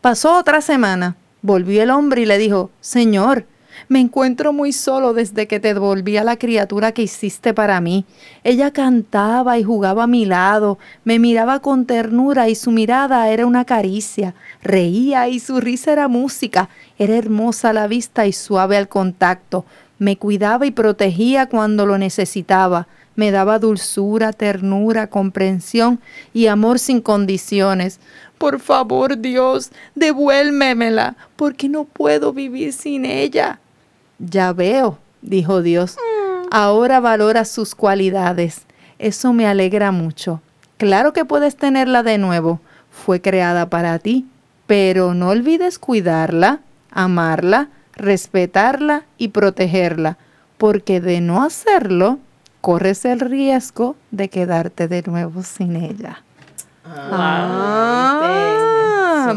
Pasó 0.00 0.36
otra 0.36 0.60
semana, 0.60 1.16
volvió 1.42 1.82
el 1.82 1.90
hombre 1.90 2.22
y 2.22 2.26
le 2.26 2.38
dijo, 2.38 2.70
Señor, 2.80 3.46
me 3.88 4.00
encuentro 4.00 4.52
muy 4.52 4.72
solo 4.72 5.12
desde 5.12 5.46
que 5.46 5.60
te 5.60 5.74
devolví 5.74 6.16
a 6.16 6.24
la 6.24 6.36
criatura 6.36 6.92
que 6.92 7.02
hiciste 7.02 7.54
para 7.54 7.80
mí. 7.80 8.04
Ella 8.42 8.70
cantaba 8.70 9.58
y 9.58 9.64
jugaba 9.64 10.04
a 10.04 10.06
mi 10.06 10.24
lado, 10.24 10.78
me 11.04 11.18
miraba 11.18 11.60
con 11.60 11.86
ternura 11.86 12.48
y 12.48 12.54
su 12.54 12.70
mirada 12.70 13.28
era 13.30 13.46
una 13.46 13.64
caricia, 13.64 14.34
reía 14.62 15.28
y 15.28 15.40
su 15.40 15.60
risa 15.60 15.92
era 15.92 16.08
música, 16.08 16.68
era 16.98 17.16
hermosa 17.16 17.70
a 17.70 17.72
la 17.72 17.86
vista 17.86 18.26
y 18.26 18.32
suave 18.32 18.76
al 18.76 18.88
contacto, 18.88 19.64
me 19.98 20.16
cuidaba 20.16 20.66
y 20.66 20.70
protegía 20.70 21.48
cuando 21.48 21.86
lo 21.86 21.98
necesitaba, 21.98 22.88
me 23.16 23.30
daba 23.30 23.58
dulzura, 23.58 24.32
ternura, 24.32 25.06
comprensión 25.06 26.00
y 26.32 26.46
amor 26.46 26.78
sin 26.78 27.00
condiciones. 27.00 28.00
Por 28.38 28.58
favor, 28.60 29.18
Dios, 29.18 29.70
devuélvemela, 29.94 31.16
porque 31.36 31.68
no 31.68 31.84
puedo 31.84 32.32
vivir 32.32 32.72
sin 32.72 33.04
ella. 33.04 33.60
Ya 34.18 34.52
veo, 34.52 34.98
dijo 35.22 35.62
Dios. 35.62 35.96
Ahora 36.50 37.00
valora 37.00 37.44
sus 37.44 37.74
cualidades. 37.74 38.62
Eso 38.98 39.32
me 39.32 39.46
alegra 39.46 39.90
mucho. 39.90 40.40
Claro 40.76 41.12
que 41.12 41.24
puedes 41.24 41.56
tenerla 41.56 42.02
de 42.02 42.18
nuevo. 42.18 42.60
Fue 42.90 43.20
creada 43.20 43.68
para 43.68 43.98
ti. 43.98 44.26
Pero 44.66 45.14
no 45.14 45.28
olvides 45.30 45.78
cuidarla, 45.78 46.60
amarla, 46.90 47.68
respetarla 47.96 49.04
y 49.18 49.28
protegerla, 49.28 50.16
porque 50.56 51.00
de 51.00 51.20
no 51.20 51.42
hacerlo, 51.42 52.18
corres 52.60 53.04
el 53.04 53.20
riesgo 53.20 53.96
de 54.10 54.30
quedarte 54.30 54.88
de 54.88 55.02
nuevo 55.02 55.42
sin 55.42 55.76
ella. 55.76 56.22
Ah, 56.86 58.70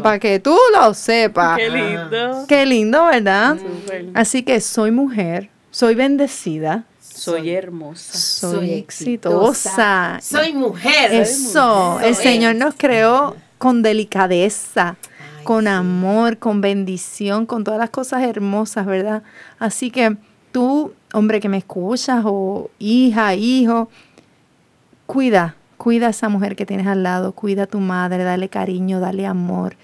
para 0.01 0.19
que 0.19 0.39
tú 0.39 0.57
lo 0.73 0.93
sepas. 0.93 1.57
Qué 1.57 1.69
lindo. 1.69 2.45
Qué 2.47 2.65
lindo, 2.65 3.05
¿verdad? 3.05 3.57
Así 4.13 4.43
que 4.43 4.59
soy 4.61 4.91
mujer, 4.91 5.49
soy 5.71 5.95
bendecida. 5.95 6.85
Soy 6.99 7.49
hermosa. 7.49 8.17
Soy, 8.17 8.73
exitosa. 8.73 10.19
Soy 10.21 10.53
mujer. 10.53 11.11
Eso, 11.13 11.99
el 11.99 12.15
Señor 12.15 12.55
nos 12.55 12.75
creó 12.77 13.35
con 13.57 13.81
delicadeza, 13.81 14.97
con 15.43 15.67
amor, 15.67 16.37
con 16.37 16.61
bendición, 16.61 17.45
con 17.47 17.63
todas 17.63 17.79
las 17.79 17.89
cosas 17.89 18.23
hermosas, 18.23 18.85
¿verdad? 18.85 19.23
Así 19.57 19.89
que 19.89 20.15
tú, 20.51 20.93
hombre 21.11 21.39
que 21.39 21.49
me 21.49 21.57
escuchas, 21.57 22.23
o 22.23 22.69
hija, 22.79 23.33
hijo, 23.33 23.89
cuida, 25.05 25.55
Cuida 25.77 26.07
a 26.07 26.09
esa 26.09 26.29
mujer 26.29 26.55
que 26.55 26.65
tienes 26.65 26.87
al 26.87 27.03
lado, 27.03 27.33
cuida 27.33 27.63
a 27.63 27.67
tu 27.67 27.79
madre, 27.79 28.23
dale 28.23 28.49
cariño, 28.49 28.99
dale 28.99 29.25
amor. 29.25 29.75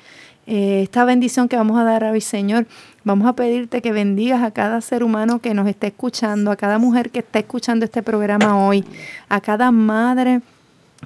Eh, 0.45 0.81
esta 0.83 1.05
bendición 1.05 1.47
que 1.47 1.55
vamos 1.55 1.79
a 1.79 1.83
dar 1.83 2.03
hoy, 2.03 2.19
Señor, 2.19 2.67
vamos 3.05 3.27
a 3.27 3.33
pedirte 3.33 3.81
que 3.81 3.93
bendigas 3.93 4.43
a 4.43 4.51
cada 4.51 4.81
ser 4.81 5.03
humano 5.03 5.39
que 5.39 5.53
nos 5.53 5.67
esté 5.67 5.87
escuchando, 5.87 6.51
a 6.51 6.57
cada 6.57 6.79
mujer 6.79 7.11
que 7.11 7.19
esté 7.19 7.39
escuchando 7.39 7.85
este 7.85 8.03
programa 8.03 8.67
hoy, 8.67 8.83
a 9.29 9.39
cada 9.39 9.71
madre 9.71 10.41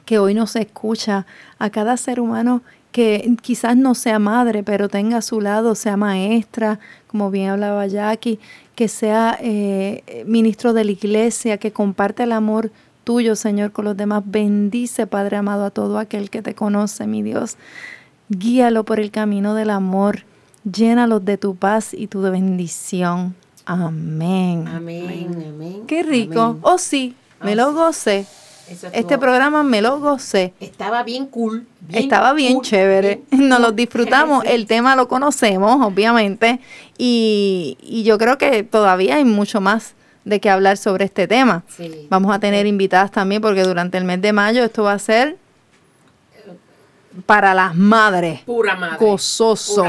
que 0.06 0.18
hoy 0.18 0.34
nos 0.34 0.56
escucha, 0.56 1.28
a 1.60 1.70
cada 1.70 1.98
ser 1.98 2.20
humano 2.20 2.62
que 2.92 3.36
quizás 3.44 3.78
no 3.78 3.94
sea 3.94 4.18
madre, 4.18 4.64
pero 4.64 4.90
tenga 4.90 5.18
a 5.18 5.22
su 5.22 5.40
lado, 5.40 5.76
sea 5.76 5.98
maestra, 5.98 6.80
como 7.06 7.30
bien 7.30 7.50
hablaba 7.50 7.86
Jackie, 7.86 8.40
que 8.74 8.88
sea 8.88 9.38
eh, 9.40 10.24
ministro 10.26 10.74
de 10.74 10.84
la 10.84 10.92
iglesia, 10.92 11.58
que 11.58 11.72
comparte 11.72 12.24
el 12.24 12.32
amor 12.32 12.72
tuyo, 13.08 13.38
Señor, 13.38 13.72
con 13.72 13.86
los 13.86 13.96
demás. 13.96 14.22
Bendice, 14.26 15.08
Padre 15.08 15.38
amado, 15.38 15.64
a 15.64 15.70
todo 15.70 15.98
aquel 15.98 16.30
que 16.30 16.42
te 16.42 16.54
conoce, 16.54 17.08
mi 17.08 17.24
Dios. 17.24 17.56
Guíalo 18.28 18.84
por 18.84 19.00
el 19.00 19.12
camino 19.12 19.56
del 19.56 19.70
amor. 19.70 20.26
Llénalos 20.70 21.24
de 21.24 21.38
tu 21.38 21.56
paz 21.56 21.94
y 21.94 22.08
tu 22.08 22.20
bendición. 22.22 23.34
Amén. 23.64 24.68
Amén, 24.68 25.46
amén. 25.48 25.84
Qué 25.88 26.04
rico. 26.04 26.58
Oh, 26.62 26.78
sí, 26.78 27.16
me 27.42 27.56
lo 27.56 27.74
gocé. 27.74 28.26
Este 28.92 29.18
programa 29.18 29.64
me 29.64 29.82
lo 29.82 30.02
gocé. 30.02 30.54
Estaba 30.60 31.04
bien 31.04 31.28
cool. 31.28 31.66
Estaba 31.94 32.34
bien 32.34 32.60
chévere. 32.60 33.22
Nos 33.32 33.62
lo 33.62 33.72
disfrutamos. 33.72 34.44
El 34.46 34.68
tema 34.68 34.98
lo 34.98 35.08
conocemos, 35.08 35.78
obviamente. 35.82 36.60
Y, 36.98 37.78
y, 37.82 38.04
yo 38.04 38.18
creo 38.18 38.38
que 38.38 38.64
todavía 38.64 39.16
hay 39.16 39.24
mucho 39.24 39.62
más 39.62 39.94
de 40.28 40.42
qué 40.42 40.50
hablar 40.50 40.78
sobre 40.78 41.06
este 41.06 41.26
tema. 41.26 41.64
Vamos 42.10 42.36
a 42.36 42.40
tener 42.40 42.66
invitadas 42.68 43.12
también 43.12 43.42
porque 43.42 43.64
durante 43.64 43.98
el 43.98 44.04
mes 44.04 44.22
de 44.22 44.34
mayo 44.34 44.64
esto 44.64 44.84
va 44.84 44.94
a 44.94 45.00
ser 45.00 45.38
para 47.26 47.54
las 47.54 47.76
madres. 47.76 48.42
Pura 48.42 48.76
madre. 48.76 48.98
Gozoso. 49.00 49.86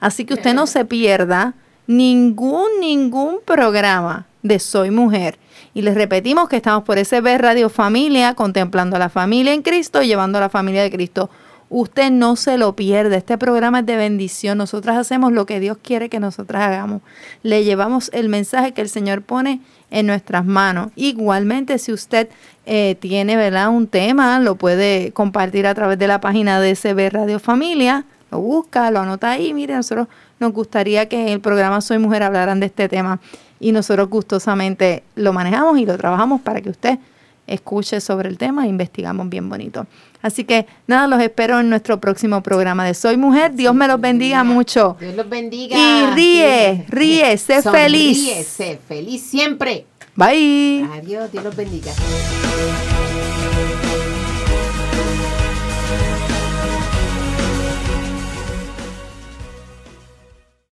Así 0.00 0.24
que 0.24 0.34
usted 0.34 0.54
no 0.54 0.66
se 0.66 0.86
pierda 0.86 1.52
ningún, 1.86 2.68
ningún 2.80 3.40
programa 3.44 4.26
de 4.42 4.58
Soy 4.58 4.90
Mujer. 4.90 5.38
Y 5.74 5.82
les 5.82 5.94
repetimos 5.94 6.48
que 6.48 6.56
estamos 6.56 6.84
por 6.84 6.98
SB 6.98 7.38
Radio 7.38 7.68
Familia, 7.68 8.34
contemplando 8.34 8.96
a 8.96 8.98
la 8.98 9.10
familia 9.10 9.52
en 9.52 9.62
Cristo 9.62 10.02
y 10.02 10.06
llevando 10.06 10.38
a 10.38 10.40
la 10.40 10.48
familia 10.48 10.82
de 10.82 10.90
Cristo 10.90 11.30
Usted 11.74 12.10
no 12.10 12.36
se 12.36 12.58
lo 12.58 12.76
pierde. 12.76 13.16
Este 13.16 13.38
programa 13.38 13.78
es 13.78 13.86
de 13.86 13.96
bendición. 13.96 14.58
Nosotras 14.58 14.98
hacemos 14.98 15.32
lo 15.32 15.46
que 15.46 15.58
Dios 15.58 15.78
quiere 15.82 16.10
que 16.10 16.20
nosotras 16.20 16.64
hagamos. 16.64 17.00
Le 17.42 17.64
llevamos 17.64 18.10
el 18.12 18.28
mensaje 18.28 18.72
que 18.72 18.82
el 18.82 18.90
Señor 18.90 19.22
pone 19.22 19.62
en 19.92 20.06
nuestras 20.06 20.44
manos. 20.44 20.90
Igualmente, 20.96 21.78
si 21.78 21.92
usted 21.92 22.28
eh, 22.66 22.96
tiene 22.98 23.36
¿verdad? 23.36 23.68
un 23.68 23.86
tema, 23.86 24.40
lo 24.40 24.56
puede 24.56 25.12
compartir 25.12 25.66
a 25.66 25.74
través 25.74 25.98
de 25.98 26.08
la 26.08 26.20
página 26.20 26.60
de 26.60 26.74
SB 26.74 27.10
Radio 27.10 27.38
Familia. 27.38 28.04
Lo 28.30 28.40
busca, 28.40 28.90
lo 28.90 29.00
anota 29.00 29.30
ahí. 29.30 29.52
Mire, 29.52 29.74
nosotros 29.74 30.08
nos 30.40 30.52
gustaría 30.52 31.08
que 31.08 31.20
en 31.20 31.28
el 31.28 31.40
programa 31.40 31.82
Soy 31.82 31.98
Mujer 31.98 32.22
hablaran 32.22 32.58
de 32.58 32.66
este 32.66 32.88
tema 32.88 33.20
y 33.60 33.72
nosotros 33.72 34.08
gustosamente 34.08 35.04
lo 35.14 35.34
manejamos 35.34 35.78
y 35.78 35.84
lo 35.84 35.96
trabajamos 35.98 36.40
para 36.40 36.62
que 36.62 36.70
usted 36.70 36.98
escuche 37.46 38.00
sobre 38.00 38.30
el 38.30 38.38
tema 38.38 38.64
e 38.64 38.68
investigamos 38.68 39.28
bien 39.28 39.48
bonito. 39.50 39.86
Así 40.22 40.44
que 40.44 40.66
nada, 40.86 41.06
los 41.08 41.20
espero 41.20 41.60
en 41.60 41.68
nuestro 41.68 42.00
próximo 42.00 42.42
programa 42.42 42.86
de 42.86 42.94
Soy 42.94 43.16
Mujer. 43.16 43.54
Dios 43.54 43.74
me 43.74 43.88
los 43.88 44.00
bendiga 44.00 44.44
mucho. 44.44 44.96
Dios 45.00 45.14
los 45.16 45.28
bendiga. 45.28 45.76
Y 45.76 46.14
ríe, 46.14 46.86
ríe, 46.88 47.36
sé 47.36 47.60
feliz. 47.60 48.24
Ríe, 48.24 48.44
sé 48.44 48.78
feliz 48.88 49.22
siempre. 49.22 49.86
Bye. 50.14 50.88
Adiós, 50.94 51.30
Dios 51.32 51.44
los 51.44 51.56
bendiga. 51.56 51.92